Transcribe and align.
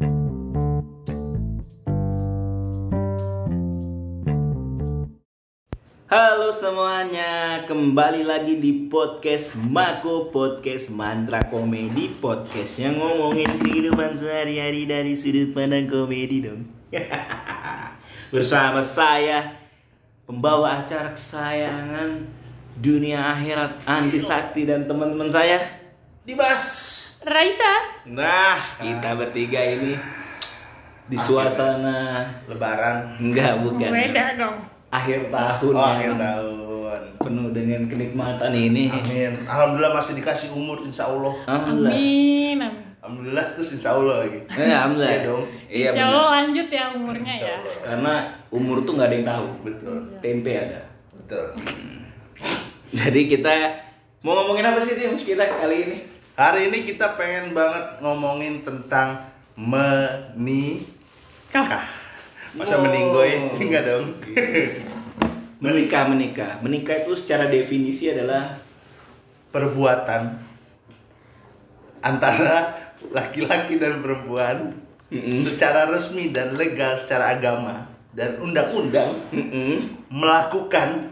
Halo 0.00 0.08
semuanya, 6.56 7.60
kembali 7.68 8.24
lagi 8.24 8.56
di 8.56 8.88
podcast 8.88 9.60
Mako 9.60 10.32
Podcast 10.32 10.88
Mantra 10.88 11.44
Komedi 11.52 12.08
Podcast 12.16 12.80
yang 12.80 12.96
ngomongin 12.96 13.60
kehidupan 13.60 14.16
sehari-hari 14.16 14.88
dari 14.88 15.12
sudut 15.20 15.52
pandang 15.52 15.84
komedi 15.84 16.48
dong. 16.48 16.64
Bersama 18.32 18.80
saya, 18.80 19.52
pembawa 20.24 20.80
acara 20.80 21.12
kesayangan 21.12 22.24
dunia 22.80 23.36
akhirat 23.36 23.84
Andi 23.84 24.16
Sakti 24.16 24.64
dan 24.64 24.88
teman-teman 24.88 25.28
saya. 25.28 25.60
Dibas. 26.24 26.99
Raisa. 27.20 27.72
Nah, 28.08 28.56
kita 28.80 29.12
bertiga 29.12 29.60
ini 29.60 29.92
di 31.04 31.18
suasana 31.18 32.24
Lebaran. 32.48 33.20
enggak 33.20 33.60
bukan 33.60 33.90
Beda 33.92 34.40
dong. 34.40 34.56
akhir 34.88 35.28
tahun 35.28 35.72
Oh, 35.76 35.84
yang 35.84 35.92
akhir 35.94 36.12
tahun. 36.16 37.00
penuh 37.20 37.48
dengan 37.52 37.84
kenikmatan 37.86 38.50
ini. 38.50 38.88
Amin. 38.88 39.36
Alhamdulillah 39.44 39.92
masih 39.92 40.16
dikasih 40.16 40.50
umur 40.50 40.80
insya 40.80 41.06
Allah. 41.06 41.36
Alhamdulillah. 41.44 41.92
Amin. 41.92 42.58
amin. 42.58 42.74
Alhamdulillah 43.00 43.46
terus 43.52 43.68
insya 43.72 43.92
Allah 43.92 44.24
lagi. 44.24 44.40
Eh, 44.50 44.66
alhamdulillah. 44.66 45.12
Iya 45.12 45.20
dong. 45.22 45.44
Iya 45.68 45.88
Insya. 45.92 46.04
Allah 46.06 46.26
lanjut 46.32 46.66
ya 46.66 46.84
umurnya 46.90 47.34
ya. 47.36 47.56
Karena 47.80 48.14
umur 48.48 48.76
tuh 48.82 48.92
nggak 48.96 49.08
ada 49.08 49.14
yang 49.14 49.28
tahu. 49.28 49.46
Betul. 49.62 49.96
Tempe 50.18 50.52
ada. 50.52 50.80
Betul. 51.12 51.46
Jadi 52.90 53.20
kita 53.28 53.54
mau 54.20 54.34
ngomongin 54.34 54.66
apa 54.66 54.80
sih 54.80 54.96
tim 54.96 55.14
kita 55.14 55.44
kali 55.46 55.76
ini? 55.84 55.96
Hari 56.40 56.72
ini 56.72 56.88
kita 56.88 57.20
pengen 57.20 57.52
banget 57.52 58.00
ngomongin 58.00 58.64
tentang 58.64 59.20
menikah. 59.60 60.88
Kah. 61.52 61.84
Masa 62.56 62.80
Oh. 62.80 62.88
meninggoy? 62.88 63.44
Enggak 63.60 63.84
dong. 63.84 64.16
Menikah, 65.60 66.08
menikah. 66.08 66.56
Menikah 66.64 67.04
itu 67.04 67.12
secara 67.12 67.52
definisi 67.52 68.08
adalah 68.08 68.56
Perbuatan 69.50 70.30
antara 72.00 72.70
laki-laki 73.10 73.82
dan 73.82 73.98
perempuan 74.00 74.72
Mm-mm. 75.10 75.34
secara 75.34 75.90
resmi 75.90 76.30
dan 76.30 76.54
legal 76.54 76.94
secara 76.94 77.34
agama 77.34 77.90
dan 78.14 78.38
undang-undang 78.38 79.10
Mm-mm. 79.34 79.90
melakukan 80.06 81.02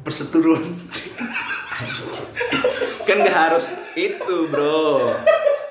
perseturuan 0.00 0.64
kan 3.02 3.16
nggak 3.18 3.36
harus 3.38 3.64
itu 3.92 4.34
bro. 4.48 5.10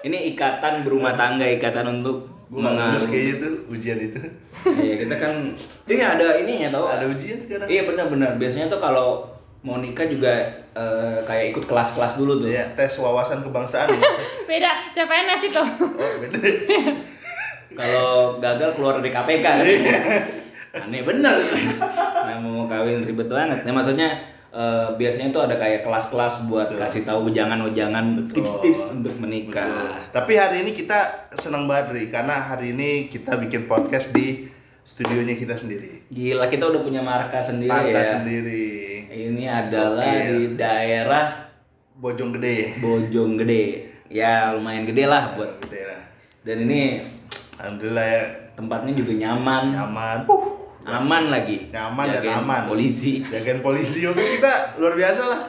Ini 0.01 0.33
ikatan 0.33 0.81
berumah 0.81 1.13
tangga, 1.13 1.45
ikatan 1.45 2.01
untuk 2.01 2.25
mengaruh. 2.47 2.99
kayaknya 3.01 3.35
tuh 3.39 3.53
ujian 3.69 3.95
itu 3.97 4.19
Iya 4.67 4.95
kita 4.99 5.15
kan, 5.15 5.33
iya 5.87 6.05
ada 6.11 6.35
ininya 6.35 6.67
tau. 6.73 6.85
ada 6.85 7.05
ujian 7.05 7.37
sekarang 7.37 7.65
Iya 7.65 7.81
benar-benar. 7.85 8.35
Biasanya 8.35 8.67
tuh 8.67 8.77
kalau 8.77 9.23
mau 9.61 9.77
nikah 9.77 10.03
juga 10.03 10.33
eh, 10.73 11.17
kayak 11.21 11.53
ikut 11.53 11.63
kelas-kelas 11.63 12.17
dulu 12.17 12.41
tuh. 12.41 12.49
ya 12.49 12.65
tes 12.73 12.91
wawasan 12.97 13.39
kebangsaan 13.39 13.87
Beda. 14.49 14.73
CPNS 14.91 15.41
itu. 15.45 15.61
oh 15.61 16.13
beda 16.17 16.37
Kalau 17.71 18.09
gagal 18.37 18.69
keluar 18.73 18.99
dari 18.99 19.11
KPK 19.11 19.41
kan. 19.41 19.63
Iya. 19.63 19.99
Aneh 20.73 21.01
bener. 21.01 21.35
Nah, 22.17 22.35
mau 22.37 22.63
kawin 22.65 22.99
ribet 23.01 23.27
banget. 23.27 23.63
Nah, 23.63 23.73
maksudnya 23.73 24.07
eh, 24.51 24.87
biasanya 24.95 25.31
tuh 25.31 25.43
ada 25.47 25.55
kayak 25.55 25.87
kelas-kelas 25.87 26.47
buat 26.51 26.69
kasih 26.75 27.07
tahu 27.07 27.31
jangan-jangan 27.31 28.27
tips-tips 28.29 28.99
untuk 28.99 29.15
menikah. 29.23 30.11
tapi 30.11 30.35
hari 30.35 30.67
ini 30.67 30.71
kita 30.75 31.31
senang 31.39 31.65
banget 31.65 31.95
Ri 31.95 32.03
karena 32.11 32.37
hari 32.51 32.75
ini 32.75 33.07
kita 33.07 33.39
bikin 33.39 33.65
podcast 33.65 34.11
di 34.11 34.51
studionya 34.83 35.37
kita 35.39 35.55
sendiri 35.55 36.03
Gila, 36.11 36.51
kita 36.51 36.67
udah 36.67 36.81
punya 36.83 36.99
marka 36.99 37.39
sendiri 37.39 37.71
Pantas 37.71 38.03
ya. 38.03 38.13
sendiri 38.19 38.67
Ini 39.11 39.43
adalah 39.47 40.07
Oke. 40.07 40.27
di 40.27 40.39
daerah 40.55 41.25
Bojonggede 41.99 42.79
Bojonggede. 42.79 43.91
Ya, 44.11 44.51
lumayan 44.51 44.83
gede 44.83 45.07
lah 45.07 45.35
buat. 45.35 45.61
Gede 45.63 45.87
lah. 45.87 46.01
Dan 46.43 46.67
ini 46.67 46.99
alhamdulillah 47.61 48.07
ya 48.07 48.23
tempatnya 48.57 48.91
juga 48.97 49.13
nyaman, 49.15 49.77
nyaman 49.77 50.17
uh, 50.27 50.60
aman 50.93 51.23
lagi. 51.27 51.57
nyaman 51.69 52.05
dan 52.07 52.15
Jagain 52.19 52.37
aman 52.39 52.61
Polisi. 52.65 53.13
jagain 53.23 53.59
polisi 53.59 54.03
oke 54.03 54.19
kita 54.19 54.51
luar 54.75 54.93
biasa 54.93 55.23
lah 55.25 55.41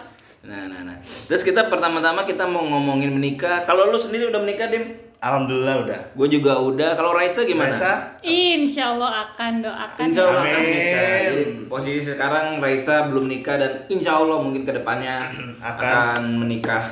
Nah, 0.43 0.67
nah, 0.67 0.83
nah. 0.83 0.99
Terus 1.31 1.47
kita 1.47 1.71
pertama-tama 1.71 2.27
kita 2.27 2.43
mau 2.43 2.67
ngomongin 2.67 3.15
menikah. 3.15 3.63
Kalau 3.63 3.87
lu 3.87 3.95
sendiri 3.95 4.27
udah 4.27 4.43
menikah, 4.43 4.67
Dim? 4.67 4.91
alhamdulillah 5.23 5.87
udah 5.87 6.01
Gue 6.19 6.27
juga 6.29 6.59
udah. 6.59 6.99
Kalau 6.99 7.15
Raisa 7.15 7.47
gimana? 7.47 7.71
Raisa 7.71 8.19
Insya 8.21 8.91
Allah 8.91 9.11
akan 9.23 9.53
doakan. 9.63 10.03
Insya 10.03 10.23
Allah 10.27 10.43
akan 10.43 10.51
Amin. 10.53 10.67
menikah. 10.67 11.07
Jadi 11.23 11.43
posisi 11.71 12.01
sekarang 12.05 12.47
Raisa 12.59 13.07
belum 13.07 13.31
nikah 13.31 13.55
dan 13.55 13.73
insya 13.87 14.19
Allah 14.19 14.43
mungkin 14.43 14.67
ke 14.67 14.75
depannya 14.75 15.31
akan, 15.63 15.79
Akan. 15.79 16.21
menikah 16.43 16.85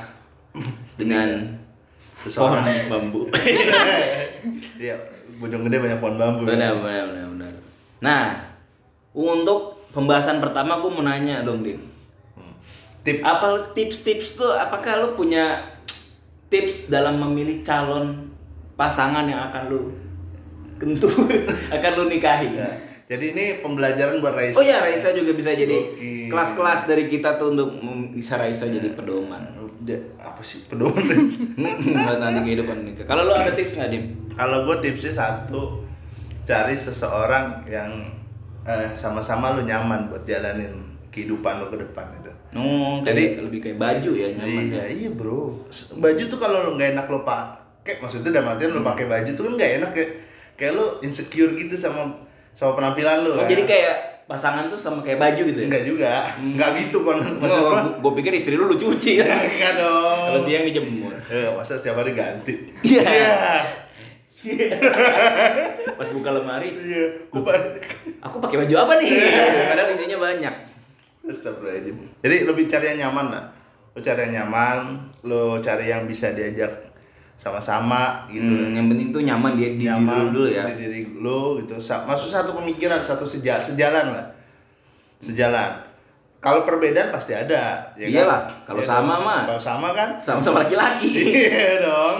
dengan 0.94 1.58
pohon 2.22 2.54
bambu. 2.86 3.26
Iya, 4.78 4.94
Bojonggede 5.36 5.76
banyak 5.76 5.98
pohon 5.98 6.14
bambu. 6.14 6.46
benar, 6.46 6.78
benar, 6.78 7.04
benar, 7.10 7.26
benar. 7.28 7.52
Nah, 8.00 8.36
untuk 9.12 9.80
pembahasan 9.92 10.40
pertama 10.40 10.80
gue 10.80 10.90
mau 10.90 11.04
nanya 11.04 11.44
dong, 11.44 11.60
Dim. 11.60 11.80
Tips. 13.00 13.24
Apa 13.24 13.72
tips-tips 13.72 14.36
tuh? 14.36 14.52
Apakah 14.52 15.00
lu 15.00 15.08
punya 15.16 15.64
tips 16.52 16.92
dalam 16.92 17.16
memilih 17.16 17.64
calon 17.64 18.28
pasangan 18.76 19.24
yang 19.24 19.40
akan 19.48 19.62
lu 19.72 19.80
tentu 20.76 21.08
akan 21.76 21.90
lu 21.96 22.04
nikahi? 22.12 22.56
Ya. 22.56 22.72
Jadi 23.10 23.34
ini 23.34 23.44
pembelajaran 23.58 24.22
buat 24.22 24.38
Raisa. 24.38 24.54
Oh 24.54 24.62
ya, 24.62 24.78
Raisa 24.78 25.10
juga 25.10 25.34
bisa 25.34 25.50
jadi 25.50 25.98
kelas-kelas 26.30 26.86
dari 26.86 27.10
kita 27.10 27.42
tuh 27.42 27.58
untuk 27.58 27.82
bisa 28.14 28.38
Raisa 28.38 28.70
jadi 28.70 28.94
pedoman. 28.94 29.42
Apa 30.20 30.38
sih 30.46 30.62
pedoman? 30.70 31.02
Buat 32.06 32.22
nanti 32.22 32.38
kehidupan 32.46 32.86
nikah. 32.86 33.10
Kalau 33.10 33.26
lu 33.26 33.34
ada 33.34 33.50
tips 33.50 33.74
nggak, 33.74 33.90
Dim? 33.90 34.04
Kalau 34.38 34.62
gue 34.62 34.76
tipsnya 34.78 35.10
satu, 35.10 35.82
cari 36.50 36.74
seseorang 36.74 37.62
yang 37.70 37.90
eh, 38.66 38.90
sama-sama 38.92 39.54
lu 39.54 39.62
nyaman 39.62 40.10
buat 40.10 40.26
jalanin 40.26 40.74
kehidupan 41.10 41.62
lu 41.62 41.66
ke 41.70 41.78
depan 41.78 42.06
itu. 42.18 42.30
Oh, 42.58 42.98
Jadi- 43.02 43.38
lebih 43.38 43.62
kayak 43.62 43.78
baju 43.78 44.10
ya 44.10 44.28
nyaman 44.34 44.64
iya, 44.70 44.82
ya. 44.82 44.84
iya 44.90 45.10
bro. 45.14 45.54
Baju 46.02 46.22
tuh 46.26 46.38
kalau 46.38 46.58
lu 46.66 46.70
nggak 46.74 46.98
enak 46.98 47.06
lu 47.06 47.22
pakai, 47.22 48.02
maksudnya 48.02 48.34
dalam 48.34 48.54
artian 48.54 48.74
lu 48.74 48.82
pakai 48.82 49.06
baju 49.06 49.30
tuh 49.30 49.42
kan 49.46 49.52
nggak 49.54 49.70
enak 49.82 49.90
kayak 49.94 50.10
kayak 50.58 50.72
lu 50.74 50.86
insecure 51.06 51.54
gitu 51.54 51.74
sama 51.78 52.10
sama 52.54 52.74
penampilan 52.74 53.22
lu. 53.22 53.38
Oh, 53.38 53.42
kan? 53.42 53.48
jadi 53.48 53.62
kayak 53.66 53.94
pasangan 54.30 54.70
tuh 54.70 54.78
sama 54.78 55.02
kayak 55.02 55.18
baju 55.18 55.42
gitu 55.42 55.58
ya? 55.58 55.66
enggak 55.66 55.82
juga, 55.82 56.10
enggak 56.38 56.70
gitu 56.78 57.02
kan 57.02 57.18
maksud 57.18 57.62
Gue 57.98 58.12
pikir 58.22 58.32
istri 58.38 58.54
lu 58.54 58.70
lu 58.70 58.78
cuci 58.78 59.18
ya. 59.18 59.26
Enggak 59.26 59.82
dong. 59.82 60.18
Kalau 60.30 60.40
siang 60.42 60.62
dijemur. 60.62 61.10
Eh, 61.26 61.50
masa 61.50 61.82
tiap 61.82 61.98
hari 61.98 62.14
ganti? 62.14 62.54
Iya. 62.86 63.58
Pas 65.94 66.08
buka 66.10 66.30
lemari, 66.32 66.72
Iya. 66.72 67.28
Aku 68.20 68.36
pakai 68.40 68.56
baju 68.64 68.74
apa 68.78 68.92
nih? 69.00 69.10
Padahal 69.68 69.88
isinya 69.92 70.18
banyak. 70.18 70.54
Astagfirullahaladzim. 71.20 71.96
Jadi 72.24 72.36
lebih 72.48 72.64
cari 72.66 72.86
yang 72.90 73.08
nyaman 73.08 73.26
lah. 73.30 73.44
Lo 73.92 74.00
cari 74.00 74.20
yang 74.26 74.34
nyaman, 74.44 74.78
lo 75.22 75.60
cari 75.60 75.90
yang 75.90 76.08
bisa 76.08 76.32
diajak 76.32 76.70
sama-sama 77.36 78.28
gitu. 78.28 78.44
Hmm, 78.44 78.76
yang 78.76 78.86
penting 78.92 79.08
tuh 79.12 79.24
nyaman 79.24 79.56
dia 79.56 79.72
di 79.72 79.84
diri 79.84 79.96
lu 79.96 80.28
dulu 80.28 80.44
ya. 80.44 80.68
di 80.68 80.76
diri 80.76 81.00
lo 81.16 81.56
gitu. 81.56 81.76
Maksud 81.76 82.28
satu 82.28 82.52
pemikiran, 82.56 83.00
satu 83.00 83.24
sejalan, 83.24 83.60
sejalan 83.60 84.06
lah. 84.12 84.26
Sejalan. 85.20 85.72
Kalau 86.40 86.64
perbedaan 86.64 87.12
pasti 87.12 87.36
ada, 87.36 87.92
ya 88.00 88.08
kan? 88.08 88.16
Iyalah, 88.16 88.40
kalau 88.64 88.80
Iya 88.80 88.88
sama 88.88 89.14
dong. 89.20 89.24
mah. 89.28 89.42
Kalau 89.44 89.60
sama 89.60 89.88
kan? 89.92 90.08
Sama-sama 90.16 90.64
laki-laki. 90.64 91.12
Iya 91.36 91.84
dong. 91.84 92.16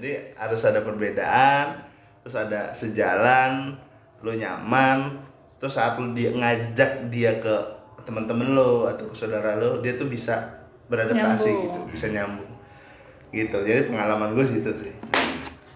Jadi 0.00 0.32
harus 0.32 0.64
ada 0.64 0.80
perbedaan, 0.80 1.76
terus 2.24 2.32
ada 2.32 2.72
sejalan, 2.72 3.76
lo 4.24 4.32
nyaman, 4.32 5.20
terus 5.60 5.76
saat 5.76 6.00
lo 6.00 6.16
dia 6.16 6.32
ngajak 6.32 7.12
dia 7.12 7.36
ke 7.36 7.52
teman-teman 8.08 8.56
lo 8.56 8.88
atau 8.88 9.12
ke 9.12 9.16
saudara 9.20 9.60
lo, 9.60 9.84
dia 9.84 10.00
tuh 10.00 10.08
bisa 10.08 10.64
beradaptasi 10.88 11.52
Nyambung. 11.52 11.64
gitu, 11.68 11.80
bisa 11.92 12.06
nyambung. 12.08 12.52
Gitu. 13.28 13.56
Jadi 13.60 13.80
pengalaman 13.92 14.32
gue 14.32 14.44
gitu 14.48 14.72
sih. 14.80 14.94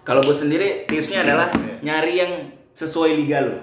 Kalau 0.09 0.25
gue 0.25 0.33
sendiri 0.33 0.89
tipsnya 0.89 1.21
adalah 1.21 1.53
Iya. 1.53 1.75
nyari 1.85 2.13
yang 2.17 2.33
sesuai 2.73 3.21
liga 3.21 3.45
lu. 3.45 3.61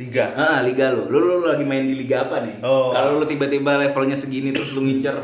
Liga. 0.00 0.32
Ah, 0.40 0.64
liga 0.64 0.88
lu. 0.88 1.04
Lu, 1.12 1.20
lu 1.20 1.44
lagi 1.44 1.68
main 1.68 1.84
di 1.84 2.00
liga 2.00 2.24
apa 2.24 2.40
nih? 2.40 2.64
Oh. 2.64 2.88
Kalau 2.96 3.20
lu 3.20 3.28
tiba-tiba 3.28 3.76
levelnya 3.76 4.16
segini 4.16 4.56
terus 4.56 4.72
lu 4.72 4.80
ngincer 4.88 5.20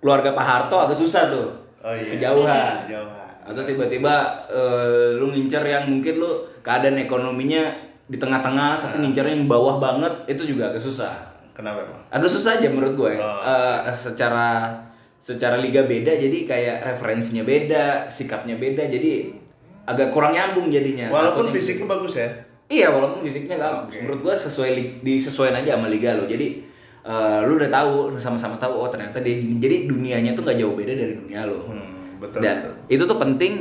keluarga 0.00 0.32
Pak 0.32 0.46
Harto 0.48 0.80
agak 0.80 0.96
susah 0.96 1.28
tuh. 1.28 1.67
Oh 1.88 1.94
iya. 1.96 2.12
Kejauhan. 2.12 2.74
Kejauhan. 2.84 3.28
Atau 3.48 3.62
tiba-tiba 3.64 4.44
eh, 4.52 5.16
lu 5.16 5.32
ngincer 5.32 5.64
yang 5.64 5.88
mungkin 5.88 6.20
lu 6.20 6.44
keadaan 6.60 7.00
ekonominya 7.00 7.72
di 8.04 8.20
tengah-tengah 8.20 8.84
tapi 8.84 8.96
ngincernya 9.00 9.32
yang 9.32 9.48
bawah 9.48 9.80
banget 9.80 10.12
itu 10.28 10.52
juga 10.52 10.68
agak 10.68 10.84
susah. 10.84 11.16
Kenapa 11.56 11.88
emang? 11.88 12.00
Agak 12.12 12.28
susah 12.28 12.60
aja 12.60 12.68
menurut 12.68 12.92
gue. 12.92 13.12
Oh. 13.16 13.40
Eh, 13.40 13.80
secara 13.96 14.76
secara 15.18 15.56
liga 15.58 15.82
beda 15.88 16.12
jadi 16.14 16.38
kayak 16.46 16.76
referensinya 16.84 17.42
beda 17.42 18.06
sikapnya 18.06 18.54
beda 18.54 18.86
jadi 18.86 19.34
agak 19.82 20.14
kurang 20.14 20.30
nyambung 20.36 20.70
jadinya 20.70 21.10
Walaupun 21.10 21.50
fisiknya 21.50 21.88
bagus 21.88 22.14
ya. 22.20 22.28
Iya, 22.68 22.92
walaupun 22.92 23.24
fisiknya 23.24 23.56
bagus. 23.56 23.96
Oke. 23.96 24.04
Menurut 24.04 24.20
gua 24.28 24.34
sesuai 24.36 25.00
disesuaikan 25.00 25.64
aja 25.64 25.80
sama 25.80 25.88
liga 25.88 26.12
lo. 26.12 26.28
Jadi 26.28 26.67
eh, 27.08 27.38
lu 27.42 27.56
udah 27.56 27.66
tahu, 27.68 27.92
sama-sama 28.14 28.54
tahu 28.54 28.74
oh 28.76 28.86
ternyata 28.86 29.16
dia 29.18 29.34
gini. 29.34 29.56
Jadi 29.56 29.86
dunianya 29.86 30.30
tuh 30.32 30.44
nggak 30.44 30.58
jauh 30.58 30.74
beda 30.74 30.92
dari 30.92 31.14
dunia 31.14 31.42
lo. 31.42 31.64
Hmm, 31.64 32.18
betul 32.18 32.38
Dan 32.38 32.60
betul. 32.60 32.72
itu 32.86 33.02
tuh 33.02 33.16
penting 33.18 33.52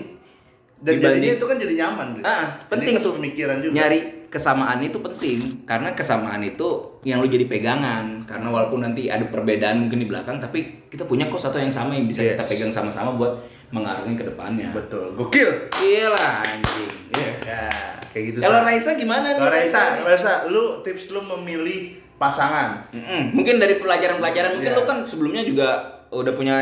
Dan 0.77 0.93
dibanding- 0.93 1.01
jadinya 1.17 1.33
itu 1.33 1.45
kan 1.45 1.57
jadi 1.57 1.73
nyaman. 1.75 2.07
Ah, 2.21 2.45
penting 2.67 2.95
tuh 2.97 3.15
pemikiran 3.15 3.57
juga. 3.59 3.73
nyari 3.73 3.99
kesamaan 4.27 4.77
itu 4.79 4.99
penting 4.99 5.63
karena 5.63 5.89
kesamaan 5.91 6.43
itu 6.43 6.67
yang 7.01 7.17
lu 7.17 7.25
jadi 7.25 7.47
pegangan 7.47 8.21
karena 8.21 8.45
walaupun 8.45 8.83
nanti 8.83 9.07
ada 9.07 9.23
perbedaan 9.23 9.79
mungkin 9.79 9.97
di 9.97 10.05
belakang 10.05 10.35
tapi 10.35 10.83
kita 10.85 11.01
punya 11.01 11.23
kok 11.25 11.39
satu 11.39 11.55
yang 11.55 11.71
sama 11.71 11.95
yang 11.95 12.05
bisa 12.05 12.21
kita 12.25 12.37
Yes. 12.37 12.49
pegang 12.51 12.69
sama-sama 12.69 13.09
buat 13.11 13.39
mengarungi 13.69 14.13
ke 14.13 14.25
depannya. 14.25 14.69
Betul. 14.69 15.15
Gokil. 15.15 15.47
Iya 15.77 16.07
lah 16.09 16.43
anjing. 16.45 16.91
Iya. 17.09 17.29
Ya, 17.41 17.63
kayak 18.05 18.23
gitu. 18.27 18.37
Kalau 18.39 18.59
Sa. 18.59 18.65
Raisa 18.65 18.89
gimana 18.93 19.25
nih? 19.25 19.39
Kalau 19.39 19.49
Raisa, 19.49 19.81
Raisa, 19.97 20.33
lu 20.45 20.63
tips 20.81 21.09
lu 21.09 21.23
memilih 21.25 21.95
pasangan. 22.17 22.81
Mm-mm. 22.89 23.31
Mungkin 23.31 23.57
dari 23.57 23.77
pelajaran-pelajaran 23.77 24.51
mungkin 24.53 24.71
Iya. 24.71 24.77
lu 24.77 24.83
kan 24.83 24.97
sebelumnya 25.01 25.41
juga 25.41 25.67
udah 26.09 26.33
punya 26.33 26.57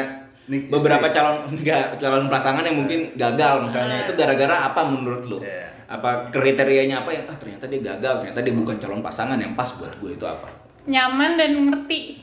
Nik- 0.45 0.67
beberapa 0.67 1.07
istri. 1.07 1.15
calon 1.15 1.35
enggak 1.47 1.95
calon 1.95 2.27
pasangan 2.27 2.61
yang 2.61 2.75
mungkin 2.75 3.15
gagal 3.15 3.55
misalnya 3.61 4.03
itu 4.03 4.13
gara-gara 4.13 4.67
apa 4.67 4.81
menurut 4.83 5.23
lu? 5.25 5.39
Iya. 5.39 5.71
Apa 5.87 6.27
kriterianya 6.29 7.01
apa 7.01 7.09
yang 7.09 7.25
ah 7.25 7.35
ternyata 7.35 7.65
dia 7.65 7.79
gagal, 7.79 8.19
ternyata 8.19 8.39
dia 8.41 8.53
bukan 8.53 8.75
calon 8.75 8.99
pasangan 8.99 9.37
yang 9.37 9.53
pas 9.53 9.69
buat 9.73 9.95
gue 9.95 10.11
itu 10.13 10.25
apa? 10.25 10.49
Nyaman 10.85 11.33
dan 11.33 11.51
ngerti. 11.63 12.19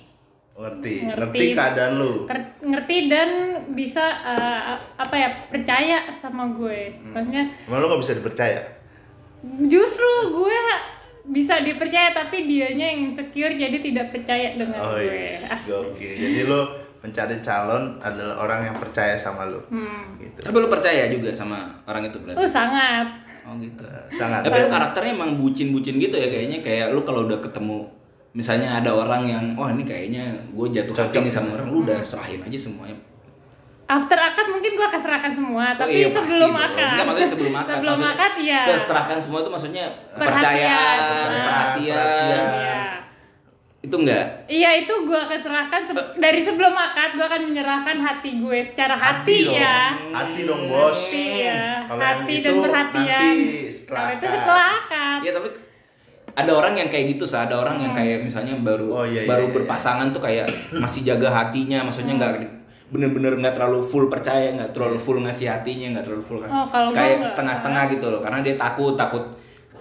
Ngerti. 0.52 0.94
Ngerti. 1.02 1.18
Ngerti 1.18 1.46
keadaan 1.52 1.92
lu. 1.96 2.12
Ngerti 2.60 2.96
dan 3.06 3.30
bisa 3.72 4.02
eh, 4.28 4.62
apa 4.76 5.14
ya 5.14 5.28
percaya 5.48 6.12
sama 6.12 6.46
gue. 6.52 6.94
Hmm. 7.00 7.16
Maksudnya 7.16 7.44
Emang 7.64 7.80
lu 7.80 7.86
gak 7.88 8.02
bisa 8.02 8.14
dipercaya? 8.14 8.60
justru 9.42 10.06
gue 10.32 10.58
bisa 11.22 11.62
dipercaya 11.62 12.10
tapi 12.10 12.44
dianya 12.44 12.86
yang 12.88 13.10
insecure 13.10 13.54
jadi 13.54 13.76
tidak 13.78 14.10
percaya 14.10 14.58
dengan 14.58 14.78
Oh 14.82 14.98
gue. 14.98 15.22
yes, 15.22 15.54
Asik. 15.54 15.70
gokil. 15.70 16.14
Jadi 16.18 16.40
lu 16.44 16.60
mencari 16.98 17.36
calon 17.38 17.98
adalah 17.98 18.38
orang 18.38 18.70
yang 18.70 18.76
percaya 18.76 19.14
sama 19.14 19.46
lu. 19.46 19.58
Hmm. 19.70 20.18
Gitu. 20.18 20.38
Tapi 20.42 20.56
lu 20.56 20.66
percaya 20.66 21.06
juga 21.06 21.30
sama 21.30 21.62
orang 21.84 22.10
itu 22.10 22.18
berarti? 22.18 22.38
Oh 22.38 22.46
sangat. 22.46 23.06
Oh 23.42 23.54
gitu. 23.58 23.82
Sangat. 24.12 24.42
Tapi 24.42 24.56
lu 24.56 24.68
karakternya 24.68 25.12
emang 25.14 25.34
bucin-bucin 25.34 25.98
gitu 25.98 26.14
ya 26.14 26.26
kayaknya 26.26 26.58
kayak 26.58 26.90
lu 26.90 27.02
kalau 27.02 27.26
udah 27.26 27.38
ketemu 27.38 27.86
misalnya 28.32 28.80
ada 28.80 28.88
orang 28.88 29.28
yang 29.28 29.44
wah 29.54 29.68
ini 29.68 29.84
kayaknya 29.84 30.32
gue 30.50 30.66
jatuh 30.72 30.94
hati 30.96 31.20
nih 31.20 31.28
sama 31.28 31.52
orang 31.52 31.68
lu 31.68 31.82
udah 31.82 32.00
serahin 32.00 32.40
aja 32.42 32.58
semuanya. 32.58 32.96
After 33.92 34.16
akad 34.16 34.46
mungkin 34.48 34.72
gue 34.72 34.86
akan 34.86 34.96
serahkan 34.98 35.28
semua, 35.30 35.64
Oh 35.68 35.72
tapi 35.76 35.92
iya, 35.94 36.08
sebelum 36.08 36.48
dong. 36.48 36.64
akad. 36.64 36.88
Enggak 36.90 37.06
maksudnya 37.06 37.30
sebelum 37.30 37.52
akad. 37.54 37.74
sebelum 37.74 37.92
Maksudnya 37.92 38.16
akad 38.16 38.32
ya. 38.40 38.60
Serahkan 38.80 39.18
semua 39.18 39.38
itu 39.38 39.50
maksudnya 39.50 39.84
Perhatian. 40.10 40.32
kepercayaan, 40.32 41.28
Ah, 41.28 41.44
perhatian. 41.44 42.42
Iya. 42.56 42.80
Itu 43.82 43.96
enggak. 43.98 44.26
Iya 44.46 44.70
itu 44.78 44.94
gue 45.02 45.18
akan 45.18 45.38
serahkan 45.38 45.80
se- 45.82 46.14
dari 46.16 46.40
sebelum 46.40 46.70
akad 46.72 47.10
gue 47.12 47.26
akan 47.26 47.42
menyerahkan 47.44 47.96
hati 47.98 48.30
gue 48.38 48.58
secara 48.62 48.94
hati, 48.94 49.36
dong. 49.44 49.58
ya. 49.58 49.92
Hati 49.92 50.40
dong, 50.42 50.62
Bos. 50.66 50.96
Hati 51.02 51.26
ya. 51.42 51.62
Kalau 51.84 52.00
hati 52.00 52.32
itu 52.32 52.46
dan 52.46 52.56
perhatian. 52.62 53.20
nanti 53.34 53.42
setelah 53.68 54.00
Kalau 54.00 54.14
itu 54.14 54.26
setelah 54.30 54.66
akad. 54.78 55.18
Iya 55.20 55.32
tapi 55.34 55.48
ada 56.32 56.52
orang 56.54 56.74
yang 56.74 56.88
kayak 56.88 57.06
gitu 57.10 57.24
sah 57.26 57.44
ada 57.44 57.58
orang 57.58 57.76
yang 57.76 57.92
kayak 57.92 58.22
misalnya 58.22 58.56
baru 58.56 58.88
Oh, 58.88 59.04
iya, 59.04 59.20
iya, 59.20 59.28
baru 59.28 59.44
iya, 59.44 59.54
berpasangan 59.54 60.08
tuh 60.08 60.22
kayak 60.22 60.48
masih 60.72 61.04
jaga 61.04 61.28
hatinya 61.28 61.82
maksudnya 61.82 62.16
nggak 62.16 62.61
bener-bener 62.92 63.40
nggak 63.40 63.56
terlalu 63.56 63.80
full 63.80 64.06
percaya 64.12 64.52
nggak 64.52 64.76
terlalu 64.76 65.00
full 65.00 65.18
ngasih 65.24 65.48
hatinya 65.48 65.96
nggak 65.96 66.04
terlalu 66.04 66.24
full 66.24 66.38
ngasih 66.44 66.52
Oh, 66.54 66.68
kalau 66.68 66.92
kayak 66.92 67.24
setengah-setengah 67.24 67.82
gitu 67.96 68.06
loh. 68.12 68.20
Karena 68.20 68.44
dia 68.44 68.54
takut 68.60 68.94
takut 68.94 69.24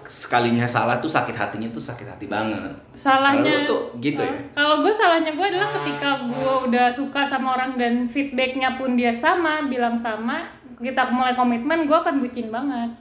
sekalinya 0.08 0.68
salah 0.68 1.00
tuh 1.00 1.12
sakit 1.12 1.36
hatinya 1.36 1.68
tuh 1.72 1.84
sakit 1.84 2.08
hati 2.08 2.25
banget. 2.31 2.72
Salahnya 2.96 3.68
Kalau 3.68 3.68
tuh 3.68 3.81
gitu 4.00 4.24
ya? 4.24 4.31
Oh, 4.31 4.40
Kalau 4.56 4.75
gue 4.84 4.94
salahnya 4.96 5.31
gue 5.36 5.46
adalah 5.48 5.69
ketika 5.72 6.10
gue 6.28 6.54
udah 6.72 6.88
suka 6.92 7.22
sama 7.28 7.60
orang 7.60 7.75
dan 7.75 8.08
feedbacknya 8.08 8.80
pun 8.80 8.96
dia 8.96 9.12
sama, 9.16 9.68
bilang 9.68 9.96
sama, 9.96 10.48
kita 10.80 11.12
mulai 11.12 11.36
komitmen, 11.36 11.88
gue 11.88 11.96
akan 11.96 12.19
bucin 12.19 12.52
banget. 12.52 12.92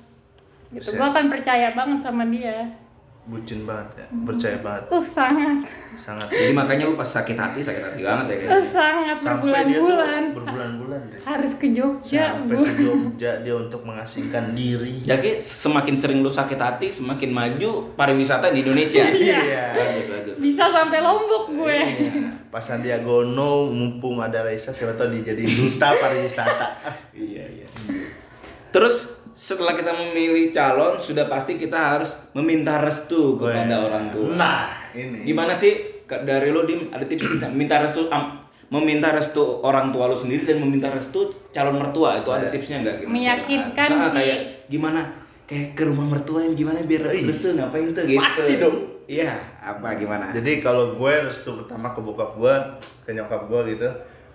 Gitu, 0.71 0.95
gue 0.95 1.07
akan 1.07 1.27
percaya 1.27 1.75
banget 1.75 1.99
sama 2.03 2.27
dia. 2.31 2.67
Bucin 3.31 3.63
banget 3.63 3.89
ya. 3.97 4.07
Percaya 4.27 4.59
banget. 4.59 4.91
Uh 4.91 4.99
sangat, 5.01 5.63
Sangat. 5.95 6.27
jadi 6.29 6.51
makanya 6.51 6.83
lu 6.85 6.95
pas 6.95 7.07
sakit 7.07 7.33
hati 7.33 7.63
sakit 7.63 7.79
hati 7.81 8.01
banget 8.03 8.27
ya 8.27 8.35
uh 8.35 8.39
kayaknya 8.51 8.67
sangat 8.67 9.17
Sampai 9.17 9.31
dia 9.63 9.79
tuh 9.79 9.87
berbulan-bulan. 9.87 10.23
berbulan-bulan 10.35 11.01
deh. 11.07 11.21
Harus 11.21 11.53
ke 11.55 11.67
Jogja, 11.71 12.25
Sampai 12.35 12.59
gue. 12.59 12.67
ke 12.67 12.73
Jogja 12.83 13.33
dia 13.39 13.55
untuk 13.55 13.81
mengasingkan 13.83 14.51
diri. 14.53 14.99
jadi 15.01 15.39
semakin 15.39 15.95
sering 15.95 16.19
lu 16.19 16.29
sakit 16.29 16.59
hati 16.59 16.91
semakin 16.91 17.31
maju 17.31 17.71
pariwisata 17.95 18.51
di 18.51 18.61
Indonesia 18.61 19.07
Iya. 19.15 19.63
bagus 19.73 20.07
bagus 20.11 20.37
Bisa 20.37 20.67
sampai 20.67 20.99
Lombok 20.99 21.45
gue. 21.53 21.79
Iya. 21.81 22.27
Pas 22.49 22.61
Sandiaga 22.61 23.23
Uno 23.23 23.71
mumpung 23.71 24.19
ada 24.19 24.43
Raisa 24.43 24.69
siapa 24.71 24.93
tahu 24.93 25.15
dia 25.15 25.31
jadi 25.31 25.47
duta 25.47 25.95
pariwisata. 25.95 26.67
Iya, 27.15 27.47
iya. 27.49 27.67
Terus 28.71 29.20
setelah 29.41 29.73
kita 29.73 29.89
memilih 29.91 30.53
calon, 30.53 31.01
sudah 31.01 31.25
pasti 31.25 31.57
kita 31.57 31.97
harus 31.97 32.13
meminta 32.37 32.77
restu 32.77 33.41
kepada 33.41 33.73
Weh. 33.73 33.87
orang 33.89 34.05
tua. 34.13 34.37
Nah, 34.37 34.61
ini. 34.93 35.25
Gimana 35.25 35.57
sih 35.57 36.05
dari 36.05 36.53
lo 36.53 36.69
dim 36.69 36.93
ada 36.93 37.01
tips 37.03 37.25
tips 37.25 37.49
minta 37.51 37.81
restu 37.81 38.05
am- 38.11 38.37
meminta 38.69 39.09
restu 39.11 39.41
orang 39.65 39.89
tua 39.91 40.07
lo 40.07 40.15
sendiri 40.15 40.45
dan 40.45 40.61
meminta 40.61 40.87
restu 40.87 41.33
calon 41.51 41.75
mertua 41.75 42.21
itu 42.21 42.29
ada 42.29 42.47
tipsnya 42.47 42.85
nggak? 42.85 43.01
Gimana? 43.01 43.15
Meyakinkan 43.17 43.89
Ah, 43.89 43.99
sih. 43.99 44.13
Kayak 44.13 44.39
gimana? 44.69 45.01
Kayak 45.43 45.69
ke 45.73 45.83
rumah 45.83 46.07
mertua 46.07 46.45
yang 46.45 46.55
gimana 46.55 46.85
biar 46.85 47.09
Ih. 47.11 47.25
restu 47.25 47.57
ngapain 47.57 47.91
tuh 47.91 48.05
gitu? 48.05 48.21
Pasti 48.21 48.61
dong. 48.61 48.77
Iya, 49.09 49.35
apa 49.59 49.97
gimana? 49.97 50.31
Jadi 50.31 50.61
kalau 50.61 50.95
gue 50.95 51.15
restu 51.25 51.57
pertama 51.57 51.91
ke 51.91 51.99
bokap 51.99 52.37
gue, 52.37 52.55
ke 53.03 53.11
nyokap 53.11 53.49
gue 53.49 53.75
gitu, 53.75 53.89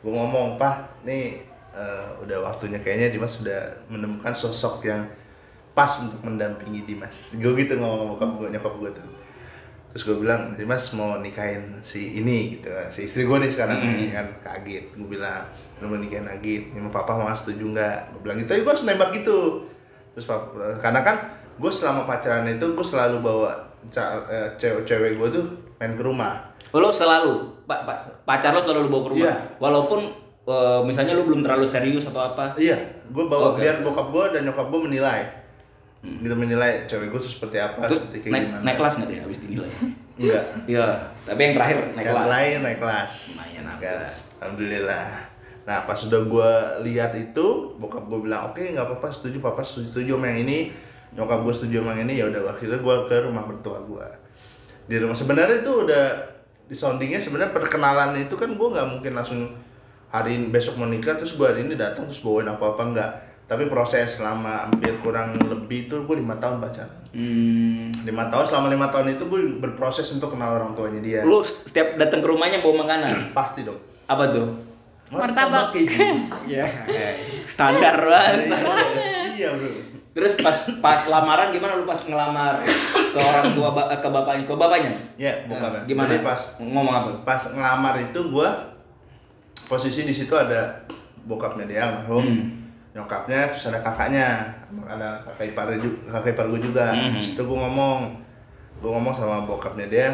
gue 0.04 0.12
ngomong, 0.12 0.60
Pak, 0.60 1.06
nih 1.07 1.40
eh, 1.75 2.07
udah 2.24 2.38
waktunya 2.42 2.80
kayaknya 2.80 3.12
Dimas 3.12 3.44
sudah 3.44 3.60
menemukan 3.92 4.31
sosok 4.31 4.88
yang 4.88 5.04
pas 5.75 5.92
untuk 6.00 6.24
mendampingi 6.24 6.88
Dimas. 6.88 7.36
Gue 7.36 7.51
gitu 7.60 7.75
ngomong 7.75 8.00
sama 8.00 8.12
bokap 8.16 8.31
gue, 8.39 8.48
nyokap 8.56 8.74
gue 8.80 8.92
tuh. 8.95 9.07
Terus 9.92 10.04
gue 10.07 10.18
bilang, 10.24 10.51
Dimas 10.56 10.92
mau 10.92 11.19
nikahin 11.19 11.80
si 11.80 12.19
ini 12.19 12.60
gitu, 12.60 12.68
si 12.92 13.07
istri 13.07 13.24
gue 13.24 13.38
nih 13.39 13.48
sekarang 13.48 13.80
Mm-mm. 13.80 14.12
kan 14.12 14.27
Kak 14.44 14.54
Agit. 14.63 14.92
Gue 14.95 15.19
bilang, 15.19 15.44
lu 15.80 15.88
mau 15.88 16.00
nikahin 16.00 16.27
Agit, 16.27 16.72
ini 16.72 16.88
papa 16.92 17.16
mau 17.16 17.27
setuju 17.31 17.72
nggak? 17.72 18.12
Gue 18.12 18.19
bilang 18.28 18.38
gitu, 18.39 18.56
ya 18.56 18.60
gue 18.63 18.71
harus 18.71 18.83
nembak 18.83 19.12
gitu. 19.16 19.63
Terus 20.16 20.25
papa, 20.28 20.51
karena 20.80 21.00
kan 21.00 21.16
gue 21.56 21.71
selama 21.71 22.04
pacaran 22.04 22.44
itu 22.47 22.68
gue 22.76 22.83
selalu 22.83 23.23
bawa 23.23 23.52
eh, 23.88 24.49
cewek-cewek 24.59 25.16
gue 25.16 25.28
tuh 25.31 25.45
main 25.80 25.95
ke 25.95 26.04
rumah. 26.04 26.44
Oh, 26.76 26.83
lo 26.83 26.92
selalu 26.92 27.64
pak 27.64 27.88
pa, 27.88 27.94
pacar 28.28 28.52
lo 28.52 28.59
selalu 28.59 28.92
bawa 28.92 29.02
ke 29.07 29.09
rumah 29.16 29.31
Iya. 29.31 29.35
walaupun 29.64 29.99
eh, 30.45 30.80
misalnya 30.81 31.14
lo 31.14 31.23
belum 31.23 31.42
terlalu 31.42 31.66
serius 31.66 32.06
atau 32.06 32.21
apa 32.23 32.54
Iya, 32.56 32.78
gue 33.04 33.23
bawa 33.25 33.52
Oke. 33.52 33.61
biar 33.61 33.81
bokap 33.81 34.07
gue 34.07 34.25
dan 34.31 34.42
nyokap 34.44 34.68
gue 34.68 34.81
menilai. 34.83 35.21
Gitu 36.02 36.31
menilai 36.31 36.85
cewek 36.85 37.09
gue 37.09 37.18
tuh 37.18 37.31
seperti 37.31 37.57
apa, 37.57 37.75
Hmm. 37.75 37.83
terus 37.83 37.97
seperti 37.99 38.18
kayak 38.21 38.31
naik, 38.31 38.45
gimana. 38.47 38.61
naik 38.61 38.78
kelas 38.78 38.94
nggak 38.95 39.09
dia 39.09 39.19
habis 39.21 39.40
dinilai 39.40 39.71
Enggak. 40.16 40.44
Iya, 40.66 40.85
tapi 41.23 41.40
yang 41.42 41.54
terakhir 41.54 41.78
naik 41.92 42.06
Yang 42.06 42.16
kelas. 42.16 42.30
lain 42.30 42.57
naik 42.61 42.80
kelas. 42.80 43.11
Lumayan, 43.28 43.66
alhamdulillah. 44.40 45.07
Nah 45.66 45.78
pas 45.81 45.97
sudah 45.97 46.21
gue 46.21 46.52
lihat 46.83 47.11
itu, 47.16 47.45
bokap 47.75 48.06
gue 48.06 48.19
bilang 48.21 48.47
oke 48.47 48.61
nggak 48.61 48.85
apa-apa 48.85 49.09
setuju, 49.09 49.42
papa 49.42 49.59
setuju, 49.59 49.90
setuju 49.90 50.11
sama 50.14 50.30
yang 50.30 50.45
ini, 50.45 50.69
nyokap 51.11 51.42
gue 51.42 51.52
setuju 51.52 51.75
sama 51.81 51.92
yang 51.92 52.06
ini, 52.06 52.14
ya 52.16 52.25
udah 52.28 52.42
akhirnya 52.47 52.78
gue 52.78 52.95
ke 53.04 53.16
rumah 53.19 53.44
mertua 53.44 53.81
gue. 53.81 54.07
Di 54.85 55.02
rumah 55.02 55.18
sebenarnya 55.18 55.57
itu 55.59 55.71
udah 55.83 56.06
di 56.64 56.75
soundingnya 56.75 57.18
sebenarnya 57.18 57.49
perkenalan 57.52 58.14
itu 58.16 58.33
kan 58.33 58.47
gue 58.47 58.68
nggak 58.69 58.87
mungkin 58.87 59.11
langsung 59.11 59.42
hari 60.16 60.31
ini 60.34 60.48
besok 60.48 60.76
mau 60.76 60.88
nikah 60.88 61.14
terus 61.14 61.34
gue 61.34 61.44
hari 61.44 61.62
ini 61.62 61.76
datang 61.76 62.06
terus 62.06 62.19
bawain 62.19 62.48
apa 62.48 62.66
apa 62.68 62.81
enggak 62.84 63.10
tapi 63.45 63.68
proses 63.68 64.10
selama 64.14 64.66
hampir 64.66 64.95
kurang 65.00 65.36
lebih 65.38 65.86
itu 65.86 65.95
gue 66.00 66.16
lima 66.16 66.36
tahun 66.36 66.57
pacaran 66.57 67.04
Hmm. 67.12 67.95
lima 68.04 68.28
tahun 68.28 68.44
selama 68.44 68.68
lima 68.69 68.88
tahun 68.90 69.14
itu 69.14 69.24
gue 69.26 69.42
berproses 69.57 70.04
untuk 70.10 70.28
kenal 70.30 70.52
orang 70.54 70.72
tuanya 70.72 71.00
dia 71.00 71.19
Lu 71.22 71.40
setiap 71.40 71.95
datang 71.95 72.19
ke 72.19 72.28
rumahnya 72.28 72.60
bawa 72.60 72.84
makanan. 72.84 73.31
pasti 73.38 73.64
dong 73.64 73.80
Apa 74.06 74.28
tuh? 74.30 74.52
Martabak. 75.07 75.72
Ya, 76.45 76.68
standar 77.45 77.95
banget. 77.95 78.52
iya 79.31 79.48
bro 79.50 79.72
Terus 80.12 80.36
pas 80.38 80.56
pas 80.80 81.02
lamaran 81.06 81.52
gimana 81.52 81.76
lu 81.76 81.84
pas 81.84 82.00
ngelamar 82.00 82.64
ke 82.88 83.19
orang 83.22 83.52
tua 83.52 83.69
ba- 83.69 83.88
ke 83.90 84.07
bapaknya 84.10 84.44
ke 84.44 84.54
bapaknya? 84.54 84.92
ya 85.16 85.31
bokapnya 85.45 85.80
Eh, 85.81 85.88
Gimana? 85.88 86.10
Jadi 86.10 86.19
pas 86.22 86.42
ngomong 86.57 86.94
apa? 86.94 87.10
pas 87.24 87.42
ngelamar 87.45 87.95
itu 88.02 88.19
gue 88.26 88.50
posisi 89.66 90.06
di 90.06 90.14
situ 90.14 90.34
ada 90.38 90.86
bokapnya 91.26 91.66
dia 91.66 91.81
almarhum. 91.90 92.26
Hmm. 92.26 92.50
nyokapnya 92.95 93.52
terus 93.52 93.68
ada 93.76 93.84
kakaknya. 93.84 94.56
Ada 94.88 95.19
kakak 95.19 95.52
ipar 95.52 95.68
juga 95.76 95.98
kakak 96.16 96.31
ipar 96.31 96.45
gue 96.48 96.62
juga. 96.64 96.86
Hmm. 96.95 97.19
Terus 97.19 97.36
itu 97.36 97.42
gue 97.44 97.57
ngomong. 97.60 98.00
Gue 98.80 98.90
ngomong 98.95 99.12
sama 99.12 99.44
bokapnya 99.44 99.88
dia. 99.92 100.10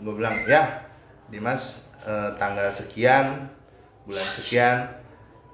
Gue 0.00 0.16
bilang 0.16 0.40
ya 0.48 0.88
Dimas 1.28 1.84
eh, 2.08 2.30
tanggal 2.40 2.72
sekian 2.72 3.52
bulan 4.08 4.24
sekian 4.32 4.88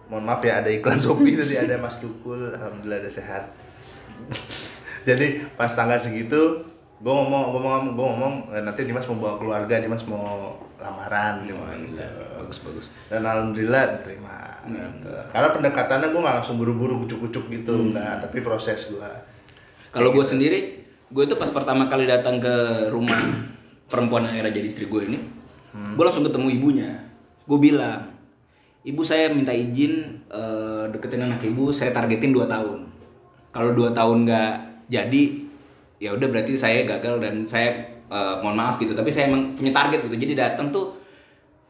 mohon 0.07 0.23
maaf 0.23 0.45
ya 0.47 0.63
ada 0.63 0.71
iklan 0.71 0.95
Shopee 0.95 1.35
tadi 1.43 1.59
ada 1.59 1.75
Mas 1.75 1.99
Tukul 1.99 2.55
alhamdulillah 2.55 3.03
ada 3.03 3.11
sehat. 3.11 3.51
Jadi 5.09 5.43
pas 5.59 5.69
tanggal 5.69 5.99
segitu 5.99 6.63
gue 7.03 7.13
ngomong 7.13 7.51
gue 7.51 7.61
ngomong 7.61 7.85
gue 7.99 8.07
ngomong 8.15 8.35
eh, 8.55 8.63
nanti 8.63 8.87
Dimas 8.87 9.05
mau 9.11 9.19
bawa 9.19 9.35
keluarga 9.43 9.83
Dimas 9.83 10.07
mau 10.07 10.55
lamaran 10.79 11.43
gitu. 11.47 12.03
bagus 12.41 12.59
bagus 12.63 12.87
dan 13.07 13.23
alhamdulillah 13.23 13.99
diterima 13.99 14.61
gitu. 14.67 15.13
karena 15.31 15.49
pendekatannya 15.55 16.09
gue 16.11 16.21
nggak 16.21 16.37
langsung 16.43 16.57
buru-buru 16.59 17.05
kucuk-kucuk 17.07 17.51
gitu 17.51 17.93
enggak 17.93 18.25
tapi 18.25 18.43
proses 18.43 18.91
gue 18.91 19.11
Kalau 19.95 20.11
gue 20.11 20.27
sendiri, 20.27 20.83
gue 21.07 21.23
itu 21.23 21.39
pas 21.39 21.47
pertama 21.55 21.87
kali 21.87 22.11
datang 22.11 22.43
ke 22.43 22.55
rumah 22.91 23.15
perempuan 23.91 24.27
yang 24.27 24.35
akhirnya 24.35 24.59
jadi 24.59 24.67
istri 24.67 24.91
gue 24.91 25.07
ini, 25.07 25.23
gue 25.95 26.03
langsung 26.03 26.27
ketemu 26.27 26.51
ibunya. 26.51 26.91
Gue 27.47 27.63
bilang, 27.63 28.11
ibu 28.83 29.07
saya 29.07 29.31
minta 29.31 29.55
izin 29.55 30.27
eh, 30.35 30.91
deketin 30.91 31.31
anak 31.31 31.47
ibu, 31.47 31.71
saya 31.71 31.95
targetin 31.95 32.35
2 32.35 32.51
tahun. 32.51 32.91
Kalau 33.55 33.71
2 33.71 33.95
tahun 33.95 34.27
nggak 34.27 34.53
jadi, 34.91 35.25
ya 36.03 36.11
udah 36.19 36.27
berarti 36.27 36.59
saya 36.59 36.83
gagal 36.83 37.23
dan 37.23 37.47
saya 37.47 37.94
eh, 38.11 38.35
mohon 38.45 38.57
maaf 38.57 38.77
gitu. 38.77 38.93
Tapi 38.93 39.09
saya 39.09 39.31
emang 39.31 39.57
punya 39.57 39.73
target 39.73 40.05
gitu. 40.07 40.17
Jadi 40.17 40.33
datang 40.37 40.69
tuh 40.75 40.97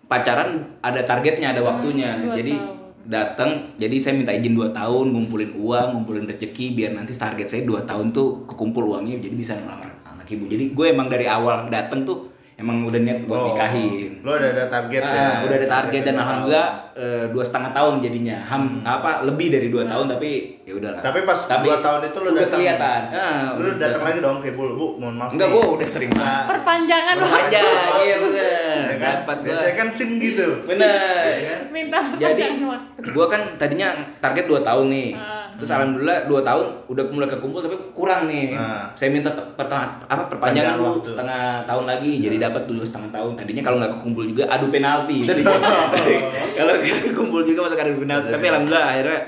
pacaran 0.06 0.78
ada 0.84 1.00
targetnya, 1.04 1.52
ada 1.54 1.62
waktunya. 1.64 2.18
dua 2.20 2.34
jadi 2.36 2.54
tahun. 2.56 2.82
datang 3.04 3.50
jadi 3.76 3.96
saya 4.00 4.16
minta 4.16 4.32
izin 4.32 4.56
2 4.56 4.72
tahun 4.72 5.12
ngumpulin 5.12 5.60
uang 5.60 5.88
ngumpulin 5.92 6.24
rezeki 6.24 6.72
biar 6.72 6.96
nanti 6.96 7.12
target 7.12 7.52
saya 7.52 7.60
2 7.60 7.84
tahun 7.84 8.16
tuh 8.16 8.48
kekumpul 8.48 8.80
uangnya 8.96 9.20
jadi 9.20 9.36
bisa 9.36 9.52
ngelamar 9.60 9.92
anak 10.08 10.24
ibu 10.32 10.48
jadi 10.48 10.72
gue 10.72 10.86
emang 10.88 11.12
dari 11.12 11.28
awal 11.28 11.68
datang 11.68 12.08
tuh 12.08 12.33
emang 12.54 12.82
udah 12.82 12.96
niat 12.96 13.18
buat 13.24 13.50
nikahin. 13.50 14.20
Lo 14.20 14.30
udah 14.32 14.48
ada 14.48 14.64
target 14.66 15.02
Ah, 15.02 15.10
ya? 15.10 15.28
udah 15.42 15.56
ada 15.56 15.68
target 15.68 16.02
dan 16.02 16.14
dua 16.14 16.22
alhamdulillah 16.22 16.68
eh, 16.94 17.24
dua 17.28 17.42
setengah 17.42 17.70
tahun 17.70 17.94
jadinya. 18.00 18.36
Ham 18.44 18.62
apa 18.80 19.10
lebih 19.22 19.48
dari 19.48 19.68
dua 19.68 19.82
tahun 19.82 20.06
tapi 20.08 20.30
ya 20.62 20.72
udahlah. 20.72 20.96
Hmm. 20.96 21.08
Tapi 21.10 21.18
pas 21.22 21.38
dua 21.60 21.76
tahun 21.78 22.00
itu 22.04 22.16
lu 22.16 22.28
udah 22.28 22.40
datang. 22.40 22.52
kelihatan. 22.54 23.00
Ah, 23.10 23.44
lu 23.52 23.66
udah 23.68 23.80
datang 23.80 24.02
lagi 24.02 24.18
dong 24.20 24.38
ke 24.38 24.46
ibu 24.48 24.62
bu 24.70 24.86
mohon 24.96 25.14
maaf 25.14 25.30
enggak 25.30 25.48
gue 25.48 25.62
udah 25.74 25.88
sering 25.88 26.10
banget. 26.10 26.24
Nah, 26.24 26.44
Perpanjangan. 26.48 27.14
Aja 27.20 27.62
iya 28.00 28.16
bener. 28.24 28.82
Ya 28.84 28.96
kan? 28.96 29.14
dapat 29.20 29.36
gue 29.36 29.46
biasanya 29.46 29.74
kan 29.74 29.88
sim 29.88 30.10
gitu. 30.16 30.46
Bener. 30.64 31.26
Minta 31.74 31.98
jadi 32.14 32.54
perpanjangan 32.54 32.70
waktu. 32.70 33.10
gua 33.10 33.26
kan 33.26 33.42
tadinya 33.56 33.88
target 34.18 34.44
2 34.46 34.62
tahun 34.62 34.86
nih 34.88 35.08
Terus 35.54 35.70
alhamdulillah 35.70 36.18
2 36.24 36.40
tahun 36.40 36.64
udah 36.86 37.04
mulai 37.08 37.28
kekumpul 37.28 37.60
tapi 37.60 37.76
kurang 37.90 38.24
nih. 38.24 38.52
Ah. 38.52 38.90
saya 38.92 39.08
minta 39.08 39.30
per- 39.30 39.54
pertengah- 39.54 40.02
apa 40.04 40.26
perpanjangan 40.26 40.40
Panjang 40.40 40.76
dulu 40.76 40.86
waktu. 40.92 41.08
setengah 41.08 41.42
tahun 41.64 41.84
lagi 41.86 42.12
jadi 42.18 42.36
dapat 42.42 42.62
dulu 42.64 42.82
setengah 42.82 43.10
tahun. 43.10 43.32
Tadinya 43.34 43.62
kalau 43.62 43.76
nggak 43.78 43.92
kekumpul 43.94 44.24
juga 44.24 44.44
adu 44.46 44.66
penalti. 44.68 45.18
Kalau 46.56 46.72
nggak 46.72 47.00
kekumpul 47.06 47.40
juga 47.42 47.60
masuk 47.62 47.78
adu 47.78 47.98
penalti. 47.98 48.28
Tapi 48.28 48.44
alhamdulillah 48.44 48.86
akhirnya 48.88 49.20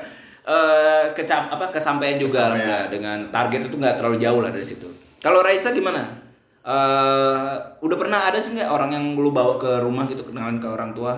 eh 0.44 1.04
kecam 1.12 1.42
apa 1.48 1.64
kesampaian 1.68 2.16
juga 2.16 2.50
Kesampaian. 2.50 2.86
dengan 2.88 3.18
target 3.28 3.66
itu 3.66 3.74
nggak 3.74 3.96
terlalu 3.96 4.16
jauh 4.18 4.40
lah 4.40 4.50
dari 4.50 4.62
situ. 4.62 4.86
Kalau 5.18 5.40
Raisa 5.40 5.70
gimana? 5.70 6.06
Eh 6.62 7.52
udah 7.80 7.96
pernah 7.96 8.20
ada 8.24 8.38
sih 8.38 8.52
nggak 8.52 8.66
orang 8.66 8.90
yang 8.90 9.04
lu 9.14 9.30
bawa 9.30 9.54
ke 9.54 9.78
rumah 9.78 10.06
gitu 10.06 10.22
kenalan 10.24 10.58
ke 10.58 10.66
orang 10.66 10.90
tua 10.92 11.14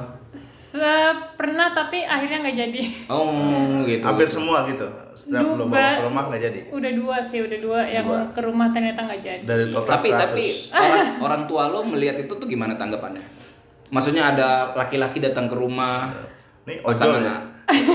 pernah 1.34 1.72
tapi 1.72 2.04
akhirnya 2.04 2.44
nggak 2.44 2.56
jadi. 2.58 2.80
oh 3.08 3.80
gitu 3.82 4.04
hampir 4.04 4.28
semua 4.28 4.68
gitu 4.68 4.84
setiap 5.14 5.42
lo 5.42 5.64
ba- 5.64 5.72
bawa 5.72 5.90
ke 5.90 6.02
rumah 6.04 6.22
nggak 6.28 6.42
jadi 6.42 6.60
Udah 6.70 6.92
dua 6.92 7.16
sih, 7.20 7.40
udah 7.40 7.58
dua 7.58 7.80
yang 7.84 8.06
Dua. 8.06 8.22
ke 8.30 8.40
rumah 8.40 8.68
ternyata 8.70 9.00
nggak 9.02 9.20
jadi. 9.20 9.42
dari 9.42 9.64
total 9.68 9.92
tapi 9.94 10.08
100. 10.10 10.18
tapi 10.18 10.44
orang, 10.70 11.06
orang 11.18 11.42
tua 11.46 11.62
lo 11.66 11.80
melihat 11.82 12.16
itu 12.18 12.30
tuh 12.30 12.46
gimana 12.46 12.74
tanggapannya 12.74 13.24
maksudnya 13.88 14.28
ada 14.28 14.48
laki-laki 14.76 15.18
datang 15.18 15.48
ke 15.48 15.56
rumah 15.56 16.12
Nih, 16.68 16.84
ojol 16.84 16.92
pasangan 16.92 17.22
ya? 17.24 17.36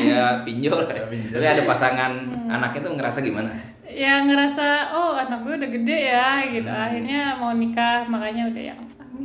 ya 0.01 0.25
pinjol 0.41 0.81
Ya, 0.83 1.05
pinjol. 1.11 1.33
Tapi 1.35 1.45
ada 1.47 1.63
pasangan 1.63 2.11
anaknya 2.49 2.81
tuh 2.81 2.93
ngerasa 2.97 3.21
gimana 3.21 3.53
Ya 3.85 4.25
ngerasa 4.25 4.89
oh 4.89 5.13
anak 5.13 5.45
gue 5.45 5.53
udah 5.53 5.69
gede 5.69 5.99
ya 6.09 6.41
gitu. 6.49 6.65
Akhirnya 6.65 7.37
mau 7.37 7.53
nikah 7.53 8.01
makanya 8.03 8.49
udah 8.49 8.63
yang 8.65 8.79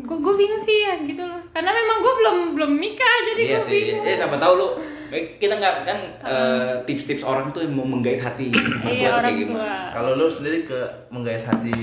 gue 0.08 0.16
gue 0.18 0.34
bingung 0.34 0.62
sih 0.62 0.78
ya 0.80 0.94
gitu 1.02 1.20
loh. 1.20 1.36
Karena 1.50 1.70
memang 1.70 1.96
gue 1.98 2.14
belum 2.16 2.36
belum 2.54 2.72
nikah 2.74 3.16
jadi 3.26 3.42
iya 3.42 3.52
gue 3.54 3.62
sih 3.62 3.82
bingung. 3.92 4.04
eh 4.04 4.14
siapa 4.14 4.36
tahu 4.36 4.52
lo 4.54 4.68
eh, 5.08 5.36
kita 5.36 5.54
nggak 5.54 5.74
kan 5.82 5.98
eh, 6.22 6.72
tips-tips 6.82 7.22
orang 7.22 7.48
tuh 7.48 7.60
yang 7.60 7.72
mau 7.72 7.86
menggait 7.86 8.18
hati 8.18 8.48
mertua 8.48 8.88
Iya 8.88 9.06
tuh 9.06 9.12
orang 9.14 9.24
kayak 9.26 9.38
gimana 9.38 9.60
tua. 9.60 9.76
kalau 9.92 10.10
lu 10.14 10.26
sendiri 10.26 10.58
ke 10.62 10.78
menggait 11.08 11.40
hati 11.40 11.76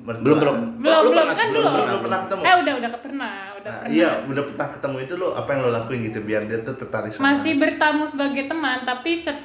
mertua 0.00 0.22
belum 0.22 0.38
belum 0.38 0.56
Belum 0.78 0.98
Lu 0.98 1.06
belum 1.06 1.12
pernah- 1.22 1.36
kan 1.36 1.46
belum, 1.46 1.62
belum. 1.66 1.86
belum 1.86 2.00
pernah 2.02 2.18
ketemu? 2.22 2.40
Eh 2.40 2.54
udah 2.56 2.74
udah 2.74 2.90
pernah, 2.94 3.34
udah 3.54 3.70
Nah, 3.70 3.78
pernah. 3.78 3.92
iya 3.92 4.10
udah 4.24 4.42
pernah 4.46 4.68
ketemu 4.70 4.96
itu 4.98 5.14
lo 5.14 5.28
apa 5.34 5.48
yang 5.50 5.60
lo 5.60 5.70
lakuin 5.70 6.00
gitu 6.02 6.18
biar 6.20 6.42
dia 6.44 6.58
tuh 6.60 6.74
tertarik 6.74 7.10
sama 7.10 7.24
Masih 7.30 7.52
bertamu 7.54 8.02
sebagai 8.04 8.44
teman 8.46 8.78
tapi 8.82 9.10
set, 9.14 9.36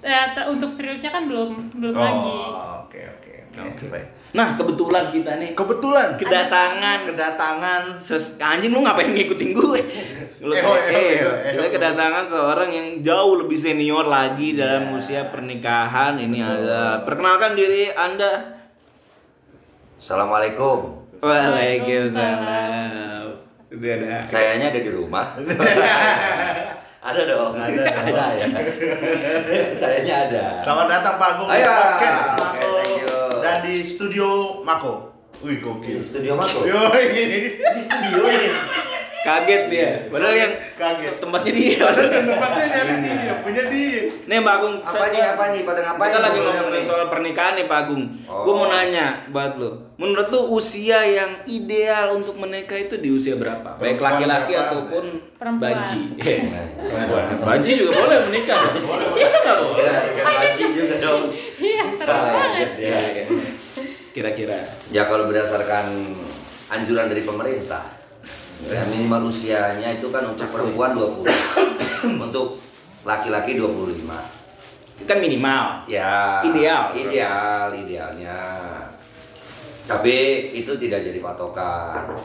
eh, 0.00 0.26
untuk 0.46 0.70
seriusnya 0.70 1.10
kan 1.10 1.26
belum 1.26 1.50
belum 1.72 1.92
oh 1.92 2.00
lagi. 2.00 2.34
oke 2.80 3.00
oke 3.12 3.32
Oke. 3.54 3.84
baik 3.88 4.08
nah 4.34 4.58
kebetulan 4.58 5.14
kita 5.14 5.38
nih 5.38 5.54
kebetulan 5.54 6.18
kedatangan 6.18 7.06
kedatangan 7.06 7.82
Ses 8.02 8.34
anjing 8.42 8.74
lu 8.74 8.82
ngapain 8.82 9.14
ngikutin 9.14 9.50
gue? 9.54 9.80
Lu 10.44 10.52
eh, 10.52 11.24
kita 11.56 11.72
kedatangan 11.72 12.28
seorang 12.28 12.68
yang 12.68 13.00
jauh 13.00 13.40
lebih 13.40 13.56
senior 13.56 14.04
lagi 14.04 14.52
dalam 14.52 14.92
usia 14.92 15.32
pernikahan. 15.32 16.20
Ini 16.20 16.44
ada 16.44 17.00
perkenalkan 17.00 17.56
diri 17.56 17.88
Anda. 17.96 18.60
Assalamualaikum. 19.96 21.00
Waalaikumsalam. 21.24 23.24
Itu 23.72 23.86
ada. 23.88 24.28
Sayanya 24.28 24.68
ada 24.68 24.80
di 24.84 24.92
rumah. 24.92 25.32
ada 27.08 27.20
dong. 27.24 27.56
Ada 27.56 27.80
dong. 27.88 28.04
Saya. 28.12 28.36
Sayanya 29.80 30.28
ada. 30.28 30.60
selamat 30.60 30.86
datang 30.92 31.16
Pak 31.16 31.40
Agung 31.40 31.48
Ayo. 31.48 31.64
podcast. 31.64 32.36
Dan 33.44 33.60
di 33.60 33.84
studio 33.84 34.56
Mako 34.64 35.12
wih 35.44 35.60
gokil 35.60 36.00
Di 36.00 36.08
studio 36.08 36.32
Mako. 36.32 36.64
Yoi. 36.64 37.04
Di 37.60 37.80
studio 37.84 38.24
ini. 38.24 38.48
Kaget 39.24 39.62
dia. 39.72 39.90
Padahal 40.06 40.36
yang 40.36 40.52
Kaget. 40.76 41.14
tempatnya 41.16 41.52
dia. 41.56 41.76
Padahal 41.80 42.10
yang 42.12 42.26
tempatnya 42.28 42.64
nyari 42.68 42.94
dia 43.00 43.32
punya 43.40 43.62
dia 43.68 44.00
Nih 44.24 44.38
Pak 44.40 44.54
Agung, 44.54 44.74
Apa 44.78 44.90
saya- 44.90 45.10
nih? 45.10 45.22
Apa 45.26 45.44
nih? 45.48 45.60
Pada 45.64 45.80
ngapain? 45.82 46.04
Kita 46.04 46.18
lagi 46.20 46.38
ngomongin 46.38 46.70
nih? 46.70 46.82
soal 46.84 47.04
pernikahan 47.08 47.52
nih 47.56 47.66
Pak 47.66 47.78
Agung. 47.78 48.02
Oh. 48.24 48.44
Gue 48.44 48.54
mau 48.54 48.68
nanya 48.68 49.06
buat 49.28 49.52
lo. 49.56 49.70
Menurut 49.96 50.28
lo 50.28 50.40
usia 50.50 51.00
yang 51.02 51.30
ideal 51.44 52.14
untuk 52.14 52.36
menikah 52.36 52.76
itu 52.76 52.96
di 52.96 53.08
usia 53.08 53.34
berapa? 53.34 53.80
Baik 53.80 53.96
laki-laki 53.96 54.52
ataupun 54.52 55.04
Perempuan. 55.34 55.76
Eh, 56.20 56.40
Perempuan. 56.76 57.24
banci 57.48 57.70
juga 57.76 57.92
boleh 57.96 58.16
menikah 58.28 58.56
dong. 58.60 58.76
Masa 59.14 59.38
nggak 59.40 59.56
boleh? 59.60 59.84
Ya, 59.84 60.24
banci 60.24 60.62
juga 60.68 60.96
dong. 61.00 61.22
Iya, 61.56 61.82
ya. 61.96 62.66
Ya, 62.76 63.00
ya. 63.12 63.24
Kira-kira. 64.10 64.58
Ya 64.88 65.02
kalau 65.04 65.26
berdasarkan 65.26 65.90
anjuran 66.70 67.06
dari 67.10 67.22
pemerintah, 67.22 67.82
ya 68.68 68.82
minimal 68.88 69.28
usianya 69.28 69.88
itu 69.96 70.08
kan 70.08 70.24
untuk 70.28 70.48
perempuan 70.50 70.96
20. 70.96 71.26
untuk 72.24 72.60
laki-laki 73.04 73.58
25. 73.58 75.04
Kan 75.04 75.18
minimal. 75.18 75.84
Ya. 75.90 76.40
Ideal. 76.46 76.94
Ideal, 76.94 77.66
idealnya. 77.74 78.38
Tapi 79.84 80.16
itu 80.56 80.72
tidak 80.80 81.04
jadi 81.04 81.20
patokan. 81.20 82.16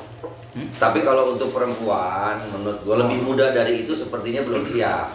Tapi 0.80 1.04
kalau 1.04 1.36
untuk 1.36 1.52
perempuan, 1.52 2.40
menurut 2.56 2.80
gua 2.88 2.96
lebih 3.04 3.20
muda 3.20 3.52
dari 3.52 3.84
itu 3.84 3.92
sepertinya 3.92 4.48
belum 4.48 4.64
siap. 4.64 5.12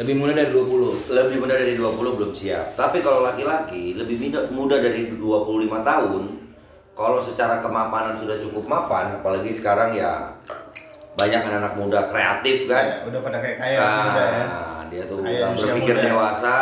Lebih 0.00 0.14
muda 0.16 0.32
dari 0.32 0.56
20. 0.56 1.12
Lebih 1.12 1.36
muda 1.36 1.52
dari 1.52 1.76
20 1.76 2.16
belum 2.16 2.32
siap. 2.32 2.80
Tapi 2.80 3.04
kalau 3.04 3.20
laki-laki 3.20 3.92
lebih 3.92 4.16
muda, 4.24 4.48
muda 4.48 4.76
dari 4.80 5.12
25 5.12 5.84
tahun, 5.84 6.22
kalau 6.92 7.18
secara 7.18 7.64
kemapanan 7.64 8.20
sudah 8.20 8.36
cukup 8.36 8.68
mapan, 8.68 9.16
apalagi 9.16 9.48
sekarang 9.48 9.96
ya 9.96 10.28
banyak 11.16 11.40
anak-anak 11.44 11.74
muda 11.76 12.00
kreatif 12.08 12.68
kan. 12.68 12.84
Ya, 12.84 12.98
udah 13.08 13.20
pada 13.20 13.38
kayak 13.40 13.56
kaya 13.60 13.76
masih 13.80 14.02
muda 14.04 14.24
ya 14.24 14.44
Nah, 14.44 14.82
dia 14.88 15.02
tuh 15.08 15.18
usia 15.24 15.46
berpikir 15.52 15.96
muda. 15.96 16.04
dewasa 16.08 16.56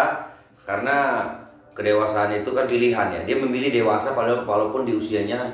karena 0.66 0.98
kedewasaan 1.74 2.30
itu 2.42 2.50
kan 2.54 2.66
pilihan 2.66 3.08
ya. 3.14 3.20
Dia 3.26 3.36
memilih 3.38 3.70
dewasa 3.74 4.14
padahal 4.14 4.46
walaupun 4.46 4.86
di 4.86 4.94
usianya 4.94 5.50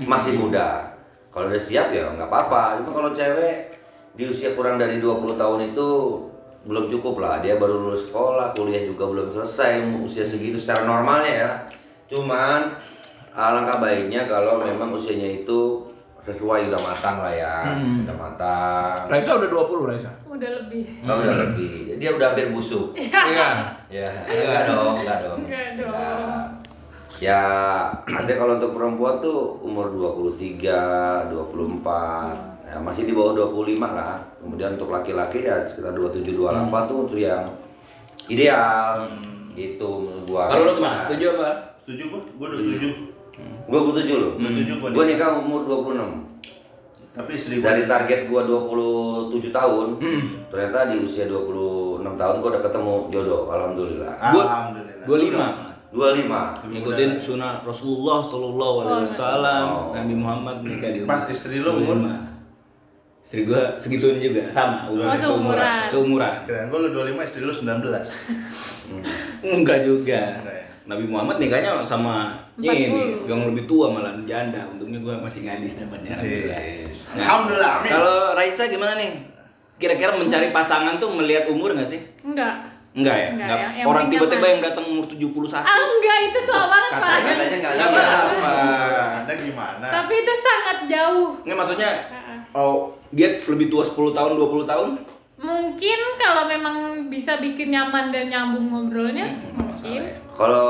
masih 0.00 0.36
muda. 0.36 0.92
Kalau 1.30 1.48
udah 1.48 1.62
siap 1.62 1.92
ya 1.92 2.10
nggak 2.12 2.28
apa-apa. 2.28 2.80
Cuma 2.80 2.90
kalau 2.92 3.10
cewek 3.12 3.72
di 4.16 4.24
usia 4.28 4.52
kurang 4.52 4.76
dari 4.76 4.98
20 5.00 5.40
tahun 5.40 5.72
itu 5.72 5.88
belum 6.68 6.92
cukup 6.92 7.24
lah. 7.24 7.40
Dia 7.40 7.56
baru 7.56 7.88
lulus 7.88 8.12
sekolah, 8.12 8.52
kuliah 8.52 8.84
juga 8.84 9.08
belum 9.08 9.32
selesai 9.32 9.80
usia 10.04 10.24
segitu 10.28 10.60
secara 10.60 10.84
normalnya 10.84 11.32
ya. 11.32 11.50
Cuman 12.10 12.76
alangkah 13.32 13.78
baiknya 13.78 14.24
kalau 14.24 14.58
memang 14.58 14.90
usianya 14.90 15.42
itu 15.42 15.86
sesuai 16.20 16.68
udah 16.68 16.76
matang 16.78 17.16
lah 17.18 17.32
ya, 17.32 17.54
Hmm. 17.64 18.04
udah 18.04 18.12
matang. 18.12 18.96
Raisa 19.08 19.40
udah 19.40 19.48
20 19.48 19.88
Raisa. 19.88 20.12
Udah 20.24 20.50
lebih. 20.60 20.84
Oh, 21.02 21.16
udah 21.16 21.32
lebih. 21.34 21.96
Dia 21.96 22.10
udah 22.12 22.26
hampir 22.30 22.52
busuk. 22.52 22.92
Iya. 23.00 23.48
Ya, 23.88 24.06
enggak 24.28 24.62
dong, 24.68 24.94
enggak 25.00 25.18
dong. 25.24 25.38
Enggak 25.42 25.68
dong. 25.80 26.44
Ya, 27.18 27.40
ada 28.06 28.32
kalau 28.32 28.56
untuk 28.56 28.72
perempuan 28.72 29.20
tuh 29.20 29.60
umur 29.60 29.92
23, 29.92 31.28
24. 31.28 32.36
Ya, 32.64 32.78
masih 32.78 33.04
di 33.04 33.12
bawah 33.12 33.34
25 33.34 33.90
lah. 33.90 34.16
Kemudian 34.38 34.78
untuk 34.78 34.88
laki-laki 34.88 35.42
ya 35.42 35.66
sekitar 35.66 35.92
27 35.92 36.32
28 36.32 36.86
tuh 36.86 36.96
untuk 37.04 37.18
yang 37.18 37.42
ideal. 38.26 39.04
Gitu 39.52 39.84
menurut 39.84 40.24
gua. 40.24 40.42
Kalau 40.48 40.64
lu 40.64 40.72
gimana? 40.78 40.96
Setuju 40.96 41.26
apa? 41.34 41.48
Setuju 41.82 42.02
gua? 42.08 42.20
Gua 42.38 42.46
udah 42.48 42.58
setuju. 42.62 42.88
27 43.66 44.10
lu. 44.12 44.30
27 44.36 44.76
gua 44.76 44.88
Gua 44.90 45.04
nikah. 45.04 45.30
nikah 45.30 45.30
umur 45.40 45.60
26. 45.62 46.26
Tapi 47.10 47.30
istri 47.32 47.58
gua 47.58 47.66
Dari 47.68 47.82
target 47.84 48.20
gua 48.26 48.42
27 48.42 49.50
tahun, 49.50 49.86
ternyata 50.46 50.78
di 50.88 50.96
usia 51.00 51.26
26 51.26 52.06
tahun 52.14 52.34
gua 52.38 52.48
udah 52.50 52.62
ketemu 52.62 52.94
jodoh, 53.08 53.42
alhamdulillah. 53.48 54.12
Gua 54.30 54.42
Alhamdulillah. 54.42 55.04
25. 55.06 55.90
25. 55.90 56.70
Ngikutin 56.70 57.10
sunnah 57.18 57.58
Rasulullah 57.60 58.22
Sallallahu 58.22 58.74
Alaihi 58.80 59.02
Wasallam, 59.04 59.64
Oh. 59.66 59.90
Nabi 59.90 60.14
Muhammad 60.14 60.56
nikah 60.60 60.86
di 60.88 60.98
umur 61.02 61.10
Pas 61.10 61.22
istri 61.26 61.58
lu 61.58 61.70
umur? 61.72 61.98
25. 61.98 62.30
Istri 63.20 63.40
gua 63.44 63.62
segituan 63.76 64.16
juga, 64.16 64.42
sama, 64.48 64.86
umur 64.86 65.04
Oh, 65.04 65.12
seumuran. 65.12 65.82
Seumuran. 65.86 66.34
Kirain 66.42 66.66
gua 66.66 66.78
lu 66.80 66.88
25, 66.90 67.20
istri 67.20 67.40
lu 67.40 67.50
19. 67.50 68.06
Enggak 69.42 69.78
juga. 69.82 70.20
Enggak 70.40 70.54
ya? 70.54 70.59
Nabi 70.90 71.06
Muhammad 71.06 71.38
nikahnya 71.38 71.86
sama 71.86 72.34
40. 72.58 72.66
ini 72.66 73.02
yang 73.24 73.46
lebih 73.46 73.64
tua 73.64 73.86
malah 73.88 74.10
janda. 74.26 74.66
Untungnya 74.66 74.98
gua 74.98 75.14
masih 75.22 75.46
gadis 75.46 75.78
dapatnya. 75.78 76.18
Alhamdulillah. 76.18 76.60
Yes. 76.60 76.98
Nah, 77.14 77.22
Alhamdulillah, 77.22 77.72
amin. 77.78 77.90
Kalau 77.94 78.16
Raisa 78.34 78.66
gimana 78.66 78.98
nih? 78.98 79.10
Kira-kira 79.78 80.12
mencari 80.12 80.50
pasangan 80.50 80.98
tuh 80.98 81.14
melihat 81.14 81.46
umur 81.46 81.72
nggak 81.72 81.86
sih? 81.86 82.02
Enggak. 82.20 82.66
Enggak 82.90 83.16
ya? 83.16 83.28
Enggak, 83.30 83.46
Enggak. 83.54 83.70
yang 83.78 83.86
Orang 83.86 84.04
tiba-tiba 84.10 84.46
yang 84.50 84.60
datang 84.60 84.84
umur 84.84 85.06
71. 85.06 85.62
Ah 85.62 85.78
enggak 85.78 86.18
itu 86.26 86.38
tua 86.42 86.64
banget 86.66 86.90
pak. 86.90 87.00
Katanya 87.00 87.30
Katanya 87.30 87.56
nggak 87.56 87.72
nggak 87.72 87.90
lihat. 87.94 88.10
apa-apa. 88.10 88.54
Anda 89.22 89.34
gimana? 89.38 89.86
Tapi 89.86 90.14
itu 90.18 90.34
sangat 90.34 90.78
jauh. 90.90 91.28
Nggak 91.46 91.56
maksudnya 91.56 91.90
Heeh. 92.10 92.38
oh 92.52 92.74
dia 93.14 93.28
lebih 93.46 93.70
tua 93.70 93.86
10 93.86 93.94
tahun 94.10 94.30
20 94.34 94.66
tahun? 94.66 94.88
Mungkin 95.40 96.00
kalau 96.20 96.44
memang 96.44 96.76
bisa 97.08 97.40
bikin 97.40 97.72
nyaman 97.72 98.12
dan 98.12 98.28
nyambung 98.28 98.68
ngobrolnya, 98.68 99.24
Nggak 99.24 99.49
masalah 99.82 100.04
ya. 100.04 100.16
Kalau. 100.30 100.64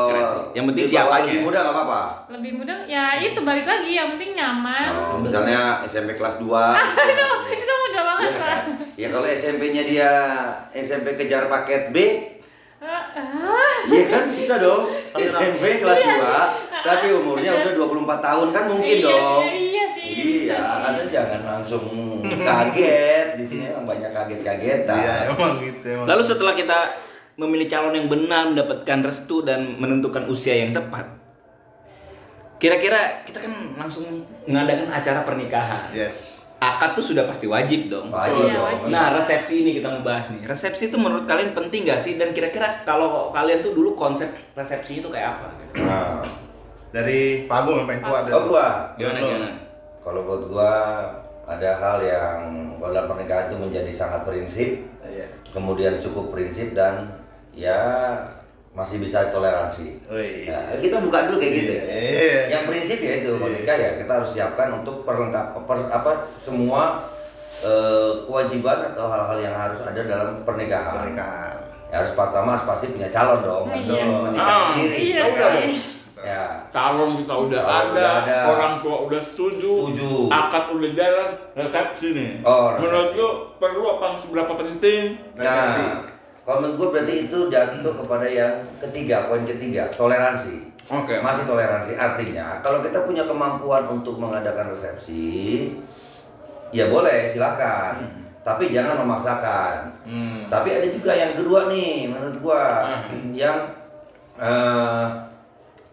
Yang 0.50 0.64
penting 0.67 0.85
bawah 0.85 0.93
siapanya. 0.93 1.26
lebih 1.26 1.43
muda 1.43 1.59
nggak 1.61 1.75
apa-apa. 1.75 2.02
Lebih 2.29 2.50
mudah 2.55 2.79
ya 2.85 3.05
itu 3.19 3.40
balik 3.40 3.67
lagi 3.67 3.90
yang 3.93 4.09
penting 4.12 4.31
nyaman. 4.33 4.90
Oh, 4.97 5.19
misalnya 5.19 5.61
SMP 5.85 6.14
kelas 6.14 6.37
2 6.37 6.47
itu 7.11 7.26
itu 7.57 7.73
mudah 7.81 8.02
banget 8.05 8.33
pak. 8.37 8.59
Ya 8.95 9.09
kalau 9.09 9.26
SMP-nya 9.26 9.83
dia 9.83 10.12
SMP 10.73 11.14
kejar 11.14 11.47
paket 11.47 11.90
B, 11.90 11.97
Ah, 12.81 13.05
ah. 13.12 13.73
Iya 13.87 14.05
kan 14.09 14.25
bisa 14.26 14.57
dong. 14.57 14.88
SMP 15.12 15.79
kelas 15.79 16.00
Iya 16.00 16.17
2, 16.17 16.17
sih. 16.17 16.81
tapi 16.81 17.07
umurnya 17.12 17.52
udah 17.55 17.73
24 17.76 18.25
tahun 18.25 18.49
kan 18.50 18.64
mungkin 18.67 18.97
Iya 18.97 19.05
dong. 19.07 19.43
sih, 19.45 19.57
iya 19.69 19.85
sih, 19.93 20.09
bisa 20.17 20.57
Iya. 20.57 20.88
Anda 20.88 21.05
jangan 21.07 21.40
langsung 21.45 21.85
kaget. 22.25 23.26
Di 23.37 23.45
sini 23.45 23.64
emang 23.69 23.85
banyak 23.85 24.11
kaget-kagetan. 24.11 24.97
Iya, 24.97 25.14
emang 25.29 25.61
gitu 25.61 25.87
emang. 25.93 26.07
Lalu 26.09 26.23
setelah 26.25 26.55
kita 26.57 26.79
memilih 27.40 27.64
calon 27.66 27.97
yang 27.97 28.06
benar, 28.06 28.44
mendapatkan 28.47 29.00
restu 29.00 29.40
dan 29.40 29.80
menentukan 29.80 30.28
usia 30.28 30.52
yang 30.54 30.70
tepat. 30.70 31.09
Kira-kira 32.56 33.25
kita 33.25 33.40
kan 33.40 33.52
langsung 33.75 34.04
mengadakan 34.44 34.92
acara 34.92 35.25
pernikahan. 35.25 35.88
Yes. 35.90 36.44
Akad 36.61 36.92
tuh 36.92 37.00
sudah 37.02 37.25
pasti 37.25 37.49
wajib 37.49 37.88
dong. 37.88 38.12
Wajib 38.12 38.37
Iya, 38.44 38.52
dong. 38.52 38.64
wajib. 38.68 38.87
Nah, 38.92 39.16
resepsi 39.16 39.64
ini 39.64 39.70
kita 39.73 39.88
mau 39.88 40.04
bahas 40.04 40.28
nih. 40.28 40.44
Resepsi 40.44 40.92
itu 40.92 41.00
menurut 41.00 41.25
kalian 41.25 41.56
penting 41.56 41.88
gak 41.88 41.97
sih? 41.97 42.20
Dan 42.20 42.37
kira-kira 42.37 42.85
kalau 42.85 43.32
kalian 43.32 43.64
tuh 43.64 43.73
dulu 43.73 43.97
konsep 43.97 44.28
resepsi 44.52 45.00
itu 45.00 45.09
kayak 45.09 45.40
apa? 45.40 45.49
Gitu. 45.56 45.80
Nah, 45.80 46.20
Dari 46.90 47.47
Pak 47.47 47.56
Agung 47.56 47.76
yang 47.78 47.88
paling 47.88 48.02
tua 48.02 48.16
ada. 48.20 48.30
oh 48.35 48.42
gua 48.44 48.68
Gimana 48.99 49.18
gimana? 49.20 49.49
kalau 50.02 50.20
buat 50.26 50.42
gua 50.50 50.73
ada 51.47 51.70
hal 51.73 51.97
yang 52.02 52.38
dalam 52.76 53.06
pernikahan 53.06 53.47
itu 53.47 53.56
menjadi 53.56 53.92
sangat 53.94 54.26
prinsip, 54.26 54.82
Iya. 55.00 55.23
kemudian 55.49 55.97
cukup 55.97 56.35
prinsip 56.35 56.75
dan 56.75 57.14
ya 57.61 57.79
masih 58.71 58.97
bisa 58.97 59.29
toleransi. 59.29 59.99
Nah, 60.47 60.73
kita 60.73 60.97
buka 60.99 61.26
dulu 61.26 61.37
kayak 61.37 61.52
gitu. 61.55 61.73
Iya. 61.76 62.40
Yang 62.49 62.62
prinsip 62.64 62.99
ya 62.99 63.14
itu 63.19 63.31
menikah 63.35 63.77
ya 63.77 63.90
kita 63.99 64.12
harus 64.14 64.31
siapkan 64.31 64.73
untuk 64.75 65.03
perlengkap 65.03 65.59
per- 65.61 65.90
apa 65.90 66.12
semua 66.35 67.05
eh, 67.61 68.25
kewajiban 68.25 68.88
atau 68.88 69.07
hal-hal 69.07 69.38
yang 69.38 69.53
harus 69.53 69.81
ada 69.83 70.01
dalam 70.01 70.40
pernikahan. 70.40 71.05
Pernikahan. 71.05 71.57
Ya, 71.90 71.96
harus 71.99 72.14
pertama 72.14 72.55
harus 72.55 72.64
pasti 72.64 72.87
punya 72.88 73.11
calon 73.11 73.40
dong. 73.42 73.66
Iya 73.66 73.77
Untuk 73.77 73.99
sih. 74.16 74.25
menikah 74.25 74.46
Ah, 74.49 74.64
sendiri. 74.73 74.96
iya 74.96 75.18
Ya 75.18 75.25
udah. 75.27 75.51
Ya. 76.20 76.44
Calon 76.70 77.11
kita 77.16 77.35
udah 77.35 77.61
Calon 77.61 77.81
ada, 77.83 77.90
udah 77.90 78.12
ada. 78.23 78.38
orang 78.46 78.75
tua 78.79 78.96
udah 79.03 79.20
setuju, 79.20 79.73
Setuju. 79.83 80.11
akad 80.31 80.64
udah 80.70 80.90
jalan, 80.92 81.29
resepsi 81.55 82.07
nih. 82.12 82.31
Oh, 82.40 82.70
resepsi. 82.70 82.81
Menurut 82.87 83.11
lu 83.14 83.29
perlu 83.57 83.85
apa 83.90 84.07
seberapa 84.16 84.53
penting? 84.55 85.03
Resepsi. 85.35 85.81
Nah, 85.83 85.96
menurut 86.48 86.74
gue 86.74 86.88
berarti 86.90 87.14
itu 87.29 87.38
jatuh 87.46 87.94
kepada 88.00 88.26
yang 88.26 88.55
ketiga, 88.81 89.29
poin 89.29 89.44
ketiga, 89.44 89.87
toleransi. 89.92 90.72
Oke. 90.90 91.22
Masih 91.22 91.46
toleransi 91.46 91.94
artinya 91.94 92.59
kalau 92.59 92.83
kita 92.83 93.07
punya 93.07 93.22
kemampuan 93.22 93.87
untuk 93.87 94.18
mengadakan 94.18 94.74
resepsi, 94.74 95.70
ya 96.70 96.90
boleh 96.90 97.31
silakan. 97.31 98.18
Tapi 98.40 98.72
jangan 98.72 99.05
memaksakan. 99.05 100.00
Hmm. 100.09 100.48
Tapi 100.48 100.68
ada 100.72 100.88
juga 100.88 101.12
yang 101.12 101.37
kedua 101.37 101.68
nih 101.70 102.09
menurut 102.09 102.37
gua 102.40 102.88
Hmm. 103.07 103.31
yang 103.31 103.68
eh, 104.40 105.05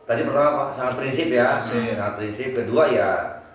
tadi 0.07 0.23
pertama 0.23 0.65
Pak, 0.65 0.69
sangat 0.71 0.93
prinsip 0.95 1.27
ya, 1.29 1.59
Prinsip. 1.59 1.93
sangat 1.93 2.13
prinsip. 2.15 2.49
Kedua 2.55 2.83
ya 2.87 3.09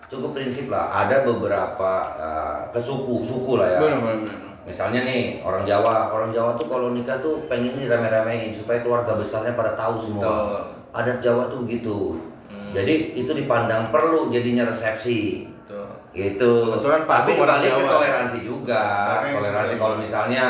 cukup 0.06 0.36
prinsip 0.36 0.68
lah. 0.68 0.92
Ada 0.92 1.24
beberapa 1.24 1.92
eh, 2.20 2.60
kesuku 2.70 3.24
suku 3.24 3.58
lah 3.58 3.66
ya. 3.66 3.78
Benar 3.80 3.98
benar 3.98 4.16
benar. 4.22 4.51
Misalnya 4.62 5.02
nih 5.02 5.42
orang 5.42 5.66
Jawa, 5.66 6.14
orang 6.14 6.30
Jawa 6.30 6.54
tuh 6.54 6.70
kalau 6.70 6.94
nikah 6.94 7.18
tuh 7.18 7.42
pengen 7.50 7.74
nih 7.74 7.90
rame-ramein 7.90 8.54
supaya 8.54 8.78
keluarga 8.78 9.18
besarnya 9.18 9.58
pada 9.58 9.74
tahu 9.74 9.98
semua. 9.98 10.22
Betul. 10.22 10.60
Adat 10.92 11.18
Jawa 11.18 11.50
tuh 11.50 11.66
gitu. 11.66 12.20
Hmm. 12.46 12.70
Jadi 12.70 13.18
itu 13.18 13.32
dipandang 13.34 13.90
perlu 13.90 14.30
jadinya 14.30 14.70
resepsi 14.70 15.50
Tuh. 15.66 15.88
gitu. 16.14 16.78
Kebetulan 16.78 17.02
Pak 17.08 17.16
Tapi 17.26 17.30
kembali 17.34 17.66
ke 17.66 17.74
Jawa. 17.74 17.90
toleransi 17.98 18.38
juga. 18.46 18.84
Toleransi 19.34 19.74
kalau 19.80 19.96
misalnya 19.98 20.44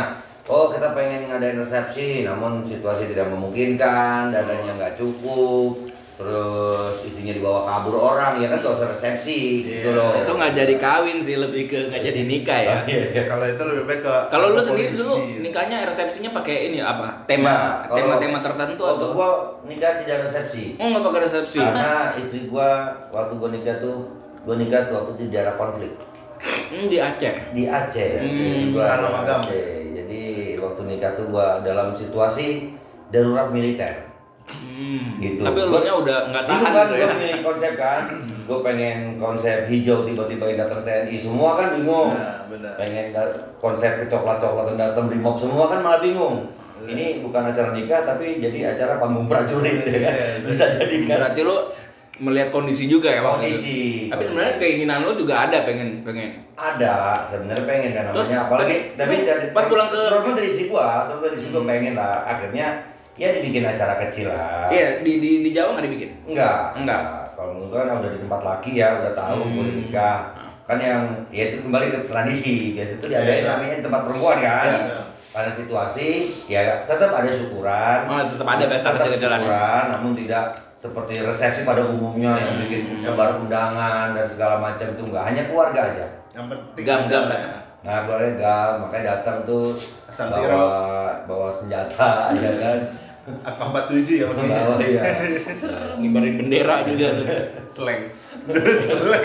oh 0.50 0.68
kita 0.68 0.92
pengen 0.92 1.30
ngadain 1.30 1.56
resepsi 1.56 2.26
namun 2.26 2.60
situasi 2.66 3.08
tidak 3.08 3.30
memungkinkan, 3.30 4.34
dananya 4.34 4.72
nggak 4.76 4.94
cukup, 4.98 5.88
terus 6.12 6.92
istrinya 7.02 7.32
dibawa 7.32 7.64
kabur 7.64 7.96
orang 7.96 8.36
ya 8.36 8.46
kan 8.46 8.58
gak 8.58 8.74
usah 8.74 8.88
resepsi 8.88 9.38
gitu 9.64 9.88
Iya. 9.88 9.96
loh. 9.96 10.12
Itu 10.14 10.32
nggak 10.32 10.52
jadi 10.54 10.74
kawin 10.76 11.18
sih, 11.18 11.34
lebih 11.34 11.66
ke 11.66 11.88
nggak 11.88 12.02
jadi 12.04 12.20
nikah 12.22 12.58
ya. 12.60 12.76
Iya. 12.84 13.22
Kalau 13.24 13.44
itu 13.44 13.62
lebih 13.62 13.84
baik 13.86 14.00
ke 14.00 14.14
Kalau 14.28 14.46
lu 14.48 14.60
sendiri 14.60 14.90
polisi. 14.90 15.00
dulu 15.00 15.14
nikahnya 15.40 15.76
resepsinya 15.82 16.30
pakai 16.32 16.56
ini 16.68 16.78
apa? 16.78 17.24
Tema 17.24 17.48
Nah, 17.48 17.58
kalau- 17.82 17.96
tema-tema 17.98 18.38
tertentu 18.40 18.82
waktu 18.82 19.02
atau? 19.02 19.10
gua 19.12 19.30
nikah 19.64 19.92
tidak 19.98 20.18
resepsi. 20.22 20.64
Oh 20.76 20.86
nggak 20.86 21.02
pakai 21.02 21.20
resepsi. 21.22 21.58
Karena 21.58 21.94
istri 22.14 22.40
gua 22.46 22.68
waktu 23.08 23.32
gua 23.34 23.48
nikah 23.48 23.76
tuh 23.78 23.96
gua 24.42 24.54
nikah 24.54 24.80
tuh 24.84 24.94
waktu 24.98 25.12
di 25.16 25.26
daerah 25.28 25.54
konflik 25.54 25.92
Hmm, 26.68 26.86
di 26.86 26.98
Aceh. 26.98 27.34
di 27.50 27.64
Aceh. 27.64 28.10
Hmm, 28.18 28.70
gua. 28.70 28.84
Aceh. 29.24 29.90
Jadi 29.92 30.20
waktu 30.56 30.80
nikah 30.86 31.12
tuh 31.14 31.26
gua 31.26 31.58
dalam 31.60 31.92
situasi 31.92 32.68
darurat 33.08 33.48
militer. 33.48 34.11
Hmm. 34.54 35.16
Gitu. 35.16 35.40
Tapi 35.40 35.58
lu 35.60 35.78
nya 35.78 35.94
udah 35.94 36.18
nggak 36.28 36.44
tahan 36.44 36.70
kan 36.70 36.84
gitu 36.84 36.94
gue 36.94 37.02
ya. 37.02 37.14
milih 37.14 37.40
konsep 37.42 37.72
kan 37.74 38.02
Gue 38.42 38.58
pengen 38.60 38.98
konsep 39.16 39.64
hijau 39.66 40.02
tiba-tiba 40.02 40.44
yang 40.46 40.58
datang 40.60 40.82
TNI 40.82 41.14
Semua 41.14 41.50
kan 41.54 41.68
bingung 41.72 42.10
Nah, 42.10 42.44
benar. 42.46 42.74
Pengen 42.74 43.14
konsep 43.56 43.92
kecoklat-coklatan 44.00 44.74
datang 44.74 45.04
brimob 45.06 45.36
semua 45.36 45.66
kan 45.66 45.80
malah 45.80 45.98
bingung 45.98 46.50
Ini 46.82 47.20
bukan 47.20 47.42
acara 47.44 47.70
nikah 47.70 48.02
tapi 48.02 48.36
jadi 48.36 48.72
acara 48.72 48.98
panggung 48.98 49.24
prajurit 49.24 49.82
ya 49.82 49.98
kan 50.00 50.14
Iya, 50.14 50.26
Bisa 50.42 50.64
jadi 50.74 50.96
kan 51.04 51.16
Berarti 51.22 51.40
lu 51.42 51.56
melihat 52.20 52.50
kondisi 52.50 52.86
juga 52.86 53.08
ya 53.08 53.18
waktu 53.20 53.50
Kondisi. 53.50 53.78
itu. 54.02 54.10
Tapi 54.10 54.22
sebenarnya 54.22 54.54
keinginan 54.56 55.02
lu 55.02 55.16
juga 55.16 55.42
ada 55.42 55.64
pengen 55.64 56.02
pengen. 56.02 56.44
ada 56.52 57.18
sebenarnya 57.20 57.64
pengen 57.64 57.90
kan 57.92 58.04
Terus, 58.10 58.28
namanya 58.28 58.40
apalagi 58.46 58.76
tapi- 58.94 59.24
dari 59.24 59.44
pas 59.50 59.64
pulang 59.64 59.88
ke- 59.88 59.96
terutama 60.06 60.36
dari 60.36 60.46
istri 60.46 60.64
gua 60.66 61.08
terus 61.08 61.20
dari 61.20 61.34
istri 61.34 61.50
gua 61.50 61.64
pengen 61.64 61.94
lah 61.94 62.22
akhirnya 62.22 62.66
ya 63.14 63.28
dibikin 63.30 63.62
acara 63.62 63.94
kecil 63.98 64.28
lah 64.28 64.66
Iya 64.66 65.00
di 65.00 65.18
di 65.18 65.30
di 65.40 65.50
Jawa 65.50 65.76
nggak 65.76 65.86
dibikin. 65.86 66.10
Enggak. 66.26 66.74
Enggak. 66.74 67.02
Kalau 67.32 67.50
menurut 67.52 67.72
kan 67.74 67.98
udah 67.98 68.10
di 68.10 68.18
tempat 68.18 68.40
laki 68.40 68.70
ya, 68.74 68.88
udah 68.98 69.12
tahu 69.12 69.38
Hmm. 69.42 69.54
boleh 69.54 69.72
nikah. 69.78 70.18
Kan 70.62 70.78
yang 70.78 71.02
ya 71.28 71.50
itu 71.50 71.60
kembali 71.60 71.86
ke 71.88 71.98
tradisi. 72.06 72.72
Biasa 72.72 72.92
itu 72.96 73.06
diadain 73.06 73.42
Iya. 73.42 73.50
namanya 73.50 73.76
tempat 73.80 74.00
perempuan 74.06 74.38
kan. 74.38 74.64
Iya. 74.64 75.02
Karena 75.32 75.48
situasi 75.50 76.08
ya 76.44 76.60
tetap 76.84 77.10
ada 77.10 77.26
syukuran. 77.26 77.98
Oh, 78.04 78.20
tetap 78.22 78.44
ada 78.46 78.64
pesta 78.66 78.84
Tetap 78.86 78.96
kecil-kecilan 79.00 79.32
ya. 79.32 79.42
syukuran, 79.42 79.84
namun 79.90 80.12
tidak 80.14 80.44
seperti 80.74 81.14
resepsi 81.18 81.60
pada 81.62 81.82
umumnya 81.82 82.32
yang 82.34 82.54
Hmm. 82.54 82.62
bikin 82.62 82.80
sebar 82.96 83.36
undangan 83.36 84.12
dan 84.12 84.26
segala 84.26 84.56
macam 84.58 84.86
itu 84.88 85.02
enggak, 85.02 85.24
hanya 85.24 85.42
keluarga 85.46 85.80
aja. 85.88 86.06
Yang 86.32 86.46
penting 86.48 86.84
Gam-gam 86.84 87.24
datang. 87.26 87.61
Nah, 87.82 88.06
keluarga 88.06 88.30
gam, 88.36 88.72
makanya 88.80 89.18
datang 89.18 89.42
tuh 89.42 89.74
Asal 90.06 90.30
bawa 90.30 91.10
bawa 91.24 91.48
senjata 91.50 92.30
ya 92.38 92.52
kan. 92.56 92.78
AK47 93.22 94.18
ya 94.18 94.24
pakai 94.26 94.46
Bawa 94.46 94.74
ya. 94.78 95.02
Ngibarin 95.94 96.34
bendera 96.36 96.82
juga 96.82 97.06
tuh. 97.14 97.26
slang. 97.66 98.02
Slang. 98.82 99.24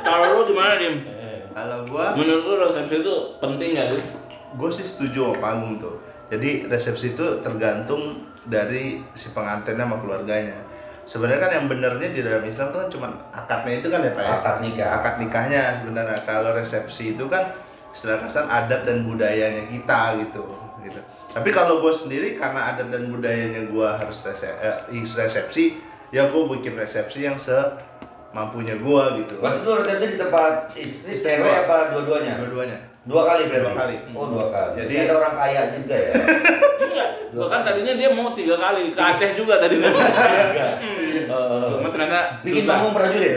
Kalau 0.00 0.26
lu 0.34 0.42
gimana 0.48 0.76
Dim? 0.76 1.04
Kalau 1.50 1.84
gua 1.84 2.12
Menurut 2.12 2.42
lu 2.42 2.54
resepsi 2.58 3.00
itu 3.00 3.14
penting 3.38 3.74
gak 3.74 3.88
sih? 3.92 4.04
gue 4.50 4.66
sih 4.66 4.82
setuju 4.82 5.30
sama 5.30 5.38
panggung 5.38 5.78
tuh 5.78 5.94
jadi 6.26 6.66
resepsi 6.66 7.14
itu 7.14 7.22
tergantung 7.38 8.18
dari 8.42 8.98
si 9.14 9.30
pengantinnya 9.30 9.86
sama 9.86 9.94
keluarganya 9.94 10.58
sebenarnya 11.06 11.38
kan 11.38 11.50
yang 11.54 11.66
benernya 11.70 12.10
di 12.10 12.18
dalam 12.18 12.42
Islam 12.42 12.74
tuh 12.74 12.82
kan 12.82 12.88
cuma 12.90 13.06
akadnya 13.30 13.78
itu 13.78 13.86
kan 13.86 14.02
ya 14.02 14.10
pak 14.10 14.18
ya 14.18 14.32
Akad 14.34 14.56
nikah. 14.58 14.88
akad 14.90 15.14
nikahnya 15.22 15.62
sebenarnya 15.78 16.18
kalau 16.26 16.50
resepsi 16.50 17.14
itu 17.14 17.30
kan 17.30 17.46
istilah 17.90 18.18
kasar 18.18 18.44
adat 18.46 18.82
dan 18.82 19.02
budayanya 19.02 19.66
kita 19.66 20.18
gitu 20.18 20.42
gitu 20.80 21.00
tapi 21.30 21.48
kalau 21.48 21.78
gue 21.78 21.90
sendiri 21.90 22.32
karena 22.32 22.70
adat 22.70 22.88
dan 22.88 23.06
budayanya 23.06 23.66
gue 23.66 23.88
harus 23.88 24.18
rese- 24.22 24.56
eh, 24.56 24.76
resepsi 24.92 25.78
ya 26.08 26.26
gue 26.26 26.42
bikin 26.50 26.74
resepsi 26.74 27.22
yang 27.22 27.36
semampunya 27.36 28.74
gue 28.74 29.02
gitu 29.20 29.34
Waktu 29.38 29.58
itu 29.60 29.70
resepsi 29.72 30.06
di 30.08 30.16
tempat 30.16 30.70
istri, 30.74 31.12
cewek 31.14 31.66
apa 31.66 31.92
dua-duanya? 31.92 32.34
dua-duanya 32.38 32.78
Dua 33.00 33.24
kali 33.24 33.48
berarti? 33.48 33.64
Dua 33.64 33.74
kali. 33.74 33.96
Oh 34.12 34.26
dua 34.28 34.46
kali. 34.52 34.72
Jadi- 34.76 34.96
ada 35.00 35.14
orang 35.16 35.34
kaya 35.34 35.62
juga 35.72 35.96
ya. 35.96 36.12
Enggak. 36.84 37.08
Bahkan 37.32 37.60
tadinya 37.64 37.94
dia 37.96 38.08
mau 38.12 38.28
tiga 38.30 38.60
kali 38.60 38.92
ke 38.92 39.00
Aceh 39.00 39.30
juga 39.32 39.56
tadinya. 39.56 39.88
Eh, 39.88 41.64
Cuma 41.64 41.88
ternyata 41.88 42.44
bikin 42.44 42.60
susah. 42.60 42.76
panggung 42.76 42.92
prajurit. 42.92 43.34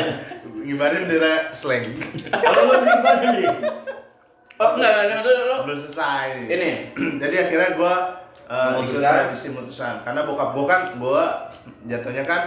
ngibarin 0.64 1.04
bendera 1.04 1.52
slang 1.52 1.84
Kalau 2.32 2.62
lu 2.64 2.74
bikin? 2.80 3.52
Oh 4.56 4.70
enggak, 4.72 4.90
enggak, 4.92 5.18
enggak, 5.18 5.34
enggak. 5.36 5.60
belum 5.64 5.78
selesai 5.80 6.26
Ini. 6.46 6.70
jadi 7.22 7.36
akhirnya 7.42 7.70
gue 7.74 7.94
uh, 8.46 8.70
ikut 8.78 9.00
tradisi 9.00 9.48
mutusan 9.50 9.94
karena 10.00 10.22
bokap 10.22 10.50
gue 10.52 10.64
kan 10.64 10.80
gue 10.94 11.22
jatuhnya 11.84 12.22
kan 12.22 12.42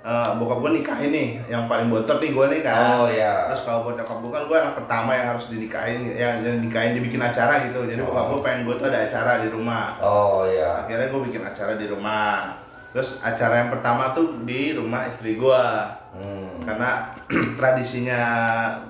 uh, 0.00 0.30
bokap 0.36 0.58
gue 0.60 0.70
nikah 0.76 0.98
ini 1.00 1.42
yang 1.44 1.66
paling 1.66 1.88
bontot 1.88 2.18
nih 2.18 2.30
gue 2.30 2.46
nih 2.48 2.60
kan 2.60 2.84
Oh, 2.96 3.08
iya. 3.08 3.50
terus 3.50 3.64
kalau 3.64 3.82
buat 3.82 3.96
nyokap 3.96 4.18
gue 4.18 4.30
kan 4.30 4.42
gue 4.44 4.56
anak 4.56 4.74
pertama 4.76 5.10
yang 5.12 5.26
harus 5.28 5.44
dinikahin 5.48 6.00
yang 6.08 6.38
yang 6.40 6.56
dinikahin 6.58 6.94
dibikin 6.94 7.18
acara 7.18 7.66
gitu 7.66 7.82
jadi 7.84 8.00
bokap 8.00 8.26
gue 8.28 8.40
pengen 8.40 8.60
gue 8.62 8.74
tuh 8.74 8.86
ada 8.86 9.00
acara 9.02 9.42
di 9.42 9.48
rumah 9.48 9.98
Oh 9.98 10.46
ya. 10.46 10.86
akhirnya 10.86 11.10
gue 11.10 11.20
bikin 11.26 11.42
acara 11.42 11.74
di 11.74 11.86
rumah 11.86 12.54
terus 12.88 13.18
acara 13.20 13.60
yang 13.60 13.70
pertama 13.70 14.10
tuh 14.12 14.40
di 14.42 14.72
rumah 14.72 15.04
istri 15.04 15.34
gue 15.34 15.62
Hmm. 16.08 16.56
karena 16.64 17.12
tradisinya 17.60 18.20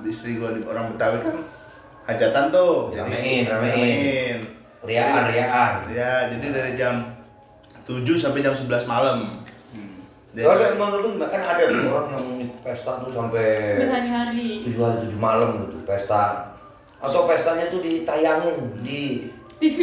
istri 0.03 0.39
gue 0.39 0.49
di 0.53 0.63
orang 0.63 0.95
Betawi 0.95 1.19
kan 1.21 1.37
hajatan 2.09 2.44
tuh. 2.49 2.88
Ramein, 2.90 3.44
ramein. 3.44 3.44
ramein. 3.44 4.38
Riaan, 4.79 5.29
riaan. 5.29 5.73
ya 5.90 6.31
jadi 6.31 6.47
dari 6.49 6.73
jam 6.73 7.03
7 7.85 8.01
sampai 8.16 8.40
jam 8.40 8.55
11 8.55 8.88
malam. 8.88 9.42
Dari- 10.33 10.44
Kalau 10.44 10.61
ada 10.61 10.77
menurut 10.77 11.16
lu 11.16 11.25
kan 11.25 11.40
ada 11.40 11.64
tuh 11.66 11.88
orang 11.88 12.09
yang 12.14 12.27
pesta 12.62 13.01
tuh 13.01 13.11
sampai 13.11 13.81
berhari-hari. 13.81 14.62
tujuh 14.62 14.81
hari 14.81 14.97
tujuh 15.09 15.18
malam 15.18 15.66
gitu 15.66 15.83
pesta. 15.83 16.53
Atau 16.99 17.27
pestanya 17.27 17.68
tuh 17.68 17.81
ditayangin 17.81 18.57
di 18.79 19.29
TV 19.59 19.79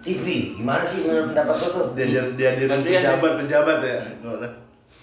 TV 0.00 0.26
gimana 0.58 0.82
sih 0.82 1.04
menurut 1.04 1.30
pendapat 1.30 1.56
lu 1.62 1.68
tuh? 1.70 1.86
dia 1.94 2.06
dia 2.34 2.50
dia 2.56 2.66
pejabat 2.66 3.32
pejabat 3.44 3.78
ya. 3.84 3.98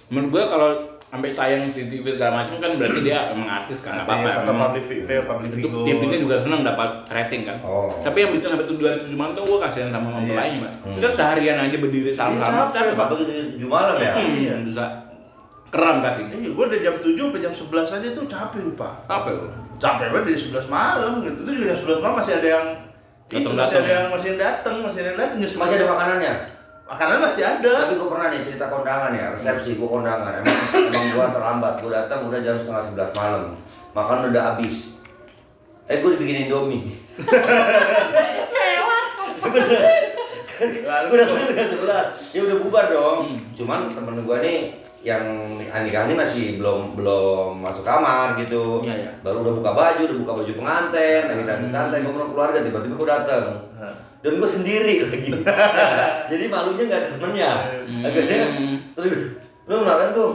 Menurut 0.10 0.28
gue 0.30 0.44
kalau 0.44 0.70
sampai 1.08 1.32
tayang 1.32 1.72
di 1.72 1.88
TV 1.88 2.04
segala 2.20 2.44
macam 2.44 2.60
kan 2.60 2.76
berarti 2.76 3.00
dia 3.00 3.32
emang 3.32 3.48
artis 3.48 3.80
kan 3.80 3.96
apa 4.04 4.12
apa. 4.12 4.44
Atau 4.44 4.54
public 4.60 4.84
figure 4.84 5.24
public 5.24 5.50
Itu 5.56 5.68
figure 5.72 5.86
TV-nya 5.88 6.18
juga 6.20 6.36
senang 6.44 6.62
dapat 6.68 6.90
rating 7.08 7.48
kan. 7.48 7.58
Oh. 7.64 7.96
Tapi 7.96 8.18
yang 8.28 8.32
bikin 8.36 8.52
sampai 8.52 8.68
tujuh 8.68 8.86
hari 8.86 9.00
tujuh 9.08 9.16
malam 9.16 9.32
tuh 9.32 9.48
gue 9.48 9.60
kasihan 9.64 9.88
sama 9.88 10.08
Iya. 10.12 10.16
mempelainya, 10.20 10.60
Mas. 10.68 10.76
Kita 11.00 11.08
seharian 11.08 11.58
aja 11.64 11.78
berdiri 11.80 12.12
sama-sama 12.12 12.44
Iya, 12.44 12.64
capek, 12.68 12.92
capek. 12.92 12.94
Apa 13.00 13.14
gitu 13.24 13.32
tujuh 13.56 13.70
malam 13.72 13.96
ya? 14.04 14.12
Hmm, 14.20 14.68
bisa 14.68 14.84
keram 15.72 15.98
kaki. 16.04 16.22
Iya, 16.28 16.50
gue 16.52 16.66
dari 16.68 16.82
jam 16.84 16.96
7 17.00 17.16
sampai 17.16 17.40
jam 17.40 17.54
11 17.56 17.96
aja 17.96 18.08
tuh 18.12 18.24
capek 18.28 18.60
lupa. 18.68 18.90
Apa 19.08 19.28
itu? 19.32 19.48
Capek 19.80 20.08
banget 20.12 20.26
dari 20.28 20.40
11 20.44 20.68
malam 20.68 21.12
gitu. 21.24 21.40
Itu 21.48 21.52
juga 21.56 21.66
jam 21.72 21.80
11 21.88 22.00
malam 22.04 22.16
masih 22.20 22.34
ada 22.36 22.50
yang 22.52 22.66
itu 23.28 23.50
masih 23.52 23.76
ada 23.80 23.88
ya? 23.88 23.96
yang 24.00 24.08
masih 24.08 24.30
datang, 24.40 24.76
masih 24.84 25.00
ada 25.04 25.08
yang 25.12 25.20
datang 25.20 25.38
jam 25.40 25.50
11. 25.56 25.64
Masih 25.64 25.76
ada 25.80 25.88
makanannya? 25.88 26.34
Makanan 26.88 27.20
masih 27.20 27.44
ada. 27.44 27.74
Tapi 27.84 28.00
gue 28.00 28.08
pernah 28.08 28.28
nih 28.32 28.42
cerita 28.48 28.66
kondangan 28.72 29.12
ya, 29.12 29.36
resepsi 29.36 29.76
gue 29.76 29.88
kondangan. 29.88 30.40
Emang, 30.40 30.58
emang 30.72 31.06
gue 31.12 31.26
terlambat, 31.36 31.74
gue 31.84 31.92
datang 31.92 32.20
udah 32.32 32.40
jam 32.40 32.56
setengah 32.56 32.84
sebelas 32.88 33.12
malam. 33.12 33.44
Makan 33.92 34.32
udah 34.32 34.44
habis. 34.56 34.96
Eh 35.92 36.00
gue 36.00 36.10
dibikin 36.16 36.48
Indomie. 36.48 36.96
kayak 38.56 38.82
warkop 38.88 39.52
Lalu 40.64 41.08
udah 41.12 41.28
sebelas. 41.68 42.08
Ya 42.32 42.40
udah 42.48 42.58
bubar 42.64 42.86
dong. 42.88 43.36
Cuman 43.52 43.92
temen 43.92 44.24
gue 44.24 44.38
nih 44.40 44.87
yang 45.06 45.24
nikah 45.62 46.10
ini 46.10 46.16
masih 46.18 46.46
belum 46.58 46.98
belum 46.98 47.62
masuk 47.62 47.86
kamar 47.86 48.38
gitu. 48.42 48.82
Iya, 48.82 48.96
iya. 48.96 49.12
Baru 49.22 49.46
udah 49.46 49.54
buka 49.62 49.72
baju, 49.72 50.02
udah 50.04 50.18
buka 50.26 50.34
baju 50.42 50.52
pengantin, 50.58 51.22
lagi 51.30 51.44
santai-santai 51.46 52.02
ngobrol 52.02 52.34
keluarga 52.34 52.60
tiba-tiba 52.66 52.96
gue 52.98 53.10
datang. 53.10 53.46
Dan 54.26 54.42
gue 54.42 54.50
sendiri 54.50 54.94
lagi. 55.08 55.30
Jadi 56.34 56.44
malunya 56.50 56.84
nggak 56.90 57.00
ada 57.00 57.10
temennya. 57.14 57.52
Akhirnya 58.02 58.42
terus 58.98 59.38
lu 59.68 59.84
makan 59.84 60.10
tuh 60.16 60.30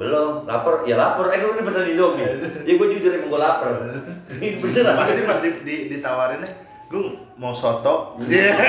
belum 0.00 0.48
lapar 0.48 0.82
ya 0.88 0.96
lapar 0.96 1.28
eh 1.30 1.38
gue 1.38 1.62
pesan 1.62 1.92
indomie 1.92 2.26
ya 2.64 2.72
gue 2.74 2.88
jujur 2.96 3.12
emang 3.12 3.28
gue 3.28 3.40
lapar 3.40 3.70
ini 4.40 4.58
beneran 4.58 4.96
pasti 4.96 5.22
pas 5.28 5.38
di, 5.44 5.50
di, 5.62 5.74
ditawarinnya 5.92 6.48
gue 6.92 7.08
mau 7.34 7.48
soto 7.50 8.20
Iya. 8.20 8.52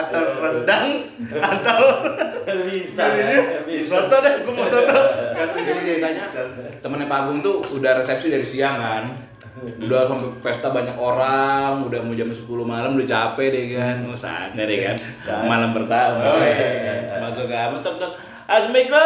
atau 0.00 0.40
rendang 0.40 1.04
atau 1.28 1.80
instan 2.66 3.12
ya, 3.12 3.36
soto 3.84 4.16
deh 4.18 4.40
gue 4.40 4.52
mau 4.52 4.64
soto 4.64 4.96
Jadi 5.36 5.80
ceritanya 5.84 6.24
temennya 6.80 7.06
Pak 7.06 7.18
Agung 7.20 7.38
tuh 7.40 7.60
udah 7.70 8.00
resepsi 8.00 8.32
dari 8.32 8.42
siang 8.42 8.80
kan. 8.80 9.04
Udah 9.78 10.08
sampai 10.08 10.32
pesta 10.40 10.72
banyak 10.72 10.96
orang, 10.96 11.84
udah 11.84 12.00
mau 12.00 12.16
jam 12.16 12.26
10 12.26 12.40
malam 12.64 12.96
udah 12.96 13.04
capek 13.06 13.46
deh 13.52 13.64
kan. 13.76 13.96
Mau 14.00 14.16
saatnya 14.16 14.64
deh 14.64 14.80
kan. 14.80 14.96
Malam 15.44 15.76
pertama. 15.76 16.40
Masuk 17.20 17.44
ke 17.44 17.52
kamar 17.52 17.78
tok 17.84 18.00
tok. 18.00 18.12
Assalamualaikum. 18.48 18.96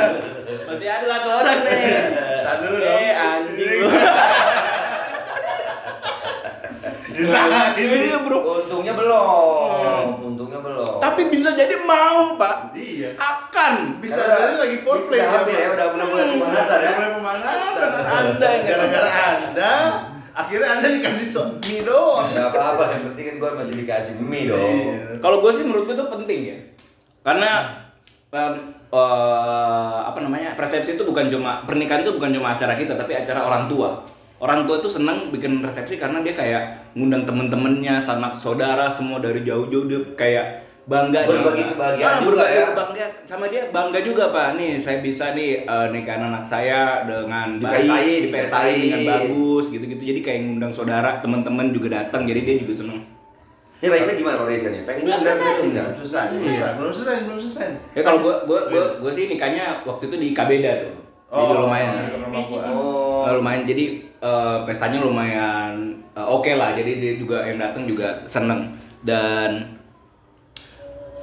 Masih 0.68 0.88
ada 0.88 1.06
satu 1.08 1.28
orang 1.32 1.58
nih. 1.64 1.82
Tahan 2.44 2.58
dulu 2.62 2.76
dong. 2.78 3.00
Eh 3.00 3.12
anjing. 3.16 3.80
disahin 7.12 7.76
Iya, 7.76 8.18
Bro. 8.24 8.38
untungnya 8.64 8.92
belum. 8.92 10.04
Untungnya 10.32 10.58
belum. 10.60 10.96
Tapi 10.98 11.28
bisa 11.28 11.52
jadi 11.52 11.76
mau, 11.84 12.34
Pak. 12.36 12.72
iya. 12.74 13.14
Akan. 13.16 14.00
bisa 14.00 14.18
jadi 14.18 14.56
lagi 14.58 14.76
foreplay 14.80 15.20
udah 15.22 15.30
hampir 15.44 15.56
ya 15.56 15.68
udah 15.72 15.86
mulai 15.92 16.06
mulai 16.08 16.26
pemanasan 16.36 16.78
ya. 16.80 16.90
Mulai 16.96 17.10
pemanasan. 17.16 17.90
Anda 18.02 18.46
yang 18.48 18.64
gara-gara 18.66 19.10
anda 19.38 19.72
akhirnya 20.32 20.68
anda 20.80 20.86
dikasih 20.88 21.28
so 21.28 21.42
mie 21.68 21.84
doang. 21.84 22.32
Nggak 22.32 22.48
apa-apa 22.50 22.82
yang 22.96 23.02
penting 23.12 23.24
kan 23.28 23.34
gue 23.38 23.50
masih 23.60 23.74
dikasih 23.84 24.14
mie 24.24 24.48
dong. 24.48 24.74
Iya. 24.80 25.20
Kalau 25.20 25.36
gue 25.44 25.52
sih 25.52 25.64
menurut 25.64 25.84
gue 25.84 25.94
itu 25.94 26.06
penting 26.08 26.40
ya, 26.48 26.56
karena 27.20 27.50
em, 28.32 28.54
eh, 28.88 29.98
apa 30.02 30.18
namanya 30.24 30.56
persepsi 30.56 30.96
itu 30.96 31.04
bukan 31.04 31.28
cuma 31.28 31.62
pernikahan 31.68 32.00
itu 32.00 32.16
bukan 32.16 32.32
cuma 32.32 32.56
acara 32.56 32.72
kita, 32.72 32.96
tapi 32.96 33.12
acara 33.12 33.44
orang 33.44 33.68
tua. 33.68 34.02
Orang 34.42 34.66
tua 34.66 34.76
itu 34.76 34.90
senang 34.90 35.30
bikin 35.30 35.62
resepsi 35.62 35.94
karena 35.94 36.18
dia 36.18 36.34
kayak 36.34 36.62
ngundang 36.92 37.22
temen-temennya, 37.22 38.02
sanak 38.02 38.34
saudara 38.34 38.90
semua 38.90 39.22
dari 39.22 39.40
jauh-jauh 39.40 39.86
dia 39.86 40.02
kayak 40.12 40.46
bangga 40.82 41.22
Berbagi 41.22 41.62
nih. 41.62 41.66
kebahagiaan 41.70 42.02
Ah, 42.02 42.18
juga 42.18 42.26
berbagi 42.34 42.50
ya. 42.52 42.64
kebahagiaan 42.66 43.12
sama 43.22 43.44
dia 43.46 43.62
bangga 43.70 44.00
juga 44.02 44.24
pak. 44.28 44.58
Nih 44.58 44.72
saya 44.76 44.98
bisa 44.98 45.30
nih 45.30 45.62
eh, 45.62 45.86
nikahin 45.88 46.26
anak 46.26 46.42
saya 46.42 47.06
dengan 47.06 47.62
baik 47.62 48.26
Dipestain, 48.26 48.76
dengan 48.82 49.02
bagus 49.06 49.70
gitu-gitu. 49.70 50.02
Jadi 50.04 50.20
kayak 50.20 50.40
ngundang 50.42 50.74
saudara 50.74 51.22
teman-teman 51.22 51.70
juga 51.70 52.02
datang 52.02 52.26
jadi 52.26 52.42
dia 52.42 52.56
juga 52.58 52.74
seneng. 52.76 52.98
Ini 53.78 53.90
Raisa 53.90 54.10
gimana 54.12 54.34
kalau 54.36 54.46
Raisa 54.46 54.68
nih? 54.70 54.82
Pengen 54.82 55.02
Belum 55.06 55.18
undang 55.18 55.38
selesai. 55.38 55.62
enggak? 55.62 55.86
Belum 55.86 55.98
selesai 56.02 56.70
belum 56.74 56.92
selesai 56.92 57.16
belum 57.22 57.38
selesai. 57.38 57.68
Ya 57.94 58.02
kalau 58.02 58.18
gua 58.18 58.34
gua 58.42 58.60
gua 58.66 58.84
gua 58.98 59.10
sih 59.10 59.26
nikahnya 59.26 59.82
waktu 59.82 60.06
itu 60.06 60.16
di 60.18 60.28
Kabeda 60.30 60.82
tuh. 60.82 60.94
Jadi 61.32 61.52
lumayan. 61.56 61.92
di 62.04 62.20
rumah 62.20 62.42
gua. 62.44 62.60
oh 62.68 63.24
Eh, 63.24 63.32
lumayan 63.32 63.62
jadi 63.64 63.84
eh, 64.20 64.56
pestanya 64.62 65.00
lumayan 65.00 65.72
eh, 66.12 66.20
oke 66.22 66.52
lah. 66.52 66.72
Jadi 66.72 67.00
dia 67.00 67.12
juga 67.16 67.40
yang 67.42 67.56
datang 67.56 67.84
juga 67.84 68.20
seneng 68.22 68.68
dan 69.00 69.80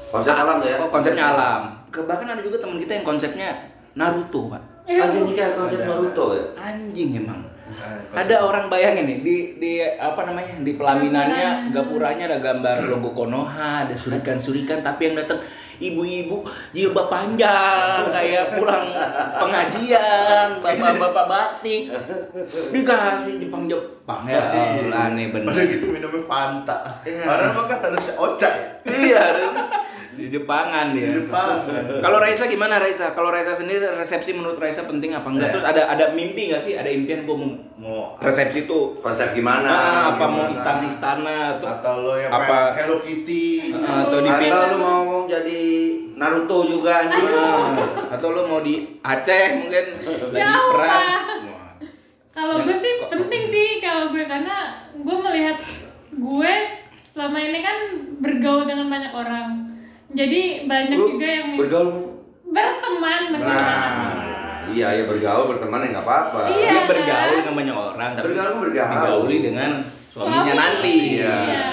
konsep 0.09 0.33
alam 0.33 0.57
tuh 0.57 0.67
ya 0.67 0.77
oh, 0.77 0.89
konsepnya 0.89 1.25
alam. 1.29 1.61
Ke- 1.87 2.01
Bahkan 2.01 2.25
ada 2.27 2.41
juga 2.41 2.57
teman 2.57 2.77
kita 2.77 2.91
yang 2.91 3.05
konsepnya 3.05 3.49
Naruto, 3.93 4.49
Pak. 4.49 4.63
anjing 4.85 5.21
ini 5.23 5.33
kayak 5.35 5.53
konsep 5.53 5.79
Naruto 5.83 6.25
ya 6.33 6.45
Anjing 6.55 7.09
emang. 7.15 7.41
Nah, 7.69 8.25
Ada 8.25 8.41
orang 8.41 8.65
bayangin 8.65 9.05
nih 9.05 9.19
di 9.21 9.35
di 9.61 9.71
apa 9.85 10.25
namanya 10.25 10.57
di 10.65 10.73
pelaminannya 10.73 11.69
gapuranya 11.69 12.25
ada 12.25 12.39
gambar 12.41 12.89
logo 12.89 13.13
Konoha, 13.13 13.85
ada 13.85 13.93
surikan-surikan 13.93 14.81
tapi 14.81 15.09
yang 15.11 15.15
datang 15.21 15.37
ibu-ibu 15.79 16.43
jilbab 16.75 17.07
panjang 17.07 18.09
kayak 18.11 18.57
pulang 18.57 18.89
pengajian, 19.39 20.59
bapak-bapak 20.59 21.25
batik. 21.29 21.93
Dikasih 22.73 23.39
Jepang 23.39 23.69
Jepang 23.69 24.25
ya 24.27 24.43
Allah, 24.49 25.13
aneh 25.13 25.29
bener. 25.29 25.53
gitu 25.69 25.93
minumnya 25.93 26.19
Fanta. 26.25 26.99
Iya. 27.05 27.23
Padahal 27.23 27.53
mah 27.55 27.65
kan 27.69 27.77
harusnya 27.85 28.13
Ocha 28.17 28.49
ya. 28.49 28.67
Iya. 28.89 29.23
Di 30.19 30.27
Jepangan 30.29 30.91
dia. 30.91 31.15
Jepang. 31.15 31.63
Kalau 31.97 32.17
Raisa 32.17 32.45
gimana 32.45 32.75
Raisa? 32.75 33.11
Kalau 33.11 33.29
Raisa 33.29 33.51
sendiri 33.51 33.87
resepsi 33.89 34.31
menurut 34.31 34.55
Raisa 34.55 34.83
penting 34.83 35.11
apa 35.11 35.25
enggak? 35.25 35.47
Ya. 35.47 35.53
Terus 35.53 35.65
ada 35.65 35.81
ada 35.87 36.05
mimpi 36.11 36.47
nggak 36.47 36.59
sih? 36.59 36.75
Ada 36.75 36.87
impian 36.87 37.23
gue 37.23 37.33
mau 37.33 37.49
Mau 37.79 38.19
resepsi 38.19 38.63
tuh 38.63 38.99
Konsep 38.99 39.31
gimana? 39.31 39.63
Nah, 39.63 39.79
apa 40.11 40.25
mau 40.25 40.43
gimana? 40.43 40.51
istana-istana 40.51 41.37
tuh 41.57 41.67
atau 41.69 41.93
lo 42.01 42.13
yang 42.13 42.27
Apa? 42.29 42.75
Hello 42.75 42.99
Kitty. 42.99 43.71
atau 43.73 44.19
di 44.19 44.27
Atau 44.29 44.59
lu 44.67 44.77
mau 44.77 45.03
jadi 45.25 45.63
Naruto 46.13 46.67
juga 46.67 46.91
anjing. 47.01 47.23
Ah, 47.31 47.71
atau 48.11 48.27
lo 48.29 48.43
mau 48.45 48.59
di 48.59 48.99
Aceh 48.99 49.45
mungkin 49.57 49.85
lagi 50.35 50.43
perang. 50.67 51.05
Kalau 52.29 52.55
gue 52.61 52.75
sih 52.75 52.91
kok- 52.97 53.07
penting 53.09 53.43
sih 53.45 53.67
kalau 53.79 54.11
gue 54.11 54.23
karena 54.23 54.55
gue 54.93 55.17
melihat 55.21 55.57
gue 56.11 56.53
selama 57.09 57.37
ini 57.37 57.59
kan 57.59 57.77
bergaul 58.17 58.63
dengan 58.63 58.87
banyak 58.87 59.11
orang. 59.11 59.47
Jadi 60.09 60.41
banyak 60.65 60.95
Lu 60.95 61.05
juga 61.11 61.27
yang 61.27 61.47
bergaul. 61.53 61.89
berteman 62.45 63.21
dengan 63.29 63.45
Nah. 63.45 63.55
banyak 63.55 63.69
orang. 63.69 64.27
Iya, 64.69 64.87
ya 64.91 65.03
bergaul 65.05 65.45
berteman 65.47 65.79
ya 65.81 65.89
nggak 65.91 66.05
apa-apa. 66.05 66.39
Iya. 66.47 66.69
Dia 66.71 66.81
bergaul 66.85 67.33
dengan 67.35 67.55
banyak 67.55 67.75
orang 67.77 68.09
tapi 68.11 68.25
Bergaul 68.27 68.45
kan 68.47 68.57
bergaul. 68.59 68.89
digauli 68.91 69.37
dengan 69.39 69.71
suaminya 70.07 70.43
Suami. 70.45 70.57
nanti. 70.57 70.97
Iya. 71.15 71.35
Iya. 71.43 71.67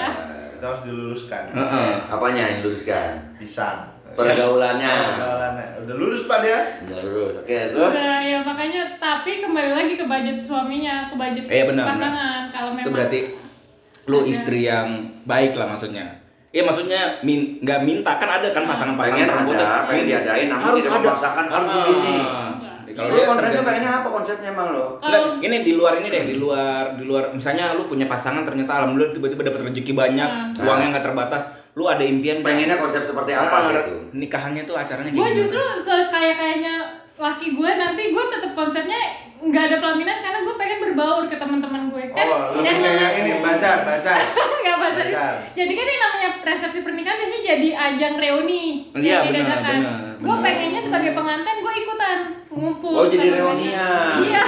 Itu 0.51 0.63
harus 0.63 0.81
diluruskan. 0.83 1.43
Heeh. 1.51 1.91
Apanya 2.07 2.43
yang 2.47 2.59
luruskan? 2.63 3.09
Pisang. 3.37 3.79
Pergaulannya. 4.11 4.93
Pergaulannya. 5.13 5.65
Udah 5.79 5.95
lurus 5.95 6.25
Pak 6.25 6.41
dia? 6.41 6.59
Udah 6.83 6.99
lurus. 7.05 7.29
Oke, 7.37 7.53
terus 7.69 7.93
Udah, 7.93 8.17
ya 8.19 8.41
makanya 8.41 8.81
tapi 8.97 9.31
kembali 9.39 9.71
lagi 9.71 9.93
ke 9.93 10.03
budget 10.03 10.37
suaminya, 10.41 11.05
ke 11.05 11.15
budget 11.15 11.43
Iya, 11.45 11.63
benar, 11.69 11.85
pasangan. 11.87 12.41
Kalau 12.49 12.69
memang 12.71 12.81
Itu 12.81 12.89
berarti 12.91 13.19
lu 14.07 14.19
istri 14.25 14.59
yang 14.63 14.87
baik 15.21 15.53
lah 15.53 15.69
maksudnya. 15.69 16.16
Iya 16.47 16.63
maksudnya 16.63 17.01
min 17.21 17.59
nggak 17.59 17.79
minta 17.83 18.15
kan 18.15 18.29
ada 18.33 18.47
kan 18.49 18.63
pasangan-pasangan 18.63 19.27
perempuan 19.27 19.57
ada, 19.57 19.83
pengen 19.85 20.05
diadain, 20.07 20.47
namun 20.47 20.79
tidak 20.79 20.91
memaksakan 20.95 21.45
harus 21.45 21.67
Ah. 21.67 21.75
begini. 21.83 22.15
Kalau 22.87 23.13
lu 23.13 23.19
dia 23.19 23.27
konsepnya 23.27 23.61
pengennya 23.61 23.91
apa 23.93 24.09
konsepnya 24.09 24.49
emang 24.49 24.67
lo? 24.71 24.85
Enggak, 24.97 25.21
ini 25.43 25.57
di 25.61 25.73
luar 25.75 25.99
ini 25.99 26.07
deh, 26.07 26.23
di 26.23 26.35
luar 26.35 26.95
di 26.95 27.03
luar 27.03 27.29
misalnya 27.29 27.75
lu 27.75 27.85
punya 27.85 28.07
pasangan 28.07 28.41
ternyata 28.41 28.79
alhamdulillah 28.79 29.11
tiba-tiba 29.11 29.43
dapat 29.43 29.59
rezeki 29.65 29.93
banyak, 29.93 30.29
Nah. 30.55 30.63
uangnya 30.63 30.87
nggak 30.95 31.05
terbatas. 31.05 31.43
Lu 31.75 31.85
ada 31.85 32.01
impian? 32.01 32.41
Pengennya 32.41 32.79
konsep 32.79 33.05
seperti 33.05 33.31
Ah, 33.31 33.45
apa 33.45 33.57
gitu? 33.69 33.93
Nikahannya 34.15 34.63
tuh 34.63 34.73
acaranya 34.73 35.11
gimana? 35.11 35.35
justru 35.35 35.61
kayak 36.09 36.35
kayaknya 36.35 36.73
laki 37.17 37.47
gue 37.51 37.69
nanti 37.75 38.03
gue 38.07 38.23
tetap 38.29 38.51
konsepnya 38.53 39.01
nggak 39.39 39.63
ada 39.63 39.77
pelaminan 39.79 40.17
karena 40.19 40.39
gue 40.39 40.55
pengen 40.55 40.77
berbaur 40.83 41.25
ke 41.25 41.35
teman-teman 41.35 41.81
gue 41.87 42.03
kan 42.09 42.25
Oh, 42.27 42.57
lebih 42.57 42.73
kayak 42.75 43.11
ini 43.17 43.31
bazar, 43.39 43.81
bazar. 43.83 44.17
nggak 44.61 44.77
Bazar. 44.79 45.33
jadi 45.51 45.71
kan 45.71 45.85
yang 45.87 46.01
namanya 46.01 46.29
resepsi 46.43 46.79
pernikahan 46.79 47.17
biasanya 47.17 47.43
jadi 47.47 47.67
ajang 47.75 48.15
reuni 48.15 48.65
Iya, 48.93 49.17
benar, 49.25 49.57
benar, 49.59 50.01
gue 50.15 50.35
pengennya 50.39 50.77
sebagai 50.79 51.11
pengantin 51.13 51.57
gue 51.59 51.73
ikutan 51.75 52.17
ngumpul 52.47 52.93
Oh, 52.95 53.05
jadi 53.07 53.27
reunian. 53.31 54.17
banyak. 54.17 54.25
iya 54.27 54.43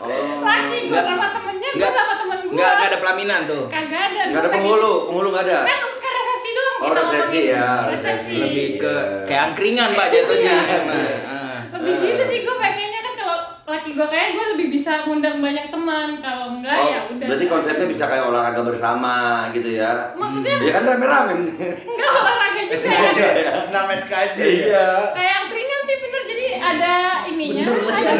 Oh. 0.00 0.40
laki 0.40 0.78
gue 0.86 1.00
sama 1.00 1.26
temennya 1.30 1.70
gue 1.72 1.90
sama 1.92 2.14
temen 2.16 2.38
gue 2.40 2.52
Nggak 2.52 2.70
nggak 2.72 2.88
ada 2.88 2.98
pelaminan 2.98 3.40
tuh. 3.44 3.64
kagak 3.66 4.02
ada 4.08 4.22
Nggak 4.28 4.40
ada 4.40 4.50
penghulu, 4.52 4.94
penghulu 5.06 5.28
nggak 5.30 5.44
ada. 5.44 5.58
kan 5.64 5.78
kan 5.96 6.12
resepsi 6.12 6.50
doang 6.50 6.76
Oh, 6.76 6.88
kita 6.88 7.00
resepsi 7.00 7.40
ya, 7.48 7.66
resepsi 7.84 7.90
resepsi. 7.92 8.34
Lebih 8.40 8.66
ke 8.76 8.94
Iya. 8.94 9.22
kayak 9.24 9.42
angkringan 9.44 9.88
Pak 9.92 10.06
jatuhnya. 10.08 10.56
Lebih 11.82 11.96
gitu 12.06 12.24
sih 12.26 12.38
gue 12.40 12.54
pengennya 12.54 13.00
kan 13.00 13.14
kalau 13.16 13.36
laki 13.66 13.90
gue 13.90 14.02
kayak 14.04 14.28
gue 14.32 14.44
lebih 14.50 14.66
bisa 14.70 14.92
ngundang 15.02 15.38
banyak 15.38 15.66
teman 15.68 16.18
kalau 16.18 16.46
enggak 16.52 16.74
Oh, 16.74 16.86
ya 16.86 17.00
udah 17.06 17.26
berarti 17.26 17.46
konsepnya 17.46 17.86
bisa 17.86 18.04
kayak 18.06 18.24
olahraga 18.26 18.62
bersama 18.62 19.14
gitu 19.50 19.70
ya? 19.72 20.12
Maksudnya? 20.12 20.56
Ya 20.58 20.72
kan 20.72 20.82
rame-rame. 20.84 21.34
enggak 21.80 22.10
olahraga 22.12 22.60
juga 22.60 22.76
SKJ, 22.76 23.18
ya 23.18 23.52
senam 23.56 23.86
SKJ. 23.90 24.38
Iya. 24.40 24.88
kayak 25.12 25.34
angkringan 25.40 25.80
sih 25.82 25.96
bener 25.98 26.22
jadi 26.24 26.46
ada 26.56 26.94
ininya 27.26 27.64
ada 27.64 28.10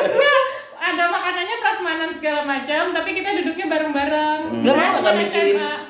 Enggak, 0.00 0.40
ada 0.78 1.04
makanannya 1.08 1.56
prasmanan 1.58 2.10
segala 2.10 2.40
macam 2.42 2.82
tapi 2.92 3.10
kita 3.12 3.30
duduknya 3.36 3.66
bareng-bareng 3.68 4.40
Nggak 4.58 4.74
Nah, 4.74 4.86
nggak 4.88 5.02
boleh 5.02 5.16
mikirin 5.18 5.56
kan? 5.56 5.80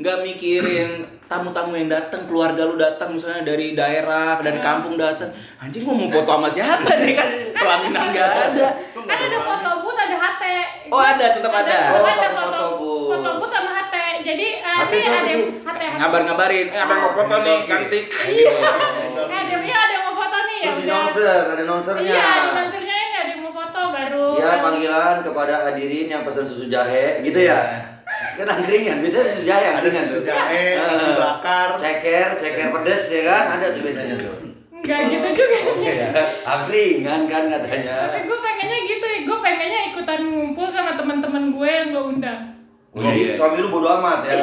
Nggak 0.00 0.16
mikirin 0.24 0.90
tamu-tamu 1.26 1.76
yang 1.76 1.86
datang, 1.86 2.24
keluarga 2.24 2.64
lu 2.64 2.74
datang 2.74 3.12
misalnya 3.12 3.44
dari 3.44 3.72
daerah, 3.72 4.40
dari 4.40 4.58
kampung 4.58 4.96
datang. 4.96 5.28
Anjing 5.56 5.84
gua 5.84 5.94
mau 5.94 6.08
foto 6.08 6.32
sama 6.34 6.48
siapa 6.48 6.90
nih 6.98 7.14
kan? 7.14 7.28
Pelaminan 7.52 8.04
nggak 8.10 8.30
ada. 8.48 8.68
kan 8.96 9.18
ada 9.20 9.38
foto 9.38 9.70
booth 9.80 9.94
ada 9.96 10.16
HT 10.16 10.44
Oh, 10.88 10.98
ada, 10.98 11.26
tetap 11.30 11.52
ada. 11.52 11.80
Oh, 11.94 12.02
ada 12.02 12.28
foto 12.32 12.48
foto 12.50 12.66
booth. 12.80 13.08
foto 13.12 13.30
booth 13.38 13.52
sama 13.52 13.70
HT 13.76 13.94
jadi 14.20 14.46
eh, 14.58 14.76
itu 14.80 14.80
apa 14.80 14.90
ada 14.90 14.96
yang 14.96 15.26
sih? 15.28 15.40
HT 15.62 15.80
Ngabar-ngabarin, 16.00 16.66
eh 16.70 16.82
mau 16.82 17.10
foto 17.12 17.36
nih, 17.40 17.58
cantik. 17.64 18.04
iya 18.26 18.52
eh 19.36 19.42
dia 19.44 19.56
punya 19.60 19.76
ada 19.78 19.92
yang 19.92 20.04
mau 20.06 20.16
foto 20.16 20.38
nih 20.40 20.56
ya 20.58 20.70
udah 20.72 20.86
nonser, 20.88 21.42
ada 21.46 21.62
nonsernya. 21.62 22.08
iya 22.10 22.32
di 22.40 22.50
nonsernya 22.56 22.96
ini 22.96 23.16
ada 23.16 23.30
yang 23.30 23.42
mau 23.44 23.52
foto 23.52 23.80
baru 23.92 24.26
Ya 24.34 24.50
panggilan 24.58 25.16
kepada 25.20 25.54
hadirin 25.62 26.06
yang 26.08 26.22
pesan 26.24 26.42
susu 26.42 26.66
jahe 26.66 27.20
gitu 27.20 27.36
ya. 27.38 27.89
Kan 28.40 28.48
angkringan, 28.48 29.04
biasanya 29.04 29.26
susu 29.28 29.42
jahe 29.44 29.66
Ada 29.68 29.90
susu 29.92 30.18
jahe, 30.24 30.64
susu 30.96 31.12
bakar. 31.12 31.76
Ceker, 31.76 32.28
ceker 32.40 32.72
pedes 32.72 33.04
ya 33.12 33.20
kan, 33.28 33.44
ada 33.60 33.66
tuh 33.76 33.84
biasanya 33.84 34.16
tuh. 34.16 34.34
enggak 34.80 35.00
gitu 35.12 35.28
juga. 35.36 35.58
Sih 35.76 35.92
Angkringan 36.40 37.28
kan 37.28 37.42
katanya. 37.52 37.96
tapi 38.08 38.24
gue 38.24 38.38
pengennya 38.40 38.78
gitu 38.88 39.04
ya 39.04 39.18
gue 39.28 39.38
pengennya 39.44 39.80
ikutan 39.92 40.20
ngumpul 40.24 40.66
sama 40.72 40.96
teman-teman 40.96 41.52
gue 41.52 41.68
yang 41.68 41.88
gue 41.92 42.04
undang. 42.16 42.40
Oh, 42.90 43.06
iya. 43.06 43.30
suami 43.36 43.60
lu 43.60 43.68
bodo 43.70 43.86
amat 44.00 44.24
ya, 44.26 44.34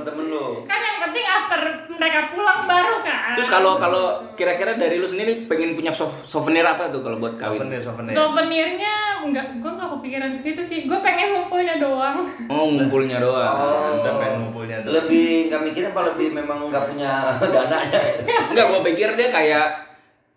temen-temen 0.00 0.24
lu. 0.28 0.46
kan 0.64 0.78
yang 0.78 0.98
penting 1.00 1.24
after 1.24 1.60
mereka 1.90 2.20
pulang 2.28 2.60
baru 2.64 2.96
kan 3.00 3.16
Terus 3.30 3.48
kalau 3.48 3.76
kalau 3.76 4.04
kira-kira 4.32 4.74
dari 4.74 4.96
lu 4.96 5.04
sendiri 5.04 5.44
pengen 5.44 5.72
punya 5.72 5.90
sou- 5.90 6.10
souvenir 6.22 6.62
apa 6.64 6.88
tuh 6.88 7.00
kalau 7.00 7.18
buat 7.18 7.34
kawin? 7.34 7.58
Souvenir, 7.60 7.80
souvenir. 7.80 8.14
souvenirnya 8.14 8.94
enggak 9.20 9.46
gue 9.56 9.70
nggak 9.70 9.88
kepikiran 9.92 10.28
ke 10.32 10.40
situ 10.40 10.62
sih 10.64 10.78
gue 10.84 10.98
pengen 10.98 11.28
ngumpulnya 11.32 11.76
doang 11.76 12.22
Oh, 12.46 12.64
ngumpulnya 12.68 13.18
doang. 13.18 13.50
Oh, 13.52 13.98
Udah 13.98 14.14
pengen 14.16 14.36
ngumpulnya 14.40 14.78
dulu. 14.80 14.92
lebih 14.96 15.28
nggak 15.48 15.60
mikirnya 15.62 15.90
apa 15.90 16.02
lebih 16.08 16.28
memang 16.32 16.58
nggak 16.64 16.84
punya 16.86 17.12
dananya. 17.54 18.00
Enggak, 18.48 18.64
gua 18.66 18.80
pikir 18.82 19.08
dia 19.12 19.28
kayak 19.28 19.68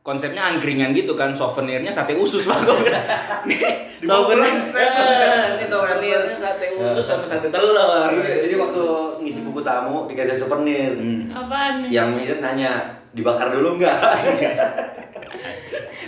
konsepnya 0.01 0.41
angkringan 0.47 0.91
gitu 0.91 1.13
kan, 1.13 1.29
souvenirnya 1.31 1.89
sate 1.89 2.13
usus 2.13 2.43
Pak. 2.43 2.57
Gua 2.59 2.73
Nih, 3.47 3.61
souvenir, 4.01 4.49
ya. 4.67 4.81
eh, 4.81 5.45
ini 5.55 5.65
souvenirnya 5.65 6.19
sate 6.27 6.67
usus 6.75 7.05
sama 7.07 7.21
sate 7.23 7.47
telur. 7.47 8.09
Jadi 8.17 8.55
waktu 8.55 8.83
ngisi 9.21 9.41
buku 9.41 9.61
tamu 9.61 10.05
dikasih 10.05 10.35
souvenir, 10.35 10.91
apaan 11.29 11.81
nih 11.81 11.89
yang 11.89 12.09
itu 12.13 12.37
nanya 12.37 12.81
dibakar 13.11 13.49
dulu 13.49 13.77
nggak? 13.77 13.91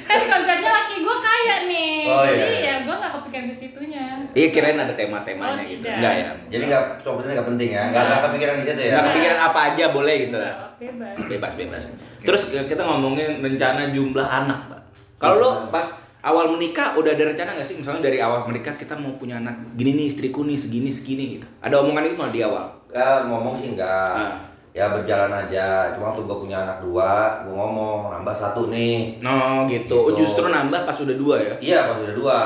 kan 0.03 0.19
konsepnya 0.21 0.69
laki 0.69 0.95
gue 0.99 1.17
kaya 1.17 1.55
nih 1.65 1.95
Oh, 2.03 2.21
iya, 2.21 2.35
jadi 2.35 2.53
iya. 2.53 2.61
ya 2.61 2.75
gue 2.83 2.91
nggak 2.93 3.11
kepikiran 3.15 3.45
ke 3.47 3.55
situnya 3.55 4.05
Iya 4.33 4.47
kirain 4.49 4.75
ada 4.75 4.93
tema-temanya 4.93 5.61
Oh, 5.61 5.65
gitu. 5.65 5.79
tidak. 5.79 5.95
Enggak 5.97 6.13
ya. 6.13 6.29
Jadi 6.49 6.63
nggak 6.67 6.83
souvenirnya 7.01 7.33
nggak 7.33 7.49
penting 7.49 7.69
ya, 7.71 7.83
nggak 7.87 8.21
kepikiran 8.21 8.53
di 8.53 8.63
situ 8.63 8.81
ya. 8.81 8.91
Enggak 8.91 9.05
kepikiran 9.09 9.39
apa 9.39 9.59
aja 9.63 9.83
boleh 9.89 10.15
gitu. 10.19 10.37
bebas 10.75 11.15
Bebas 11.25 11.53
bebas. 11.55 11.83
Terus 12.21 12.41
kita 12.51 12.81
ngomongin 12.81 13.29
rencana 13.39 13.81
jumlah 13.89 14.25
anak, 14.25 14.59
Pak. 14.67 14.81
Kalau 15.17 15.35
lo 15.37 15.49
pas 15.69 15.85
awal 16.19 16.51
menikah 16.51 16.95
udah 16.95 17.15
ada 17.15 17.23
rencana 17.25 17.55
nggak 17.55 17.67
sih? 17.67 17.75
Misalnya 17.75 18.03
dari 18.03 18.19
awal 18.19 18.43
menikah 18.43 18.75
kita 18.75 18.95
mau 18.95 19.15
punya 19.15 19.37
anak 19.37 19.55
gini 19.75 19.95
nih 19.95 20.07
istriku 20.07 20.43
nih 20.43 20.57
segini 20.57 20.91
segini 20.91 21.39
gitu. 21.39 21.47
Ada 21.59 21.79
omongan 21.79 22.11
itu 22.11 22.15
nggak 22.15 22.33
di 22.33 22.41
awal? 22.43 22.65
Ya 22.93 23.25
ngomong 23.25 23.57
sih 23.57 23.73
enggak. 23.73 24.13
Ah. 24.13 24.37
Ya 24.69 24.89
berjalan 24.89 25.29
aja. 25.29 25.93
Cuma 25.93 26.13
waktu 26.13 26.21
gua 26.23 26.37
punya 26.39 26.57
anak 26.59 26.77
dua, 26.79 27.41
gua 27.41 27.53
ngomong 27.55 27.99
nambah 28.11 28.33
satu 28.33 28.69
nih. 28.69 29.17
No 29.19 29.65
gitu. 29.65 29.93
Oh, 29.93 30.09
Gitu. 30.09 30.25
justru 30.25 30.45
nambah 30.45 30.81
pas 30.83 30.97
udah 30.97 31.13
dua 31.13 31.35
ya? 31.37 31.53
Iya 31.59 31.79
pas 31.89 31.97
udah 31.99 32.13
dua. 32.13 32.39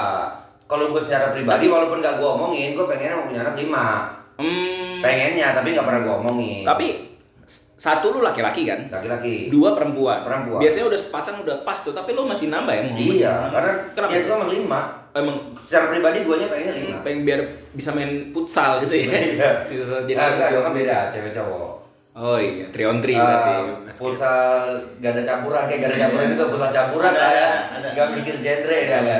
Kalau 0.64 0.92
gua 0.92 1.00
secara 1.00 1.32
pribadi 1.32 1.68
walaupun 1.68 2.00
nggak 2.00 2.16
gua 2.18 2.30
omongin, 2.36 2.76
gua 2.76 2.88
pengennya 2.88 3.16
mau 3.16 3.28
punya 3.28 3.42
anak 3.44 3.56
lima. 3.56 3.86
Hmm. 4.36 5.00
Pengennya 5.00 5.52
tapi 5.52 5.72
nggak 5.72 5.86
pernah 5.86 6.02
gua 6.04 6.16
omongin. 6.20 6.64
Tapi 6.64 6.88
satu 7.78 8.10
lu 8.10 8.20
laki-laki 8.20 8.66
kan? 8.66 8.90
laki-laki. 8.90 9.48
Dua 9.48 9.72
perempuan. 9.72 10.26
Perempuan. 10.26 10.60
Biasanya 10.60 10.90
udah 10.90 11.00
sepasang 11.00 11.38
udah 11.40 11.62
pas 11.62 11.78
tuh, 11.78 11.94
tapi 11.94 12.12
lu 12.12 12.26
masih 12.26 12.50
nambah 12.50 12.74
ya? 12.74 12.82
Mau 12.84 12.98
Iya, 12.98 13.34
karena 13.54 13.72
kenapa 13.94 14.12
ya 14.12 14.20
itu 14.20 14.32
emang 14.34 14.50
lima. 14.50 14.82
Emang 15.18 15.38
Secara 15.60 15.90
pribadi 15.90 16.18
guanya 16.22 16.48
pengennya 16.48 16.74
lima. 16.76 16.98
pengen 17.02 17.22
biar 17.24 17.40
bisa 17.72 17.90
main 17.90 18.30
futsal 18.30 18.78
gitu 18.80 18.94
ya? 18.96 19.10
Iya. 19.10 19.50
Gitu, 19.72 19.84
jadi 20.06 20.14
Ah, 20.16 20.30
satu 20.32 20.62
kan 20.62 20.72
beda, 20.72 20.98
cewek 21.10 21.34
cowok. 21.34 21.72
Oh 22.14 22.34
iya, 22.36 22.66
3 22.68 22.82
on 22.84 22.98
3 22.98 23.14
berarti. 23.14 23.52
Ah, 23.52 23.62
Basket. 23.80 23.94
futsal 23.94 24.66
ganda 24.98 25.22
campuran 25.22 25.64
kayak 25.66 25.82
ganda 25.84 25.98
campuran 26.00 26.26
itu 26.32 26.46
futsal 26.48 26.72
campuran 26.72 27.12
Ada, 27.12 27.20
lah 27.20 27.30
ya. 27.32 27.38
ada, 27.42 27.58
ada. 27.74 27.88
Enggak 27.92 28.08
mikir 28.14 28.36
genre 28.40 28.78
ya 28.80 28.98
ada. 29.00 29.18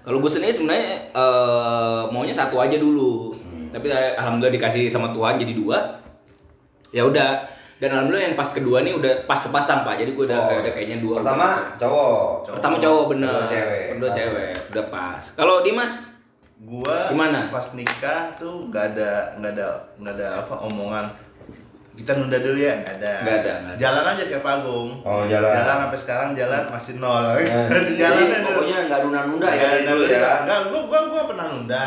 Kalau 0.00 0.18
gue 0.18 0.30
sendiri 0.30 0.52
sebenarnya 0.52 0.86
eh, 1.10 2.02
maunya 2.08 2.30
satu 2.32 2.56
aja 2.56 2.76
dulu. 2.76 3.32
Hmm. 3.32 3.66
Tapi 3.68 3.86
eh, 3.88 4.14
alhamdulillah 4.14 4.52
dikasih 4.52 4.86
sama 4.86 5.10
Tuhan 5.10 5.34
jadi 5.36 5.54
dua. 5.54 5.78
Ya 6.90 7.02
udah. 7.02 7.53
Dan 7.84 7.92
alhamdulillah 7.92 8.26
yang 8.26 8.34
pas 8.34 8.48
kedua 8.48 8.80
nih 8.80 8.94
udah 8.94 9.12
pas 9.22 9.36
sepasang 9.36 9.84
pak. 9.84 10.00
Jadi 10.00 10.10
gue 10.10 10.24
udah, 10.24 10.40
Oh, 10.40 10.56
udah 10.56 10.72
kayaknya 10.72 10.96
dua. 10.98 11.20
Pertama 11.20 11.48
cowok. 11.76 12.24
Pertama 12.50 12.76
cowok 12.78 13.04
bener. 13.12 13.28
Kedua 13.36 13.50
cewek. 13.50 13.84
Kedua 13.90 14.08
Pas. 14.08 14.16
cewek. 14.16 14.52
Udah 14.72 14.84
pas. 14.88 15.22
Kalau 15.34 15.56
Dimas 15.60 15.92
Gua 16.56 17.12
Gimana? 17.12 17.52
pas 17.52 17.66
nikah 17.70 18.32
tuh 18.32 18.72
nggak 18.72 18.96
ada 18.96 19.36
nggak 19.36 19.52
ada 19.52 19.68
nggak 19.94 20.14
ada 20.16 20.28
apa 20.40 20.54
omongan 20.62 21.12
kita 21.92 22.16
nunda 22.16 22.40
dulu 22.40 22.56
ya 22.56 22.72
nggak 22.74 22.94
ada 22.96 23.12
Nggak 23.20 23.36
ada, 23.38 23.52
ada. 23.60 23.72
jalan 23.76 24.04
aja 24.08 24.22
kayak 24.24 24.40
panggung 24.40 24.88
Oh, 25.04 25.28
jalan. 25.28 25.50
jalan 25.52 25.76
sampai 25.82 25.98
sekarang 25.98 26.28
jalan 26.32 26.62
masih 26.66 26.96
nol 26.96 27.36
Eh, 27.36 27.44
masih 27.68 27.94
jalan 27.94 28.16
jadi 28.16 28.32
aja. 28.32 28.46
pokoknya 28.48 28.76
nggak 28.86 29.00
nunda-nunda 29.02 29.46
ya 29.46 29.66
Nggak 29.76 29.92
nunda. 29.92 30.06
ya. 30.08 30.32
nggak 30.40 30.60
gua 30.64 30.80
gua 30.88 31.00
gua 31.04 31.22
pernah 31.26 31.46
nunda 31.48 31.86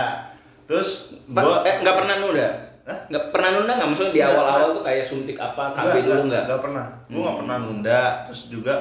terus 0.63 0.89
Pa- 1.25 1.41
gua 1.41 1.57
eh, 1.63 1.75
nggak 1.81 1.95
pernah 1.97 2.15
nunda 2.19 2.47
Hah? 2.87 2.99
nggak 3.05 3.25
pernah 3.29 3.49
nunda 3.51 3.71
nggak? 3.75 3.89
Maksudnya 3.91 4.13
di 4.13 4.21
awal-awal 4.23 4.67
tuh 4.71 4.81
kayak 4.81 5.03
suntik 5.03 5.35
apa 5.35 5.75
KB 5.75 5.83
Nggak, 5.83 5.95
dulu 6.01 6.21
nggak, 6.25 6.43
nggak? 6.47 6.59
Pernah. 6.63 6.85
Gua 7.05 7.19
nggak 7.21 7.37
pernah 7.37 7.55
nunda. 7.59 8.01
Terus 8.25 8.41
juga 8.47 8.73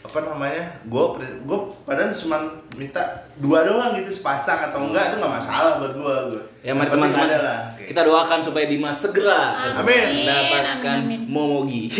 apa 0.00 0.16
namanya 0.24 0.64
gua 0.88 1.12
gua 1.44 1.58
padahal 1.84 2.08
cuma 2.10 2.40
minta 2.72 3.04
dua 3.36 3.68
doang 3.68 3.92
gitu 3.92 4.08
sepasang 4.08 4.72
atau 4.72 4.88
enggak 4.88 5.12
itu 5.12 5.16
nggak 5.20 5.34
masalah 5.36 5.76
buat 5.76 5.92
gua 5.92 6.14
gua. 6.24 6.42
Ya 6.60 6.72
mari 6.72 6.88
Yang 6.88 6.96
penting 6.96 7.12
teman-teman 7.20 7.28
kita 7.84 8.00
doakan 8.04 8.40
supaya 8.40 8.64
Dimas 8.64 8.96
segera 8.96 9.42
Amin. 9.76 10.24
mendapatkan 10.24 10.98
amin, 11.04 11.20
momogi. 11.28 11.92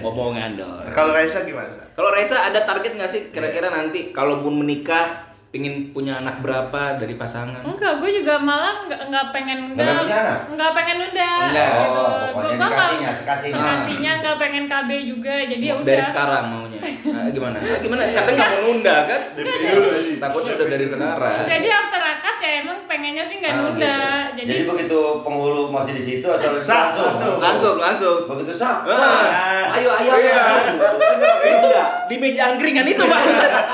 Momo 0.00 0.32
ngandol 0.32 0.80
Nah, 0.80 0.88
kalau 0.88 1.12
Raisa 1.12 1.44
gimana 1.44 1.68
Sa? 1.68 1.84
kalau 1.92 2.08
Raisa 2.08 2.40
ada 2.40 2.64
target 2.64 2.96
nggak 2.96 3.10
sih 3.10 3.20
kira-kira 3.28 3.68
nanti 3.68 4.10
kalaupun 4.10 4.56
menikah 4.56 5.29
pingin 5.50 5.90
punya 5.90 6.14
anak 6.16 6.38
berapa 6.38 6.94
dari 6.94 7.14
pasangan 7.14 7.58
Enggak, 7.60 7.98
gue 7.98 8.10
juga 8.12 8.38
malah 8.38 8.86
nggak 8.86 9.00
nggak 9.04 9.26
pengen 9.30 9.58
Nggak 9.68 9.82
nunda, 9.82 10.00
punya 10.00 10.16
anak? 10.16 10.38
nggak 10.48 10.70
pengen 10.72 10.96
nunda. 10.96 11.30
Enggak. 11.42 11.70
gitu. 11.74 11.90
Oh, 11.90 12.06
Gua- 12.06 12.30
pokoknya 12.30 12.54
gua 12.54 12.68
dikasihnya, 12.70 13.10
sekasihnya. 13.12 13.58
sekasihnya 13.58 14.12
nggak 14.16 14.36
pengen 14.38 14.64
KB 14.64 14.90
juga, 15.04 15.34
jadi 15.44 15.64
ya 15.64 15.74
udah. 15.74 15.86
dari 15.88 16.02
sekarang 16.04 16.44
maunya 16.46 16.78
Nah, 16.80 17.24
gimana 17.28 17.56
Ah, 17.58 17.78
gimana 17.82 18.00
katanya 18.06 18.36
nggak 18.38 18.50
mau 18.52 18.62
nunda 18.62 18.96
kan 19.04 19.20
takutnya 20.20 20.50
udah 20.54 20.68
dari 20.68 20.86
sekarang 20.86 21.34
Jadi 21.44 21.68
after 21.68 22.02
akad 22.04 22.29
ya 22.50 22.56
emang 22.60 22.78
pengennya 22.84 23.22
sih 23.22 23.38
nggak 23.38 23.52
Ah, 23.52 23.58
nunda. 23.60 23.96
gitu. 24.28 24.36
Jadi, 24.36 24.50
Jadi 24.50 24.62
begitu 24.66 24.98
penghulu 25.20 25.62
masih 25.68 25.92
di 25.92 26.02
situ 26.02 26.26
asal 26.26 26.52
Sah, 26.58 26.90
langsung. 26.90 27.38
langsung 27.38 27.76
langsung 27.76 28.16
Begitu 28.26 28.52
sah, 28.52 28.82
Ah. 28.82 28.90
sah. 28.90 29.26
Ayo 29.72 29.90
ayo. 29.92 30.10
Iya. 30.12 30.42
Itu 31.40 31.68
di 32.08 32.16
meja 32.18 32.42
angkringan 32.48 32.82
itu 32.84 32.98
bang 33.00 33.26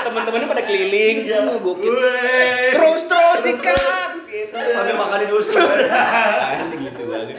teman-temannya 0.03 0.47
pada 0.47 0.63
keliling 0.63 1.17
oh, 1.27 1.57
gokil 1.59 1.89
Weh. 1.91 2.69
terus 2.71 3.01
terus 3.03 3.39
sikat 3.41 4.11
gitu 4.23 4.53
Sambil 4.53 4.93
makan 4.95 5.17
di 5.17 5.27
dusun. 5.27 5.57
Anjing 5.57 6.81
lucu 6.83 7.03
banget 7.03 7.35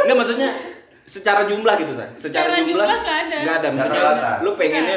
nggak 0.00 0.16
maksudnya 0.16 0.48
secara 1.04 1.42
jumlah 1.44 1.74
gitu 1.76 1.92
sa 1.92 2.04
secara 2.12 2.50
Secara 2.50 2.58
jumlah 2.60 2.82
jumlah 2.82 2.98
nggak 3.00 3.18
ada. 3.20 3.36
nggak 3.38 3.54
ada 3.56 3.68
maksudnya 3.70 4.02
lu 4.40 4.50
pengennya 4.54 4.96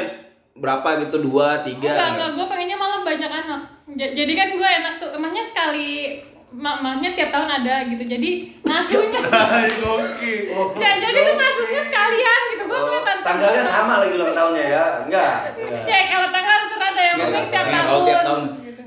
berapa 0.54 0.88
gitu 1.00 1.16
dua 1.20 1.60
tiga 1.60 1.90
enggak 1.90 2.08
enggak, 2.12 2.30
gue 2.32 2.46
pengennya 2.46 2.76
malah 2.76 3.00
banyak 3.02 3.26
anak. 3.28 3.60
Ja- 3.86 4.14
Jadi 4.14 4.32
kan 4.32 4.48
gue 4.50 4.68
enak 4.74 4.94
tuh, 4.96 5.10
emangnya 5.12 5.44
sekali 5.44 6.16
ma- 6.50 6.78
mamanya 6.78 7.12
tiap 7.12 7.28
tahun 7.28 7.50
ada 7.54 7.84
gitu. 7.86 8.00
Jadi 8.02 8.30
ngasuhnya, 8.62 9.20
gokil. 9.82 10.40
ya 10.82 10.90
jadi 10.98 11.18
tuh 11.20 11.34
ngasuhnya 11.34 11.82
sekalian 11.82 12.40
gitu. 12.50 12.62
Gue 12.64 12.72
Oh, 12.74 12.84
ngeliat 12.86 13.20
tanggalnya 13.20 13.62
sama 13.62 14.00
lagi 14.00 14.14
ulang 14.14 14.32
tahunnya 14.32 14.64
ya? 14.66 14.84
Enggak. 15.02 15.32
Ya 15.84 15.98
kalau 16.06 16.28
tanggal 16.28 16.56
serah 16.66 16.88
ada 16.88 17.02
yang 17.02 17.14
Nggak, 17.14 17.28
penting 17.28 17.46
tiap 17.46 17.60
nggak, 17.62 17.74
tahun. 17.74 17.86
kalau 17.86 18.02
tiap 18.02 18.22
tahun. 18.22 18.42
Gitu. 18.58 18.82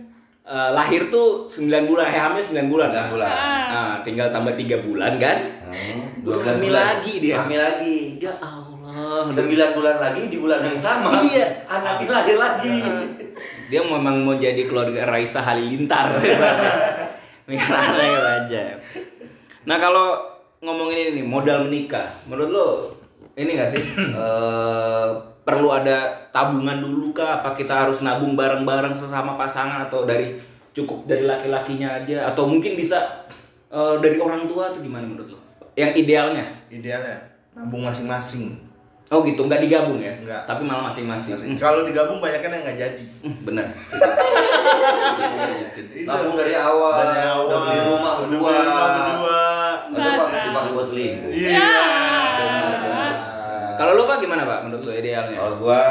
Eh, 0.47 0.69
lahir 0.71 1.01
tuh 1.07 1.27
9 1.45 1.59
bulan, 1.85 2.05
eh, 2.05 2.17
hamil 2.17 2.39
9 2.41 2.65
bulan. 2.65 2.87
Sembilan 2.89 3.09
bulan. 3.11 3.29
Ah. 3.29 3.65
Nah, 3.67 3.95
tinggal 4.01 4.27
tambah 4.29 4.53
3 4.53 4.79
bulan 4.79 5.13
kan? 5.17 5.37
Hmm, 5.61 6.23
Udah 6.23 6.39
12 6.39 6.47
hamil 6.49 6.63
bulan. 6.65 6.83
lagi 6.89 7.13
dia. 7.19 7.35
Hamil 7.37 7.59
lagi. 7.59 7.97
Ya 8.17 8.33
Allah. 8.33 8.66
Sembilan 9.27 9.69
bulan 9.75 9.97
lagi 9.99 10.31
di 10.31 10.37
bulan 10.39 10.61
yang 10.63 10.77
sama. 10.77 11.11
Iya. 11.21 11.67
Anaknya 11.67 12.07
lahir 12.09 12.37
lagi. 12.39 12.77
Dia 13.67 13.81
memang 13.83 14.23
mau 14.23 14.35
jadi 14.39 14.63
keluarga 14.65 15.05
Raisa 15.05 15.43
Halilintar. 15.43 16.15
Aneh 17.47 18.11
aja. 18.15 18.63
Nah, 19.67 19.77
kalau 19.79 20.19
ngomongin 20.59 21.15
ini 21.15 21.23
modal 21.23 21.67
menikah, 21.67 22.11
menurut 22.27 22.49
lo 22.49 22.67
ini 23.37 23.55
gak 23.55 23.69
sih 23.69 23.83
eh, 24.23 25.07
perlu 25.45 25.69
ada 25.71 26.27
tabungan 26.33 26.83
dulu 26.83 27.15
kah? 27.15 27.39
Apa 27.39 27.55
kita 27.55 27.87
harus 27.87 28.03
nabung 28.03 28.35
bareng-bareng 28.35 28.95
sesama 28.95 29.39
pasangan 29.39 29.87
atau 29.87 30.03
dari 30.03 30.35
cukup 30.75 31.09
dari 31.09 31.25
laki-lakinya 31.25 32.03
aja 32.03 32.29
atau 32.29 32.49
mungkin 32.49 32.75
bisa 32.75 33.27
eh, 33.71 33.95
dari 34.03 34.17
orang 34.19 34.49
tua 34.49 34.73
atau 34.73 34.83
gimana 34.83 35.07
menurut 35.07 35.37
lo? 35.37 35.39
Yang 35.77 36.03
idealnya? 36.03 36.45
Idealnya 36.67 37.15
nabung 37.55 37.87
masing-masing. 37.87 38.66
Oh 39.07 39.23
gitu, 39.23 39.47
nggak 39.47 39.63
digabung 39.63 40.03
ya? 40.03 40.11
Nggak. 40.19 40.41
Tapi 40.43 40.67
malah 40.67 40.91
masing-masing. 40.91 41.39
Hmm, 41.39 41.55
Kalau 41.55 41.87
digabung 41.87 42.19
banyak 42.19 42.43
kan 42.43 42.51
yang 42.51 42.63
nggak 42.67 42.77
jadi. 42.77 43.03
hmm, 43.23 43.35
benar. 43.47 43.67
Tabung 46.03 46.35
dari 46.35 46.55
awal. 46.55 46.91
Dari 47.07 47.19
awal. 47.23 47.43
Udah 47.47 47.59
beli 47.63 47.79
rumah 47.87 48.13
udah 48.19 48.27
berdua. 48.27 48.51
berdua. 48.91 49.41
Atau 49.87 50.11
pakai 50.19 50.39
dipakai 50.51 50.71
buat 50.75 50.87
selingkuh. 50.91 51.31
Iya. 51.31 51.49
Ya. 51.55 51.71
Benar. 52.35 53.13
Kalau 53.77 53.91
lo 53.95 54.03
pak 54.03 54.17
gimana 54.19 54.43
pak? 54.43 54.59
Menurut 54.67 54.83
lo 54.83 54.91
idealnya? 54.91 55.37
Kalau 55.37 55.55
gua 55.61 55.81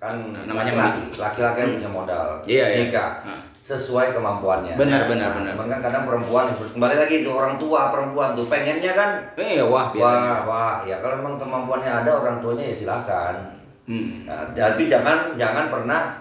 kan 0.00 0.16
Namanya 0.32 0.72
laki-laki, 0.72 1.00
laki-laki 1.16 1.58
kan 1.60 1.68
punya 1.76 1.90
modal. 1.92 2.26
Iya, 2.44 2.64
iya. 2.72 2.78
Nikah. 2.88 3.10
Sesuai 3.60 4.16
kemampuannya. 4.16 4.72
Benar, 4.74 5.04
Ya, 5.04 5.06
benar, 5.06 5.28
nah, 5.28 5.36
benar. 5.36 5.52
cuman 5.52 5.68
kan 5.68 5.80
kadang 5.82 6.04
perempuan 6.08 6.46
kembali 6.56 6.96
lagi 6.96 7.16
tuh 7.20 7.34
orang 7.34 7.54
tua 7.60 7.92
perempuan 7.92 8.32
tuh 8.32 8.48
pengennya 8.48 8.92
kan 8.96 9.10
Eh 9.36 9.60
wah 9.60 9.92
biasanya. 9.92 10.00
wah 10.00 10.40
wah 10.44 10.76
ya 10.82 10.96
kalau 10.98 11.20
memang 11.20 11.36
kemampuannya 11.36 11.92
ada 11.92 12.10
orang 12.10 12.40
tuanya 12.40 12.64
ya 12.64 12.74
silakan. 12.74 13.34
Hmm. 13.84 14.24
Nah, 14.24 14.48
tapi 14.54 14.86
jangan 14.86 15.34
jangan 15.34 15.68
pernah 15.68 16.19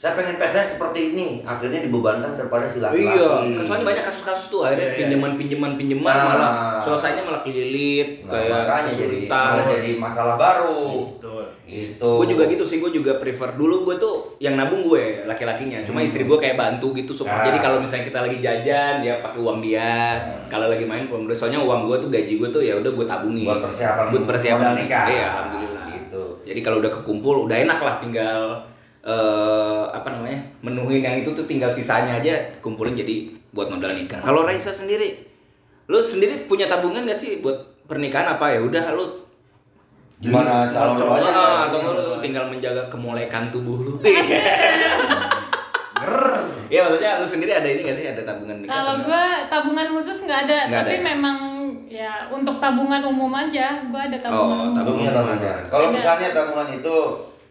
saya 0.00 0.16
pengen 0.16 0.40
pesnya 0.40 0.64
seperti 0.64 1.12
ini 1.12 1.44
akhirnya 1.44 1.84
dibebankan 1.84 2.32
kepada 2.32 2.64
si 2.64 2.80
laki-laki. 2.80 3.20
Iya, 3.20 3.60
soalnya 3.68 3.84
banyak 3.84 4.04
kasus-kasus 4.08 4.48
tuh 4.48 4.64
akhirnya 4.64 4.80
Iya, 4.80 4.88
iya. 4.88 5.00
pinjaman 5.04 5.32
pinjaman 5.36 5.72
pinjaman 5.76 6.08
Nah. 6.08 6.24
malah 6.24 6.50
selesainya 6.80 7.20
malah 7.20 7.44
kelilit 7.44 8.24
Nah, 8.24 8.32
kayak 8.32 8.48
makanya 8.64 8.80
jadi, 8.80 8.88
kesulitan. 8.88 9.44
malah 9.52 9.66
jadi 9.68 9.90
masalah 10.00 10.36
baru. 10.40 10.80
Betul. 11.12 11.44
Gitu. 11.68 12.10
Gue 12.16 12.26
juga 12.26 12.44
gitu 12.48 12.64
sih, 12.64 12.80
gue 12.80 12.90
juga 12.90 13.12
prefer 13.14 13.52
dulu 13.52 13.84
gue 13.84 14.00
tuh 14.00 14.14
yang 14.40 14.56
nabung 14.56 14.80
gue 14.82 15.20
laki-lakinya. 15.22 15.84
Cuma 15.84 16.00
istri 16.00 16.24
gue 16.24 16.38
kayak 16.40 16.56
bantu 16.56 16.96
gitu 16.96 17.12
supaya 17.12 17.36
Nah. 17.36 17.46
jadi 17.46 17.58
kalau 17.60 17.76
misalnya 17.76 18.08
kita 18.08 18.18
lagi 18.24 18.38
jajan 18.40 19.04
dia 19.04 19.20
pakai 19.20 19.36
uang 19.36 19.60
dia. 19.60 20.16
Kalau 20.48 20.72
lagi 20.72 20.88
main 20.88 21.04
uang 21.06 21.28
dia. 21.28 21.36
Soalnya 21.36 21.60
uang 21.60 21.84
gue 21.84 22.00
tuh 22.00 22.08
gaji 22.08 22.40
gue 22.40 22.48
tuh 22.48 22.64
ya 22.64 22.72
udah 22.74 22.88
gue 22.88 23.04
tabungin. 23.04 23.44
Buat 23.44 23.68
persiapan 23.68 24.04
Buat 24.08 24.24
persiapan 24.24 24.68
nikah. 24.80 25.04
Iya, 25.06 25.26
alhamdulillah. 25.28 25.84
Gitu. 25.92 26.22
Jadi 26.48 26.60
kalau 26.64 26.80
udah 26.80 26.88
kekumpul 26.90 27.44
udah 27.44 27.56
enak 27.60 27.76
lah 27.78 28.00
tinggal 28.00 28.64
eh 29.00 29.82
apa 29.96 30.08
namanya 30.12 30.36
menuhin 30.60 31.00
yang 31.00 31.16
itu 31.16 31.32
tuh 31.32 31.48
tinggal 31.48 31.72
sisanya 31.72 32.20
aja 32.20 32.36
kumpulin 32.60 32.92
jadi 32.92 33.24
buat 33.50 33.72
modal 33.72 33.90
nikah. 33.96 34.20
Kalau 34.20 34.44
Raisa 34.44 34.68
sendiri, 34.68 35.16
lu 35.88 35.98
sendiri 35.98 36.44
punya 36.44 36.68
tabungan 36.68 37.08
gak 37.08 37.16
sih 37.16 37.40
buat 37.40 37.56
pernikahan 37.88 38.36
apa 38.36 38.54
ya 38.54 38.60
udah 38.62 38.92
lu 38.94 39.06
Gimana 40.20 40.68
calon 40.68 41.00
lu 41.00 41.08
aja? 41.16 41.32
Ah, 41.32 41.60
atau 41.72 41.96
lu 41.96 42.20
tinggal 42.20 42.44
menjaga 42.52 42.92
kemolekan 42.92 43.48
tubuh 43.48 43.78
lu. 43.80 43.94
Iya 46.70 46.86
maksudnya 46.86 47.18
lu 47.18 47.26
sendiri 47.26 47.50
ada 47.50 47.66
ini 47.66 47.82
gak 47.82 47.98
sih 47.98 48.06
ada 48.06 48.22
tabungan 48.22 48.62
nikah? 48.62 48.70
Kalau 48.70 48.94
gue 49.02 49.24
tabungan 49.50 49.86
khusus 49.90 50.22
nggak 50.22 50.46
ada, 50.46 50.58
Nggak 50.70 50.82
tapi 50.86 50.94
ada 50.94 51.02
ya? 51.02 51.02
memang 51.12 51.36
ya 51.90 52.12
untuk 52.30 52.56
tabungan 52.62 53.02
umum 53.02 53.32
aja, 53.34 53.82
gue 53.90 53.98
ada 54.00 54.16
tabungan. 54.22 54.38
Oh, 54.38 54.64
umum. 54.70 54.76
tabungan. 54.78 55.10
Tabungan. 55.10 55.58
Kalau 55.66 55.86
misalnya 55.90 56.30
tabungan 56.30 56.68
itu 56.78 56.96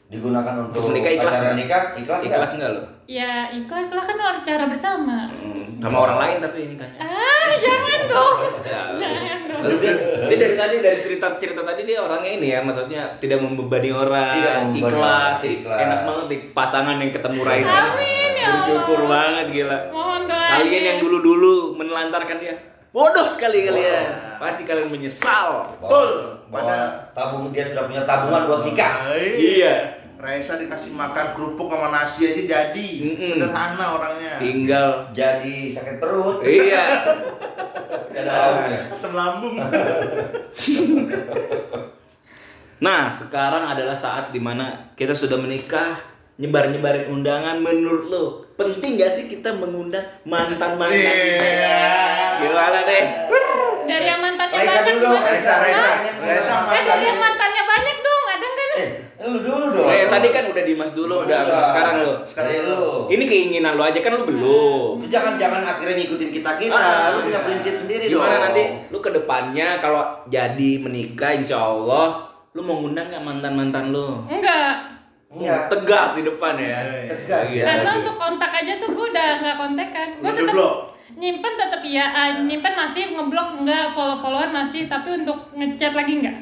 digunakan 0.09 0.53
untuk 0.59 0.81
Untuk 0.81 0.93
nikah 0.95 1.11
ikhlas 1.13 1.31
acara 1.31 1.45
nggak? 1.45 1.57
nikah, 1.59 1.83
ikhlas? 1.95 2.19
Ikhlas 2.25 2.51
enggak 2.57 2.71
lu? 2.73 2.81
Ya 3.05 3.33
ikhlas 3.47 3.89
lah 3.89 4.01
kan 4.03 4.17
cara 4.41 4.65
bersama. 4.65 5.29
Hmm, 5.29 5.77
sama 5.77 5.97
orang 5.99 6.17
lain 6.19 6.35
tapi 6.39 6.59
nikahnya. 6.67 6.97
Ah 6.97 7.49
jangan 7.55 8.01
dong, 8.11 8.37
Ya, 8.63 8.81
jangan 8.91 9.39
dong. 9.45 9.61
Bagus 9.61 9.81
ya. 9.81 9.93
Dia 10.25 10.37
dari 10.39 10.55
tadi 10.55 10.75
dari 10.79 10.99
cerita 10.99 11.27
cerita 11.35 11.61
tadi 11.61 11.81
dia 11.83 12.01
orangnya 12.01 12.31
ini 12.31 12.47
ya, 12.49 12.59
maksudnya 12.59 13.17
tidak 13.17 13.37
membebani 13.39 13.89
orang, 13.91 14.33
Tidak 14.35 14.53
membebani 14.63 14.81
ikhlas, 14.81 15.37
ikhlas. 15.43 15.77
enak 15.79 15.99
banget 16.03 16.25
nih 16.27 16.39
pasangan 16.51 16.95
yang 16.97 17.11
ketemu 17.11 17.39
Raisa. 17.43 17.77
Amin, 17.91 18.31
ya 18.35 18.47
Bersyukur 18.51 18.99
Allah. 18.99 19.09
banget 19.11 19.45
gila. 19.51 19.77
Mohon 19.89 20.21
doanya. 20.25 20.49
Kalian 20.51 20.83
yang 20.83 20.97
dulu-dulu 20.99 21.53
menelantarkan 21.75 22.37
dia, 22.39 22.55
bodoh 22.89 23.25
sekali 23.25 23.61
kalian. 23.61 24.09
Pasti 24.37 24.65
kalian 24.65 24.89
menyesal. 24.89 25.69
Betul. 25.77 26.09
Pada 26.49 26.77
tabung 27.11 27.49
dia 27.49 27.61
sudah 27.63 27.85
punya 27.85 28.01
tabungan 28.03 28.41
buat 28.45 28.61
nikah. 28.63 29.05
Iya. 29.13 29.98
Raisa 30.19 30.59
dikasih 30.59 30.99
makan 30.99 31.31
kerupuk 31.31 31.71
sama 31.71 31.95
nasi 31.95 32.27
aja 32.27 32.43
jadi. 32.43 32.89
Mm-mm. 33.07 33.23
Sederhana 33.23 33.85
orangnya. 33.95 34.35
Tinggal 34.35 35.07
Jadi 35.15 35.71
sakit 35.71 35.95
perut. 35.95 36.43
iya. 36.43 36.83
Lauknya. 38.19 38.91
Asam 38.91 39.15
lambung. 39.15 39.55
Nah, 42.79 43.11
sekarang 43.11 43.67
adalah 43.67 43.91
saat 43.91 44.31
di 44.31 44.39
mana 44.39 44.95
kita 44.95 45.11
sudah 45.11 45.35
menikah, 45.35 45.99
nyebar-nyebarin 46.39 47.11
undangan. 47.11 47.59
Menurut 47.59 48.07
lo, 48.07 48.23
penting 48.55 48.95
gak 48.95 49.11
sih 49.11 49.27
kita 49.27 49.51
mengundang 49.51 50.07
mantan-mantan 50.23 50.87
kita? 50.87 51.43
Iya. 51.43 51.79
Gimana 52.39 52.79
deh? 52.87 53.05
Dari 53.83 54.05
yang 54.07 54.23
mantannya 54.23 54.63
Raisa 54.63 54.79
banyak 54.79 54.95
dulu? 54.95 55.11
Raisa, 55.11 55.53
Raisa. 55.59 55.91
Raisa 56.23 56.53
Eh 56.71 56.81
dari 56.87 57.03
yang 57.03 57.19
mantannya. 57.19 57.19
mantannya 57.19 57.63
banyak 57.67 57.97
dong, 57.99 58.23
ada 58.23 58.47
kan? 58.47 58.69
Eh, 58.79 58.89
lu 59.29 59.39
dulu 59.39 59.65
dong. 59.71 59.85
Eh, 59.85 59.89
Kayak 59.89 60.07
tadi 60.09 60.27
kan 60.29 60.43
udah 60.47 60.63
Dimas 60.63 60.91
dulu, 60.91 61.15
udah 61.23 61.39
Udah. 61.41 61.65
sekarang 61.69 61.95
lu. 61.99 62.11
Sekarang 62.23 62.51
lu. 62.63 62.83
Ini 63.07 63.23
keinginan 63.23 63.73
lu 63.73 63.81
aja 63.81 63.97
kan 63.97 64.11
lu 64.11 64.23
belum. 64.23 64.93
Lu 64.99 65.07
jangan 65.07 65.33
jangan 65.35 65.61
akhirnya 65.63 65.95
ngikutin 65.95 66.29
kita 66.31 66.51
kita. 66.57 66.75
Ah, 66.75 67.13
lu 67.13 67.23
punya 67.23 67.41
prinsip 67.41 67.73
sendiri 67.77 68.03
Gimana 68.05 68.35
dong. 68.35 68.43
nanti 68.47 68.61
lu 68.87 68.97
ke 68.97 69.09
depannya 69.09 69.77
kalau 69.77 70.03
jadi 70.25 70.71
menikah 70.77 71.31
insya 71.31 71.59
Allah 71.59 72.27
lu 72.49 72.61
mau 72.61 72.79
ngundang 72.79 73.07
nggak 73.07 73.21
mantan 73.21 73.53
mantan 73.53 73.85
lu? 73.89 74.25
Enggak. 74.25 74.97
Iya. 75.29 75.69
Tegas 75.69 76.17
di 76.17 76.25
depan 76.25 76.57
ya. 76.57 76.81
Tegas 77.05 77.45
Iya. 77.47 77.61
ya. 77.61 77.65
Karena 77.69 77.91
untuk 78.01 78.15
kontak 78.15 78.49
aja 78.49 78.73
tuh 78.75 78.89
gue 78.89 79.05
udah 79.07 79.29
nggak 79.39 79.55
kontekan. 79.55 80.07
Gue 80.19 80.31
tetap 80.33 80.55
nyimpen 81.13 81.53
tetap 81.53 81.81
iya, 81.83 82.05
ah, 82.09 82.29
nyimpen 82.39 82.73
masih 82.73 83.11
ngeblok 83.11 83.59
enggak, 83.59 83.91
follow-followan 83.91 84.49
masih, 84.49 84.87
tapi 84.87 85.19
untuk 85.19 85.51
ngechat 85.51 85.91
lagi 85.91 86.13
enggak. 86.17 86.37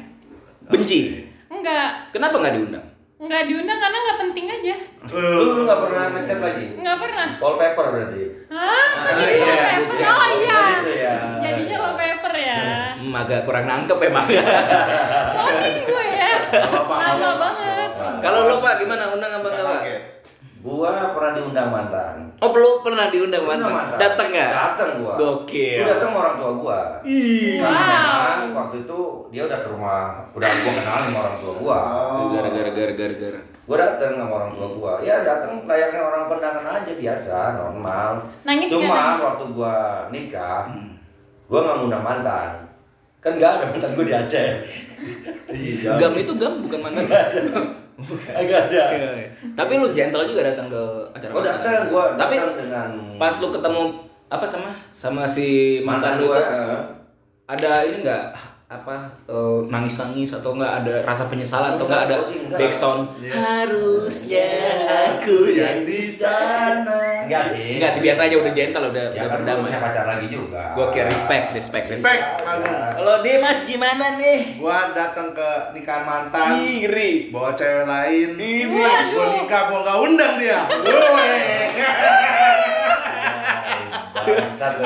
Benci. 0.68 1.27
Enggak. 1.58 1.90
Kenapa 2.14 2.34
nggak 2.38 2.54
diundang? 2.54 2.86
Enggak 3.18 3.42
diundang 3.50 3.78
karena 3.82 3.98
nggak 3.98 4.18
penting 4.22 4.46
aja. 4.46 4.74
Lu 5.10 5.18
lu 5.58 5.62
nggak 5.66 5.80
pernah 5.82 6.02
ngechat 6.14 6.38
lagi? 6.38 6.66
Enggak 6.78 6.96
pernah. 7.02 7.28
Wallpaper 7.42 7.86
berarti. 7.90 8.22
Hah? 8.46 8.88
Ah, 8.94 9.12
Jadi 9.18 9.34
iya, 9.42 9.54
wallpaper? 9.82 10.06
Oh 10.06 10.28
iya. 10.38 10.60
Gitu 10.62 10.92
ya. 10.94 11.16
Jadinya 11.42 11.76
wallpaper 11.82 12.34
ya. 12.38 12.58
Hmm, 12.94 13.14
agak 13.18 13.40
kurang 13.42 13.64
nangkep 13.66 13.98
emang. 14.06 14.26
Coding 15.34 15.76
gue 15.82 16.04
ya. 16.14 16.30
Lama 16.86 17.30
banget. 17.42 17.90
Kalau 18.22 18.38
lu 18.46 18.56
Pak 18.62 18.74
gimana 18.78 19.04
undang 19.10 19.32
apa 19.34 19.48
enggak 19.50 19.66
Pak? 19.66 19.82
Oke. 20.58 20.66
Gua 20.66 21.14
pernah 21.14 21.32
diundang 21.38 21.70
mantan. 21.70 22.14
Oh, 22.42 22.50
lu 22.50 22.82
pernah 22.82 23.06
diundang 23.14 23.46
Undang 23.46 23.70
mantan? 23.70 23.98
Datang 23.98 24.28
nggak? 24.34 24.50
Datang 24.50 24.90
gua. 24.98 25.14
Gokil. 25.14 25.78
Gua 25.78 25.86
datang 25.94 26.12
orang 26.14 26.34
tua 26.34 26.52
gua. 26.58 26.80
Ih. 27.06 27.62
Karena 27.62 27.78
Wow. 27.78 27.94
memang 27.94 28.42
waktu 28.58 28.76
itu 28.82 29.00
dia 29.30 29.42
udah 29.46 29.58
ke 29.62 29.68
rumah, 29.70 30.02
udah 30.34 30.48
gua 30.50 30.72
kenal 30.74 30.98
sama 31.06 31.18
orang 31.22 31.36
tua 31.38 31.52
gua. 31.62 31.80
Gara-gara 32.34 32.70
gara-gara 32.74 33.14
gara. 33.14 33.40
Gua 33.70 33.76
datang 33.78 34.12
sama 34.18 34.32
orang 34.34 34.52
tua 34.54 34.68
gua. 34.74 34.92
Ya 34.98 35.14
datang 35.22 35.52
layaknya 35.62 36.02
orang 36.02 36.22
kondangan 36.26 36.66
aja 36.66 36.92
biasa, 36.92 37.36
normal. 37.54 38.10
Nangis 38.42 38.66
Cuma 38.66 38.98
waktu 39.22 39.44
gua 39.54 39.74
nikah, 40.10 40.66
gua 41.46 41.58
nggak 41.62 41.76
ngundang 41.78 42.02
mantan. 42.02 42.50
Kan 43.22 43.38
nggak 43.38 43.50
ada 43.62 43.64
mantan 43.70 43.90
gua 43.94 44.04
di 44.10 44.14
Aceh. 44.14 44.50
Iya. 45.54 45.94
Gam 45.94 46.12
itu 46.18 46.34
gam 46.34 46.58
bukan 46.58 46.82
mantan. 46.82 47.06
Agak 48.30 48.70
ada. 48.70 48.82
Tapi 49.58 49.72
lu 49.82 49.90
gentle 49.90 50.22
juga 50.22 50.46
datang 50.46 50.70
ke 50.70 50.82
acara. 51.10 51.30
Oh 51.34 51.42
datang 51.42 51.90
gua 51.90 52.04
Tapi 52.14 52.34
datang 52.38 52.54
dengan 52.54 52.88
pas 53.18 53.34
lu 53.42 53.50
ketemu 53.50 53.82
apa 54.28 54.46
sama 54.46 54.70
sama 54.94 55.22
si 55.24 55.80
mantan, 55.82 56.14
mantan 56.14 56.22
lu 56.22 56.26
gua. 56.30 56.36
itu 56.38 56.44
eh. 56.52 56.80
ada 57.48 57.72
ini 57.88 57.96
enggak 58.04 58.24
apa 58.68 59.08
nangis 59.64 59.96
nangis 59.96 60.28
atau 60.30 60.52
enggak 60.52 60.84
ada 60.84 61.00
rasa 61.00 61.24
penyesalan 61.24 61.80
atau 61.80 61.88
Enggak, 61.88 62.04
enggak 62.04 62.20
ada 62.20 62.36
enggak. 62.36 62.58
backsound 62.60 63.02
Iya. 63.16 63.32
harusnya 63.32 64.48
aku 65.08 65.36
yang 65.48 65.88
di 65.88 66.04
sana 66.04 67.24
Enggak 67.24 67.56
sih. 67.56 67.80
enggak 67.80 67.90
sih 67.90 68.00
biasa 68.04 68.28
aja 68.28 68.36
udah 68.36 68.52
gentle 68.52 68.84
udah 68.86 69.04
Ya 69.08 69.12
udah 69.14 69.24
kan 69.24 69.40
berdamai 69.40 69.64
punya 69.64 69.80
pacar 69.80 70.04
lagi 70.06 70.26
juga. 70.28 70.62
gua 70.76 70.92
kira 70.92 71.08
respect 71.08 71.46
respect 71.50 71.86
respect 71.88 72.12
Respect, 72.12 72.44
Agung. 72.44 72.76
kalau 72.92 73.16
Dimas 73.24 73.64
gimana 73.64 74.20
nih 74.20 74.60
Gua 74.60 74.92
datang 74.92 75.32
ke 75.32 75.48
nikahan 75.72 76.04
mantan. 76.04 76.48
Ih, 76.54 76.84
ngeri 76.84 77.12
bawa 77.32 77.56
cewek 77.56 77.88
lain 77.88 78.28
Ini. 78.36 78.68
Gua 78.68 79.24
nikah 79.32 79.62
gua 79.66 79.80
gak 79.82 79.96
undang 79.98 80.32
dia 80.36 80.60
Bangsat. 84.28 84.76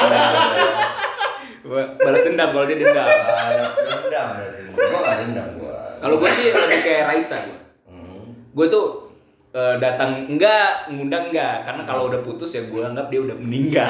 Balas 1.64 2.22
dendam 2.22 2.48
kalau 2.50 2.64
dia 2.64 2.76
dendam 2.76 3.06
Dendam 3.06 4.26
berarti. 4.32 4.62
Gua 4.72 5.12
dendam 5.14 5.48
gua. 5.56 5.76
kalau 5.96 6.16
gue 6.16 6.30
sih 6.30 6.46
lebih 6.48 6.80
kayak 6.80 7.02
Raisa 7.06 7.38
gue 7.40 7.58
Hmm. 7.84 8.24
gue 8.50 8.66
tuh 8.66 8.86
eh, 9.50 9.76
datang 9.76 10.26
enggak 10.26 10.88
ngundang 10.88 11.28
enggak 11.28 11.60
karena 11.62 11.82
kalau 11.82 12.06
udah 12.06 12.18
putus 12.18 12.50
ya 12.50 12.64
gue 12.64 12.82
anggap 12.82 13.06
dia 13.06 13.20
udah 13.20 13.36
meninggal 13.36 13.84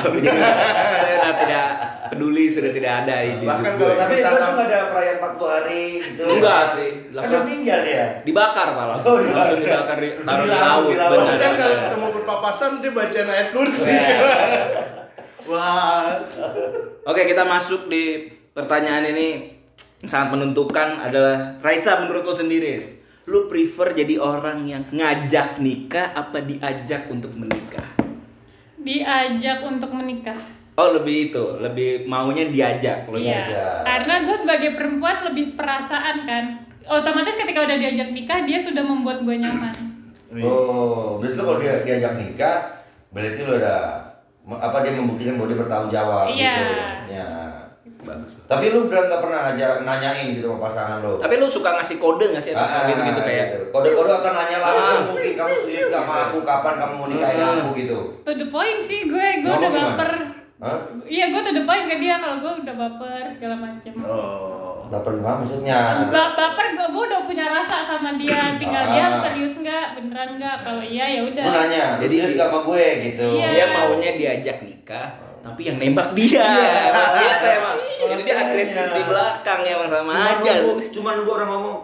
saya 0.99 1.14
udah 1.18 1.35
tidak 1.39 1.66
peduli 2.09 2.47
sudah 2.47 2.68
tidak 2.68 2.93
ada 3.01 3.14
di 3.33 3.47
Bahkan 3.47 3.73
gue 3.73 3.91
Tapi 3.95 4.14
gua 4.18 4.31
tuh 4.35 4.53
nggak 4.53 4.66
ada 4.66 4.81
perayaan 4.91 5.16
40 5.23 5.55
hari 5.55 5.83
gitu. 5.99 6.23
Enggak 6.29 6.62
sih, 6.73 6.91
Kan 6.91 7.14
langsung- 7.14 7.31
udah 7.31 7.43
meninggal 7.43 7.81
ya. 7.87 8.05
dibakar 8.20 8.66
pak 8.68 8.85
langsung 8.87 9.09
Oh, 9.09 9.16
dibakar. 9.16 9.39
langsung 9.39 9.59
dibakar 9.61 9.97
di 9.97 10.09
taruh 10.18 10.45
di 10.45 10.51
laut, 10.53 10.93
benar 10.93 11.37
kan 11.39 11.53
kalau 11.55 11.77
ketemu 11.79 12.07
berpapasan 12.12 12.70
dia 12.77 12.91
bacain 12.91 13.29
ayat 13.29 13.49
kursi 13.51 13.95
wah 15.45 16.18
oke 17.03 17.22
kita 17.22 17.43
masuk 17.43 17.86
di 17.86 18.26
pertanyaan 18.51 19.07
ini 19.07 19.28
yang 19.99 20.11
sangat 20.11 20.34
menentukan 20.34 20.99
adalah 21.01 21.59
Raisa 21.59 22.01
menurut 22.01 22.22
lo 22.22 22.34
sendiri 22.34 22.99
lu 23.24 23.47
prefer 23.47 23.95
jadi 23.95 24.18
orang 24.18 24.66
yang 24.66 24.82
ngajak 24.88 25.59
nikah 25.59 26.11
apa 26.12 26.40
diajak 26.40 27.07
untuk 27.07 27.32
menikah 27.32 27.86
Diajak 28.76 29.62
untuk 29.62 29.95
menikah. 29.95 30.34
oh 30.74 30.90
lebih 30.93 31.30
itu 31.30 31.45
lebih 31.57 32.03
maunya 32.05 32.49
diajak 32.49 33.07
lo 33.07 33.14
Iya. 33.14 33.47
diajak. 33.47 33.74
Karena 33.84 34.14
gue 34.22 34.34
sebagai 34.34 34.70
perempuan 34.72 35.22
lebih 35.22 35.55
perasaan 35.55 36.26
kan. 36.26 36.45
Otomatis 36.82 37.38
ketika 37.38 37.62
udah 37.62 37.78
diajak 37.78 38.11
nikah 38.11 38.43
dia 38.43 38.59
sudah 38.59 38.82
membuat 38.82 39.22
gue 39.22 39.38
nyaman. 39.38 39.70
Oh, 40.34 41.22
berarti 41.22 41.36
lo 41.36 41.45
kalau 41.47 41.61
dia 41.61 41.78
diajak 41.78 42.18
nikah, 42.18 42.57
berarti 43.09 43.38
lo 43.40 43.55
udah 43.55 43.78
apa 44.45 44.76
dia 44.80 44.93
membuktikan 44.93 45.34
bahwa 45.34 45.49
dia 45.49 45.59
bertanggung 45.59 45.93
jawab 45.93 46.26
Iya. 46.28 46.53
gitu. 46.53 46.74
Ya. 47.09 47.26
bagus 48.03 48.34
Tapi 48.45 48.66
lu 48.68 48.90
benar 48.90 49.07
nggak 49.07 49.22
pernah 49.22 49.40
aja 49.49 49.66
nanyain 49.80 50.34
gitu 50.34 50.51
sama 50.51 50.66
pasangan 50.66 50.99
lo. 50.99 51.14
tapi 51.16 51.38
lu 51.38 51.47
suka 51.47 51.70
ngasih 51.72 51.97
kode 51.97 52.26
nggak 52.28 52.43
sih 52.43 52.51
Ah, 52.53 52.82
gitu-gitu 52.84 53.20
kayak 53.20 53.47
gitu. 53.49 53.59
kode-kode 53.70 54.11
akan 54.12 54.32
nanya 54.34 54.59
langsung 54.59 54.82
Ah. 54.82 55.07
mungkin 55.07 55.32
kamu 55.32 55.53
setuju 55.57 55.84
nggak 55.86 56.03
sama 56.03 56.14
aku 56.24 56.38
kapan 56.43 56.74
kamu 56.76 56.93
mau 56.93 57.07
nikahin 57.07 57.38
Ah. 57.38 57.55
aku 57.57 57.70
gitu. 57.76 57.99
To 58.20 58.32
the 58.32 58.49
point 58.49 58.80
sih 58.80 59.01
gue, 59.05 59.26
gue 59.38 59.47
Ngomong 59.47 59.62
udah 59.62 59.70
baper. 59.72 60.11
Hah? 60.59 60.78
Iya 61.05 61.24
gue 61.28 61.40
to 61.40 61.53
the 61.53 61.62
point 61.62 61.84
ke 61.86 61.97
dia 61.97 62.14
kalau 62.18 62.36
gue 62.38 62.53
udah 62.61 62.74
baper 62.76 63.22
segala 63.28 63.55
macem. 63.57 63.95
oh 63.99 64.62
Baper 64.93 65.12
gimana 65.16 65.40
maksudnya? 65.40 65.76
Ba- 66.07 66.36
baper 66.36 66.66
gue, 66.70 66.86
gue 66.86 67.05
udah 67.09 67.22
punya 67.24 67.49
rasa 67.49 67.80
sama 67.82 68.12
dia, 68.14 68.61
tinggal 68.61 68.93
dia 68.93 69.09
Ah. 69.09 69.24
serius 69.24 69.57
nggak, 69.57 69.97
beneran 69.97 70.36
nggak. 70.36 70.57
Kalau 70.61 70.84
iya 70.84 71.05
ya 71.09 71.20
udah. 71.24 71.43
Lu 71.43 71.53
nanya, 71.57 71.84
Jadi- 71.97 72.18
nggak 72.20 72.36
sama 72.45 72.59
gue 72.62 72.84
gitu. 73.03 73.28
Iya. 73.34 73.49
dia 73.51 73.64
maunya 73.72 74.11
diajak 74.14 74.59
nikah 74.61 75.09
tapi 75.43 75.66
yang 75.66 75.74
nembak 75.74 76.14
dia 76.14 76.47
emang 76.86 77.18
gitu 77.18 77.47
emang 77.51 77.74
jadi 78.07 78.22
dia 78.22 78.36
agresif 78.38 78.86
di 78.95 79.03
belakang 79.03 79.61
emang 79.66 79.90
sama 79.90 80.07
Cuman 80.07 80.38
aja 80.38 80.53
lu, 80.62 80.72
cuman 80.86 81.12
lu 81.18 81.26
orang 81.26 81.49
ngomong 81.51 81.76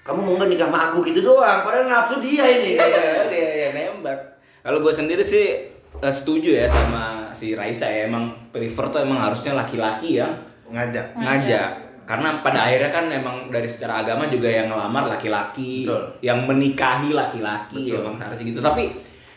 kamu 0.00 0.18
mau 0.18 0.34
nggak 0.40 0.48
nikah 0.48 0.66
sama 0.66 0.78
aku 0.88 0.98
gitu 1.04 1.20
doang, 1.20 1.68
padahal 1.68 1.84
nafsu 1.84 2.16
dia 2.18 2.48
ini. 2.48 2.80
Iya, 2.80 3.28
dia 3.28 3.44
yang 3.68 3.72
nembak 3.76 4.40
kalau 4.58 4.80
gue 4.80 4.88
sendiri 4.88 5.20
sih 5.20 5.68
eh, 5.94 6.08
setuju 6.10 6.48
ya 6.54 6.64
sama 6.64 7.28
si 7.30 7.52
Raisa 7.52 7.84
ya 7.84 8.08
emang 8.08 8.48
prefer 8.48 8.88
tuh 8.88 9.04
emang 9.04 9.20
harusnya 9.20 9.52
laki-laki 9.52 10.16
yang 10.16 10.32
ngajak 10.66 11.12
ngajak 11.12 11.87
karena 12.08 12.40
pada 12.40 12.64
akhirnya 12.64 12.88
kan 12.88 13.04
emang 13.06 13.36
dari 13.48 13.68
secara 13.68 14.00
agama 14.00 14.24
juga 14.26 14.48
yang 14.48 14.66
ngelamar 14.66 15.04
laki-laki 15.10 15.84
yang 16.20 16.40
menikahi 16.42 17.12
laki-laki 17.12 17.92
emang 17.92 18.16
harusnya 18.16 18.46
gitu 18.46 18.60
tapi 18.60 18.88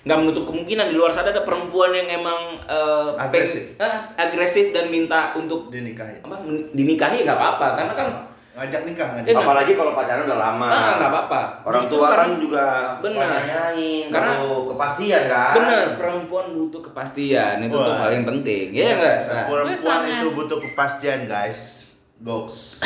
nggak 0.01 0.17
menutup 0.17 0.43
kemungkinan 0.43 0.87
di 0.87 0.95
luar 0.95 1.11
sana 1.11 1.29
ada 1.29 1.43
perempuan 1.43 1.91
yang 1.91 2.07
emang 2.15 2.57
eh, 2.63 3.09
Agresif. 3.19 3.75
peng- 3.75 3.85
eh, 3.85 3.95
agresif 4.17 4.65
dan 4.71 4.87
minta 4.87 5.35
untuk 5.35 5.67
dinikahin 5.67 6.17
apa 6.21 6.39
dinikahi 6.71 7.21
nggak 7.21 7.35
apa-apa 7.35 7.67
karena 7.75 7.93
kan 7.93 8.07
ngajak 8.51 8.81
nikah 8.83 9.07
ngajak 9.13 9.29
Iya, 9.29 9.37
Apalagi 9.37 9.71
kalau 9.73 9.91
pacaran 9.93 10.23
udah 10.23 10.35
lama. 10.37 10.67
ah, 10.67 10.93
nggak 10.95 11.07
apa-apa 11.07 11.41
Orang 11.63 11.81
Justru 11.81 11.95
tua 11.97 12.07
kan 12.09 12.29
juga 12.35 12.65
Benar. 12.99 13.27
nanyain, 13.31 14.05
Karena- 14.09 14.35
butuh 14.37 14.63
kepastian 14.69 15.23
kan. 15.25 15.51
bener 15.55 15.85
perempuan 15.95 16.45
butuh 16.51 16.81
kepastian 16.81 17.55
itu 17.59 17.71
tuh 17.71 17.79
Wah. 17.85 17.99
paling 18.01 18.23
penting 18.25 18.65
ya 18.71 18.91
nggak 18.91 19.17
Sa? 19.19 19.45
perempuan 19.45 19.99
itu 20.09 20.27
butuh 20.31 20.57
kepastian 20.57 21.27
guys 21.27 21.80
goks 22.21 22.57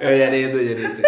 Eh, 0.00 0.14
jadi 0.16 0.48
itu 0.48 0.56
jadi 0.56 0.82
itu. 0.82 1.02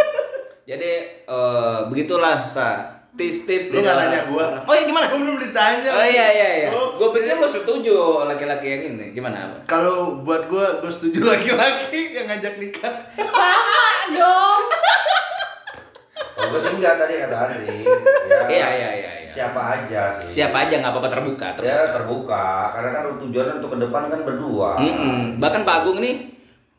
Jadi 0.69 0.91
eh, 1.25 1.79
begitulah 1.89 2.45
sa. 2.45 2.85
Tips 3.13 3.45
tips 3.45 3.65
Lu 3.69 3.81
nggak 3.81 3.93
nanya 3.93 4.21
gua. 4.25 4.65
oh 4.65 4.73
ya 4.73 4.85
gimana? 4.85 5.09
Gua 5.09 5.21
belum 5.21 5.37
ditanya. 5.37 5.89
Oh 5.93 6.01
iya 6.01 6.27
iya 6.29 6.49
iya. 6.65 6.71
Goks, 6.73 6.97
gue 6.97 7.09
pikir 7.17 7.37
lo 7.37 7.45
setuju 7.45 7.97
laki-laki 8.25 8.69
yang 8.69 8.83
ini. 8.93 9.07
Gimana? 9.13 9.53
Kalau 9.65 10.21
buat 10.21 10.49
gua 10.49 10.81
gua 10.81 10.89
setuju 10.89 11.25
laki-laki 11.33 12.13
yang 12.13 12.29
ngajak 12.29 12.57
nikah. 12.57 12.93
Sama 13.17 13.85
dong. 14.13 14.65
Gue 16.43 16.61
sih 16.61 16.73
enggak 16.75 16.95
tadi 16.97 17.15
kata 17.21 17.37
Andri. 17.39 17.67
Ya, 18.27 18.41
iya 18.49 18.69
iya 18.69 18.91
iya 18.93 19.11
iya 19.15 19.31
Siapa 19.33 19.61
aja 19.65 20.03
sih. 20.13 20.29
siapa 20.31 20.57
aja 20.61 20.75
nggak 20.77 20.93
apa-apa 20.93 21.09
terbuka 21.09 21.47
terbuka 21.55 21.65
Ya 21.67 21.89
terbuka, 21.89 22.45
karena 22.71 22.89
kan 22.93 23.03
tujuannya 23.17 23.55
untuk 23.59 23.71
ke 23.71 23.79
depan 23.81 24.03
kan 24.07 24.21
berdua. 24.23 24.71
Mm-mm. 24.77 25.41
bahkan 25.41 25.63
Pak 25.63 25.77
Agung 25.81 25.99
nih 25.99 26.29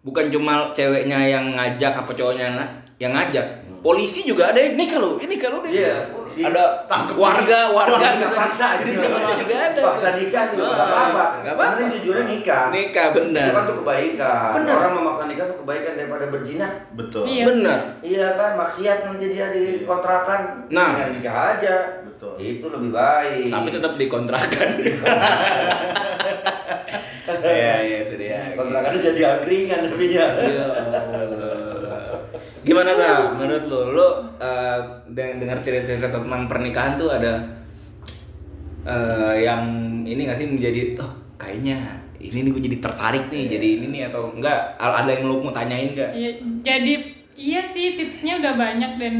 bukan 0.01 0.29
cuma 0.29 0.69
ceweknya 0.69 1.17
yang 1.23 1.49
ngajak 1.51 1.93
apa 1.95 2.11
cowoknya 2.11 2.53
nah, 2.53 2.69
yang 2.97 3.09
ngajak. 3.11 3.45
Polisi 3.79 4.23
juga 4.23 4.47
ada 4.47 4.59
ini 4.59 4.85
kalau 4.85 5.17
ini 5.17 5.35
kalau 5.35 5.65
Iya. 5.65 6.07
Ada 6.41 6.63
Tangkep 6.89 7.15
warga 7.15 7.59
warga 7.69 7.93
Warga 7.93 8.09
bisa 8.17 8.35
paksa 8.35 8.67
jadi 8.81 8.91
gitu. 8.97 9.07
paksa 9.13 9.31
juga 9.37 9.55
ada. 9.61 9.81
Paksa 9.85 10.07
nikah 10.17 10.43
juga 10.49 10.65
nggak 10.65 10.87
apa-apa. 10.89 11.25
Nggak 11.43 11.53
apa-apa. 11.53 11.81
Jujurnya 11.93 12.25
nikah. 12.25 12.65
Nikah 12.73 13.07
benar. 13.13 13.45
Itu 13.45 13.53
kan 13.53 13.63
tuh 13.69 13.77
kebaikan. 13.85 14.49
Benar. 14.57 14.73
Orang 14.73 14.93
memaksa 14.97 15.23
nikah 15.29 15.45
tuh 15.45 15.57
kebaikan 15.61 15.93
daripada 15.93 16.25
berzina. 16.33 16.67
Betul. 16.97 17.23
Iya. 17.29 17.43
Benar. 17.45 17.79
Iya 18.01 18.27
kan, 18.33 18.51
maksiat 18.57 18.97
nanti 19.05 19.25
dia 19.29 19.45
dikontrakan. 19.53 20.39
Nah. 20.73 20.89
Dengan 20.97 21.09
nikah 21.13 21.37
aja. 21.53 21.75
Betul. 22.07 22.33
Itu 22.41 22.65
lebih 22.71 22.89
baik. 22.89 23.51
Tapi 23.53 23.67
tetap 23.69 23.93
dikontrakan. 23.95 24.69
Iya, 27.43 27.75
iya 27.83 27.97
itu 28.07 28.15
dia. 28.19 28.39
kontrakannya 28.55 28.99
jadi 28.99 29.21
angkringan 29.35 29.79
namanya. 29.89 30.25
Ya 30.43 30.63
Allah. 30.67 31.32
Gimana 32.63 32.89
sih 32.95 33.03
menurut 33.35 33.63
lo? 33.67 33.79
Lo 33.91 34.07
eh, 34.39 34.79
deng- 35.11 35.37
dengar 35.43 35.59
cerita-cerita 35.59 36.23
tentang 36.23 36.47
pernikahan 36.47 36.95
tuh 36.95 37.11
ada 37.11 37.43
eh, 38.87 39.35
yang 39.43 39.63
ini 40.03 40.27
nggak 40.27 40.37
sih 40.39 40.47
menjadi 40.47 40.95
oh 40.99 41.11
kayaknya 41.35 41.99
ini 42.23 42.47
nih 42.47 42.51
gue 42.55 42.63
jadi 42.71 42.77
tertarik 42.79 43.27
nih 43.27 43.51
jadi 43.51 43.67
ini 43.83 43.85
nih 43.91 44.01
atau 44.07 44.31
enggak 44.31 44.79
ada 44.79 45.11
yang 45.11 45.27
lo 45.27 45.43
mau 45.43 45.51
tanyain 45.51 45.91
enggak? 45.91 46.15
Iya, 46.15 46.31
jadi 46.63 46.93
iya 47.35 47.61
sih 47.67 47.99
tipsnya 47.99 48.39
udah 48.39 48.55
banyak 48.55 48.91
dan 48.95 49.15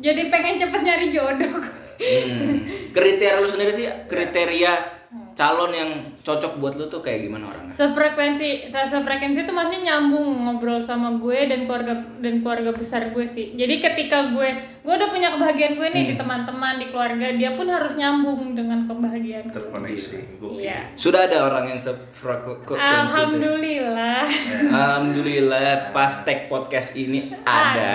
jadi 0.00 0.32
pengen 0.32 0.56
cepet 0.56 0.80
nyari 0.80 1.06
jodoh. 1.12 1.60
Hmm. 2.02 2.64
Kriteria 2.90 3.38
lo 3.38 3.46
sendiri 3.46 3.70
sih 3.70 3.86
kriteria 4.08 5.01
calon 5.32 5.70
yang 5.70 5.90
cocok 6.18 6.56
buat 6.56 6.74
lo 6.74 6.86
tuh 6.86 6.98
kayak 6.98 7.24
gimana 7.24 7.48
orangnya? 7.48 7.72
Sefrekuensi, 7.72 8.68
se- 8.68 8.88
sefrekuensi 8.88 9.42
itu 9.42 9.50
maksudnya 9.50 9.80
nyambung 9.82 10.28
ngobrol 10.42 10.76
sama 10.76 11.14
gue 11.14 11.46
dan 11.46 11.64
keluarga 11.64 11.92
dan 12.18 12.34
keluarga 12.38 12.70
besar 12.70 13.08
gue 13.08 13.24
sih. 13.24 13.52
Jadi 13.52 13.78
ketika 13.78 14.28
gue 14.28 14.48
gue 14.78 14.92
udah 14.92 15.08
punya 15.08 15.30
kebahagiaan 15.30 15.74
gue 15.74 15.88
nih 15.88 16.04
di 16.04 16.14
teman-teman, 16.14 16.76
di 16.76 16.86
keluarga, 16.86 17.26
dia 17.30 17.52
pun 17.52 17.64
harus 17.64 17.94
nyambung 17.94 18.52
dengan 18.52 18.84
kebahagiaan 18.84 19.46
gue. 19.46 19.54
Terkoneksi. 19.54 20.16
Gokil. 20.36 20.60
Iya. 20.60 20.78
Sudah 20.94 21.26
ada 21.26 21.38
orang 21.42 21.64
yang 21.68 21.80
sefrekuensi 21.80 22.66
itu? 22.66 22.76
Alhamdulillah. 22.76 24.24
Alhamdulillah 24.68 25.60
pas 25.90 26.12
tag 26.22 26.46
podcast 26.46 26.92
ini 26.92 27.32
ada. 27.42 27.94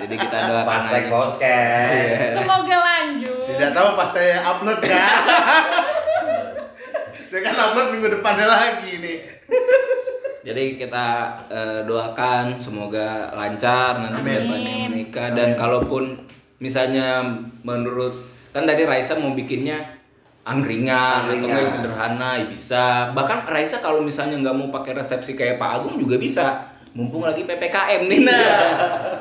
Jadi 0.00 0.14
kita 0.16 0.38
doakan 0.48 0.66
Pas 0.66 0.84
tag 0.86 1.04
aja. 1.04 1.10
podcast. 1.12 2.34
Semoga. 2.34 2.79
Tidak 3.60 3.76
tahu 3.76 3.92
pas 3.92 4.08
saya 4.08 4.40
upload 4.40 4.80
kan. 4.80 5.12
saya 7.28 7.40
kan 7.44 7.54
upload 7.60 7.92
minggu 7.92 8.08
depannya 8.16 8.48
lagi 8.48 9.04
nih. 9.04 9.18
Jadi 10.40 10.80
kita 10.80 11.06
eh, 11.52 11.80
doakan 11.84 12.56
semoga 12.56 13.28
lancar 13.36 14.00
nanti 14.00 14.24
ke 14.24 14.32
depannya 14.40 14.74
menikah. 14.88 15.28
Dan 15.36 15.52
kalaupun 15.60 16.24
misalnya 16.56 17.20
menurut 17.60 18.32
kan 18.56 18.64
tadi 18.64 18.88
Raisa 18.88 19.20
mau 19.20 19.36
bikinnya 19.36 20.00
angkringan 20.48 21.28
atau 21.28 21.44
enggak 21.44 21.60
yang 21.60 21.74
sederhana 21.76 22.30
ya 22.40 22.48
bisa. 22.48 23.12
Bahkan 23.12 23.44
Raisa 23.44 23.84
kalau 23.84 24.00
misalnya 24.00 24.40
nggak 24.40 24.56
mau 24.56 24.72
pakai 24.72 24.96
resepsi 24.96 25.36
kayak 25.36 25.60
Pak 25.60 25.84
Agung 25.84 26.00
juga 26.00 26.16
bisa 26.16 26.69
mumpung 26.90 27.22
lagi 27.22 27.42
ppkm 27.42 28.02
nih 28.04 28.20
nah 28.22 28.42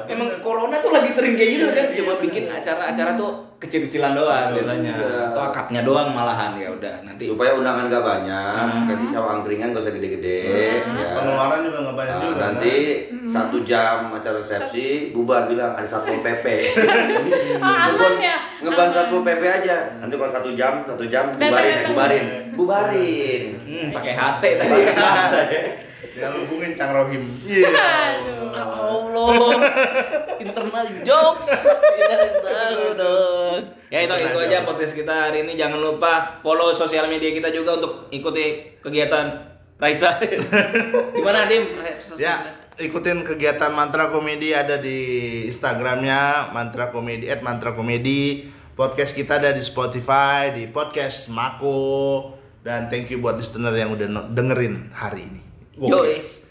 emang 0.06 0.40
corona 0.40 0.78
tuh 0.78 0.90
lagi 0.90 1.06
sering 1.08 1.34
kayak 1.34 1.50
gitu 1.54 1.66
kan 1.70 1.86
cuma 1.94 2.18
bikin 2.18 2.46
acara-acara 2.46 3.14
tuh 3.14 3.30
kecil-kecilan 3.58 4.16
doang 4.16 4.50
biasanya 4.50 4.96
atau 5.30 5.44
akadnya 5.44 5.84
doang 5.84 6.10
malahan 6.10 6.56
ya 6.56 6.72
udah 6.72 7.04
nanti 7.04 7.28
Supaya 7.28 7.54
undangan 7.54 7.86
gak 7.86 8.02
banyak, 8.02 8.56
jadi 8.88 9.06
sama 9.06 9.30
angkringan 9.36 9.70
gak 9.70 9.84
usah 9.84 9.92
gede-gede. 9.92 10.40
ya. 10.80 11.12
Pengeluaran 11.14 11.60
juga 11.62 11.78
nggak 11.84 11.98
banyak 12.00 12.16
Nah, 12.16 12.24
juga. 12.26 12.40
nanti 12.42 12.76
satu 13.28 13.58
jam 13.62 13.96
acara 14.10 14.40
resepsi, 14.40 14.88
bubar 15.12 15.46
bilang 15.46 15.76
ada 15.76 15.84
satpol 15.84 16.18
pp. 16.18 16.46
Ah, 17.60 17.92
aman 17.92 18.14
ya. 18.18 18.36
Ngeban 18.60 18.80
Aman. 18.82 18.96
satpol 18.96 19.22
pp 19.22 19.44
aja. 19.44 19.78
Nanti 20.00 20.14
kalau 20.16 20.32
satu 20.32 20.50
jam, 20.54 20.74
satu 20.86 21.04
jam 21.06 21.36
bubarin, 21.36 21.76
bubarin, 21.86 22.24
bubarin. 22.56 23.44
hmm, 23.60 23.88
pakai 23.92 24.14
HT 24.16 24.44
tadi 24.56 24.80
Jangan 26.20 26.40
hubungin 26.44 26.72
Cang 26.76 26.92
Rohim. 26.92 27.24
Iya. 27.48 27.72
Aduh. 27.72 28.40
Ya 28.50 28.66
Allah, 28.66 29.60
internal 30.42 30.88
jokes. 31.06 31.50
Kita 31.70 32.16
tahu 32.44 32.86
dong. 32.98 33.62
Ya 33.90 34.06
itu 34.06 34.14
itu 34.20 34.38
aja 34.38 34.68
podcast 34.68 34.94
kita 34.94 35.14
hari 35.30 35.48
ini. 35.48 35.56
Jangan 35.56 35.80
lupa 35.80 36.42
follow 36.44 36.76
sosial 36.76 37.08
media 37.08 37.32
kita 37.32 37.50
juga 37.50 37.80
untuk 37.80 38.12
ikuti 38.12 38.76
kegiatan 38.84 39.50
Raisa. 39.80 40.20
Gimana 41.16 41.48
Dim? 41.48 41.64
Ya, 42.20 42.60
ikutin 42.76 43.24
kegiatan 43.24 43.72
Mantra 43.72 44.12
Komedi 44.12 44.52
ada 44.52 44.76
di 44.76 45.00
Instagramnya 45.48 46.52
Mantra 46.52 46.92
Komedi 46.92 47.32
at 47.32 47.40
Mantra 47.42 47.72
Komedi. 47.72 48.44
Podcast 48.76 49.12
kita 49.12 49.40
ada 49.40 49.52
di 49.52 49.64
Spotify, 49.64 50.52
di 50.56 50.68
podcast 50.68 51.32
Mako. 51.32 52.32
Dan 52.60 52.92
thank 52.92 53.08
you 53.08 53.24
buat 53.24 53.40
listener 53.40 53.72
yang 53.72 53.96
udah 53.96 54.32
dengerin 54.36 54.92
hari 54.92 55.28
ini. 55.28 55.49
Yo, 55.80 56.04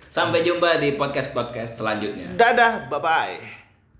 sampai 0.08 0.40
jumpa 0.40 0.80
di 0.80 0.96
podcast 0.96 1.36
podcast 1.36 1.76
selanjutnya. 1.76 2.32
Dadah, 2.32 2.88
bye 2.88 2.96
bye. 2.96 3.57